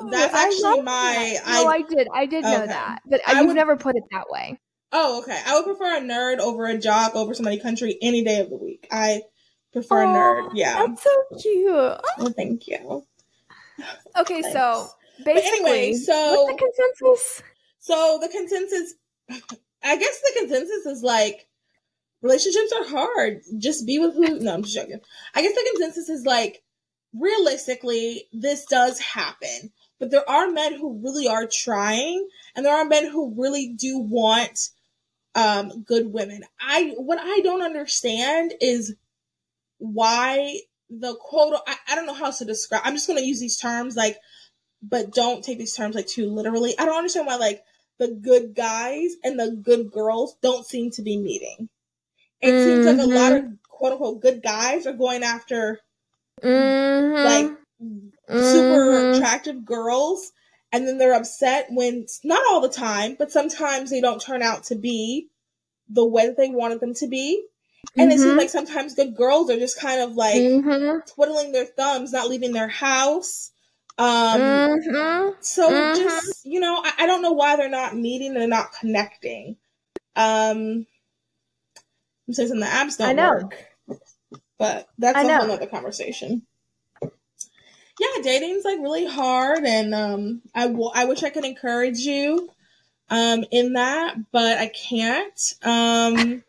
So. 0.00 0.08
That's 0.10 0.34
actually 0.34 0.80
my- 0.82 1.38
that. 1.44 1.46
No, 1.46 1.68
I- 1.68 1.74
I, 1.74 1.82
did. 1.82 2.08
I 2.12 2.26
did 2.26 2.42
know 2.42 2.66
that, 2.66 3.02
but 3.06 3.20
I 3.28 3.38
you've 3.38 3.48
would- 3.48 3.54
never 3.56 3.76
put 3.76 3.94
it 3.94 4.02
that 4.10 4.24
way. 4.30 4.58
Oh, 4.90 5.20
okay. 5.20 5.40
I 5.46 5.54
would 5.54 5.64
prefer 5.64 5.98
a 5.98 6.00
nerd 6.00 6.38
over 6.38 6.66
a 6.66 6.76
jock 6.76 7.14
over 7.14 7.34
somebody 7.34 7.60
country 7.60 7.96
any 8.02 8.24
day 8.24 8.40
of 8.40 8.50
the 8.50 8.56
week. 8.56 8.88
I 8.90 9.22
prefer 9.74 10.04
a 10.04 10.06
nerd. 10.06 10.50
Yeah. 10.54 10.86
that's 10.86 11.02
so 11.02 11.10
cute. 11.40 11.66
Well, 12.18 12.30
thank 12.34 12.66
you. 12.66 13.04
Okay, 14.16 14.40
so 14.42 14.88
basically, 15.24 15.58
anyway, 15.70 15.94
so- 15.94 16.44
what's 16.44 16.52
the 16.52 16.72
consensus? 16.98 17.42
So 17.80 18.18
the 18.22 18.28
consensus, 18.28 18.94
I 19.82 19.96
guess 19.96 20.20
the 20.22 20.32
consensus 20.40 20.86
is 20.86 21.02
like 21.02 21.46
relationships 22.22 22.72
are 22.72 22.84
hard. 22.88 23.42
Just 23.58 23.86
be 23.86 23.98
with 23.98 24.14
who. 24.14 24.38
No, 24.40 24.54
I'm 24.54 24.62
just 24.62 24.74
joking. 24.74 25.00
I 25.34 25.42
guess 25.42 25.52
the 25.52 25.68
consensus 25.72 26.08
is 26.08 26.24
like 26.24 26.62
realistically, 27.12 28.28
this 28.32 28.64
does 28.64 28.98
happen, 29.00 29.70
but 29.98 30.10
there 30.10 30.28
are 30.28 30.48
men 30.48 30.74
who 30.74 30.98
really 31.02 31.28
are 31.28 31.46
trying, 31.46 32.26
and 32.56 32.64
there 32.64 32.74
are 32.74 32.84
men 32.86 33.10
who 33.10 33.34
really 33.36 33.68
do 33.68 33.98
want 33.98 34.70
um 35.34 35.82
good 35.82 36.12
women. 36.12 36.42
I 36.60 36.94
what 36.96 37.18
I 37.20 37.40
don't 37.40 37.62
understand 37.62 38.54
is 38.60 38.94
why 39.92 40.60
the 40.90 41.14
quote. 41.16 41.54
I, 41.66 41.76
I 41.88 41.94
don't 41.94 42.06
know 42.06 42.14
how 42.14 42.30
to 42.30 42.44
describe. 42.44 42.82
I'm 42.84 42.94
just 42.94 43.06
going 43.06 43.18
to 43.18 43.26
use 43.26 43.40
these 43.40 43.58
terms 43.58 43.96
like 43.96 44.16
but 44.82 45.12
don't 45.12 45.42
take 45.42 45.58
these 45.58 45.74
terms 45.74 45.94
like 45.94 46.06
too 46.06 46.28
literally. 46.30 46.74
I 46.78 46.84
don't 46.84 46.96
understand 46.98 47.26
why 47.26 47.36
like 47.36 47.62
the 47.98 48.08
good 48.08 48.54
guys 48.54 49.14
and 49.22 49.38
the 49.38 49.50
good 49.50 49.90
girls 49.90 50.36
don't 50.42 50.66
seem 50.66 50.90
to 50.92 51.02
be 51.02 51.16
meeting. 51.16 51.68
It 52.40 52.60
seems 52.60 52.84
like 52.84 52.98
a 52.98 53.06
lot 53.06 53.32
of 53.32 53.44
quote 53.68 53.92
unquote 53.92 54.20
good 54.20 54.42
guys 54.42 54.86
are 54.86 54.92
going 54.92 55.22
after 55.22 55.80
Mm-hmm. 56.42 57.24
like 57.24 58.40
super 58.42 58.74
Mhm. 58.74 59.16
attractive 59.16 59.64
girls 59.64 60.32
and 60.72 60.86
then 60.86 60.98
they're 60.98 61.14
upset 61.14 61.68
when 61.70 62.06
not 62.24 62.42
all 62.50 62.60
the 62.60 62.68
time, 62.68 63.14
but 63.18 63.30
sometimes 63.30 63.90
they 63.90 64.00
don't 64.00 64.20
turn 64.20 64.42
out 64.42 64.64
to 64.64 64.74
be 64.74 65.28
the 65.88 66.04
way 66.04 66.26
that 66.26 66.36
they 66.36 66.48
wanted 66.48 66.80
them 66.80 66.94
to 66.94 67.06
be. 67.06 67.46
And 67.96 68.12
it 68.12 68.20
seems 68.20 68.36
Mhm. 68.36 68.38
like 68.38 68.50
sometimes 68.50 68.94
good 68.94 69.16
girls 69.16 69.50
are 69.50 69.58
just 69.58 69.80
kind 69.80 70.00
of 70.00 70.14
like 70.14 70.44
Mhm. 70.44 71.02
twiddling 71.06 71.52
their 71.52 71.66
thumbs, 71.66 72.12
not 72.12 72.28
leaving 72.28 72.52
their 72.52 72.68
house. 72.68 73.52
Um 73.98 74.40
Mhm. 74.40 75.34
So 75.40 75.70
Mhm. 75.70 75.96
just 75.96 76.44
you 76.44 76.60
know, 76.60 76.82
I, 76.84 76.92
I 77.00 77.06
don't 77.06 77.22
know 77.22 77.32
why 77.32 77.56
they're 77.56 77.68
not 77.68 77.96
meeting 77.96 78.36
and 78.36 78.50
not 78.50 78.72
connecting. 78.72 79.56
Um, 80.16 80.86
I'm 82.28 82.34
saying 82.34 82.48
something 82.48 82.60
the 82.60 82.66
apps 82.66 82.98
don't 82.98 83.08
I 83.08 83.12
know. 83.12 83.32
work, 83.42 83.56
but 84.58 84.88
that's 84.98 85.18
I 85.18 85.22
a 85.22 85.26
know. 85.26 85.38
whole 85.38 85.50
other 85.52 85.66
conversation. 85.66 86.46
Yeah, 87.98 88.22
dating's 88.22 88.64
like 88.64 88.78
really 88.80 89.06
hard, 89.06 89.64
and 89.64 89.94
um, 89.94 90.42
I 90.54 90.66
w- 90.66 90.90
I 90.92 91.04
wish 91.04 91.22
I 91.22 91.30
could 91.30 91.44
encourage 91.44 91.98
you, 92.00 92.50
um, 93.10 93.44
in 93.50 93.74
that, 93.74 94.16
but 94.32 94.58
I 94.58 94.68
can't. 94.68 95.54
Um, 95.62 96.42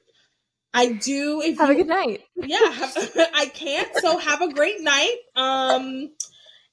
I 0.75 0.91
do. 0.91 1.41
If 1.41 1.57
Have 1.57 1.69
you, 1.69 1.75
a 1.75 1.77
good 1.77 1.87
night. 1.87 2.21
yeah, 2.35 2.69
have, 2.69 2.95
I 3.33 3.45
can't. 3.45 3.95
So 3.95 4.17
have 4.17 4.41
a 4.41 4.53
great 4.53 4.81
night. 4.81 5.15
Um, 5.35 6.11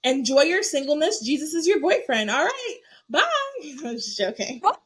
enjoy 0.02 0.42
your 0.42 0.64
singleness. 0.64 1.20
Jesus 1.24 1.54
is 1.54 1.68
your 1.68 1.80
boyfriend. 1.80 2.28
All 2.28 2.44
right, 2.44 2.76
bye. 3.08 3.22
I'm 3.84 3.94
just 3.94 4.18
joking. 4.18 4.58
What? 4.60 4.80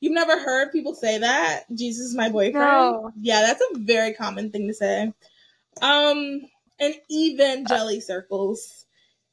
You've 0.00 0.12
never 0.12 0.38
heard 0.38 0.70
people 0.70 0.94
say 0.94 1.18
that? 1.18 1.64
Jesus 1.74 2.08
is 2.08 2.14
my 2.14 2.28
boyfriend. 2.28 2.54
No. 2.54 3.10
Yeah, 3.20 3.40
that's 3.40 3.62
a 3.72 3.78
very 3.78 4.12
common 4.12 4.50
thing 4.50 4.68
to 4.68 4.74
say. 4.74 5.12
Um, 5.80 6.42
and 6.78 6.94
evangelic 7.10 8.02
circles. 8.02 8.84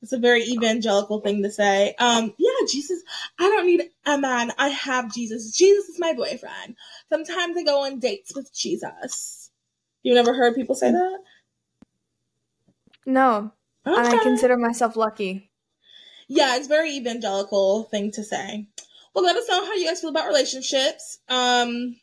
It's 0.01 0.13
a 0.13 0.19
very 0.19 0.43
evangelical 0.43 1.19
thing 1.21 1.41
to 1.43 1.49
say. 1.49 1.95
Um, 1.97 2.33
yeah, 2.37 2.67
Jesus, 2.69 3.01
I 3.39 3.43
don't 3.43 3.65
need 3.65 3.89
a 4.05 4.17
man. 4.17 4.51
I 4.57 4.69
have 4.69 5.13
Jesus. 5.13 5.55
Jesus 5.55 5.89
is 5.89 5.99
my 5.99 6.13
boyfriend. 6.13 6.75
Sometimes 7.09 7.57
I 7.57 7.63
go 7.63 7.85
on 7.85 7.99
dates 7.99 8.35
with 8.35 8.53
Jesus. 8.53 9.49
You 10.03 10.13
never 10.13 10.33
heard 10.33 10.55
people 10.55 10.75
say 10.75 10.91
that? 10.91 11.19
No, 13.07 13.51
and 13.85 14.07
I 14.07 14.17
consider 14.17 14.57
myself 14.57 14.95
lucky. 14.95 15.49
Yeah, 16.27 16.55
it's 16.55 16.65
a 16.65 16.69
very 16.69 16.91
evangelical 16.91 17.83
thing 17.83 18.11
to 18.11 18.23
say. 18.23 18.67
Well, 19.13 19.23
let 19.23 19.35
us 19.35 19.47
know 19.47 19.65
how 19.65 19.73
you 19.73 19.87
guys 19.87 20.01
feel 20.01 20.09
about 20.09 20.27
relationships. 20.27 21.19
Um, 21.29 21.95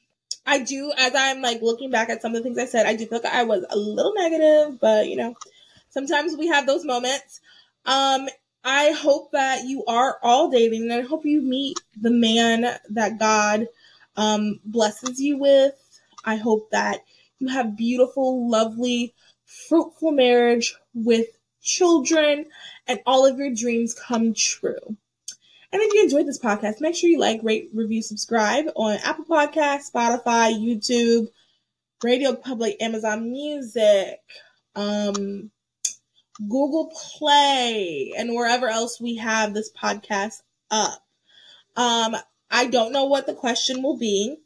I 0.46 0.60
do, 0.60 0.92
as 0.96 1.14
I'm 1.14 1.42
like 1.42 1.60
looking 1.60 1.90
back 1.90 2.08
at 2.08 2.22
some 2.22 2.34
of 2.34 2.38
the 2.38 2.42
things 2.42 2.58
I 2.58 2.66
said, 2.66 2.86
I 2.86 2.96
do 2.96 3.06
feel 3.06 3.20
like 3.22 3.32
I 3.32 3.44
was 3.44 3.64
a 3.68 3.76
little 3.76 4.14
negative, 4.14 4.80
but 4.80 5.08
you 5.08 5.16
know, 5.16 5.36
sometimes 5.90 6.36
we 6.36 6.48
have 6.48 6.66
those 6.66 6.84
moments. 6.84 7.40
Um, 7.84 8.28
I 8.64 8.92
hope 8.92 9.32
that 9.32 9.64
you 9.64 9.84
are 9.86 10.18
all 10.22 10.50
dating, 10.50 10.82
and 10.82 10.92
I 10.92 11.00
hope 11.00 11.24
you 11.24 11.42
meet 11.42 11.78
the 12.00 12.10
man 12.10 12.78
that 12.90 13.18
God 13.18 13.66
um, 14.16 14.60
blesses 14.64 15.20
you 15.20 15.38
with. 15.38 15.74
I 16.24 16.36
hope 16.36 16.70
that 16.70 17.00
you 17.38 17.48
have 17.48 17.76
beautiful, 17.76 18.48
lovely, 18.48 19.14
fruitful 19.44 20.12
marriage 20.12 20.74
with 20.94 21.26
children, 21.60 22.46
and 22.86 23.00
all 23.04 23.26
of 23.26 23.38
your 23.38 23.52
dreams 23.52 23.94
come 23.94 24.32
true. 24.34 24.96
And 25.72 25.80
if 25.80 25.94
you 25.94 26.02
enjoyed 26.02 26.26
this 26.26 26.38
podcast, 26.38 26.80
make 26.80 26.94
sure 26.94 27.08
you 27.08 27.18
like, 27.18 27.40
rate, 27.42 27.70
review, 27.72 28.02
subscribe 28.02 28.66
on 28.76 28.98
Apple 29.02 29.24
Podcasts, 29.24 29.90
Spotify, 29.90 30.52
YouTube, 30.52 31.28
RadioPublic, 32.04 32.76
Amazon 32.80 33.30
Music, 33.30 34.20
um, 34.76 35.50
Google 36.38 36.92
Play, 37.18 38.12
and 38.16 38.34
wherever 38.34 38.68
else 38.68 39.00
we 39.00 39.16
have 39.16 39.54
this 39.54 39.70
podcast 39.72 40.42
up. 40.70 41.02
Um, 41.76 42.16
I 42.50 42.66
don't 42.66 42.92
know 42.92 43.04
what 43.06 43.26
the 43.26 43.34
question 43.34 43.82
will 43.82 43.96
be. 43.96 44.36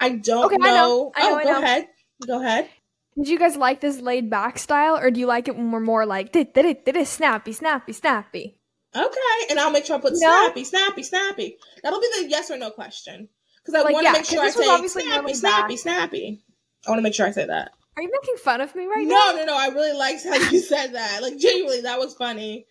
I 0.00 0.10
don't 0.10 0.44
Okay, 0.46 0.56
I 0.60 0.72
know. 0.72 1.12
I 1.14 1.28
know, 1.28 1.34
oh, 1.34 1.36
I 1.36 1.44
go 1.44 1.50
know. 1.52 1.58
ahead. 1.62 1.88
Go 2.26 2.40
ahead. 2.40 2.68
Did 3.16 3.28
you 3.28 3.38
guys 3.38 3.56
like 3.56 3.80
this 3.80 4.00
laid 4.00 4.30
back 4.30 4.58
style, 4.58 4.96
or 4.96 5.10
do 5.10 5.20
you 5.20 5.26
like 5.26 5.46
it 5.48 5.56
when 5.56 5.70
we're 5.70 5.80
more 5.80 6.06
like 6.06 6.32
did 6.32 6.52
did 6.54 6.64
it 6.64 6.84
did 6.84 6.96
it 6.96 7.06
snappy 7.06 7.52
snappy 7.52 7.92
snappy? 7.92 8.56
Okay, 8.94 9.46
and 9.50 9.58
I'll 9.60 9.70
make 9.70 9.84
sure 9.86 9.96
I 9.96 10.00
put 10.00 10.12
No. 10.12 10.18
snappy, 10.18 10.64
snappy, 10.64 11.02
snappy. 11.02 11.56
That'll 11.82 12.00
be 12.00 12.08
the 12.16 12.28
yes 12.28 12.50
or 12.50 12.56
no 12.56 12.70
question 12.70 13.28
because 13.56 13.74
I 13.74 13.82
Like, 13.82 13.92
want 13.94 14.06
to 14.06 14.12
yeah, 14.12 14.18
make 14.18 14.26
sure 14.26 14.42
I 14.42 14.50
say 14.50 14.68
obviously 14.68 15.02
snappy, 15.02 15.34
snappy, 15.34 15.76
snappy. 15.76 16.42
I 16.86 16.90
want 16.90 16.98
to 16.98 17.02
make 17.02 17.14
sure 17.14 17.26
I 17.26 17.30
say 17.30 17.46
that. 17.46 17.72
Are 17.96 18.02
you 18.02 18.10
making 18.10 18.36
fun 18.36 18.60
of 18.60 18.74
me 18.74 18.86
right 18.86 19.06
no, 19.06 19.14
now? 19.14 19.32
no, 19.32 19.36
no. 19.38 19.44
No. 19.46 19.56
I 19.56 19.68
really 19.68 19.96
liked 19.96 20.24
how 20.24 20.34
you 20.50 20.60
said 20.60 20.94
that. 20.94 21.22
Like 21.22 21.38
genuinely, 21.38 21.82
that 21.82 21.98
was 21.98 22.14
funny. 22.14 22.66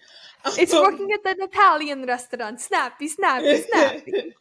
It's 0.57 0.73
Um, 0.73 0.81
working 0.81 1.11
at 1.11 1.25
an 1.25 1.41
Italian 1.43 2.05
restaurant. 2.05 2.59
Snappy, 2.59 3.07
snappy, 3.07 3.61
snappy. 3.61 4.33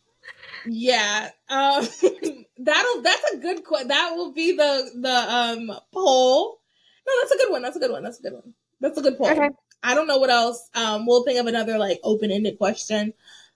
yeah, 0.66 1.30
um, 1.48 1.86
that'll 2.58 3.02
that's 3.02 3.32
a 3.34 3.36
good 3.38 3.64
question. 3.64 3.88
That 3.88 4.14
will 4.16 4.32
be 4.32 4.56
the 4.56 4.90
the 5.00 5.10
um 5.10 5.70
poll. 5.92 6.60
No, 7.06 7.12
that's 7.20 7.32
a 7.32 7.36
good 7.38 7.50
one. 7.52 7.62
That's 7.62 7.76
a 7.76 7.80
good 7.80 7.92
one. 7.92 8.02
That's 8.02 8.18
a 8.18 8.22
good 8.22 8.32
one. 8.34 8.54
That's 8.80 8.98
a 8.98 9.02
good 9.02 9.16
poll. 9.16 9.30
Okay. 9.30 9.50
I 9.82 9.94
don't 9.94 10.08
know 10.08 10.18
what 10.18 10.30
else. 10.30 10.68
Um, 10.74 11.06
we'll 11.06 11.22
think 11.24 11.38
of 11.38 11.46
another 11.46 11.78
like 11.78 12.00
open 12.02 12.30
ended 12.32 12.58
question 12.58 13.14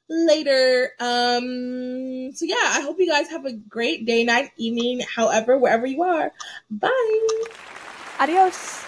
later. 0.08 0.90
Um, 1.00 2.32
so 2.32 2.44
yeah, 2.44 2.56
I 2.58 2.80
hope 2.82 2.98
you 2.98 3.08
guys 3.08 3.28
have 3.30 3.44
a 3.44 3.52
great 3.52 4.06
day, 4.06 4.24
night, 4.24 4.50
evening, 4.56 5.00
however, 5.00 5.58
wherever 5.58 5.86
you 5.86 6.02
are. 6.02 6.32
Bye. 6.70 7.42
Adios. 8.18 8.84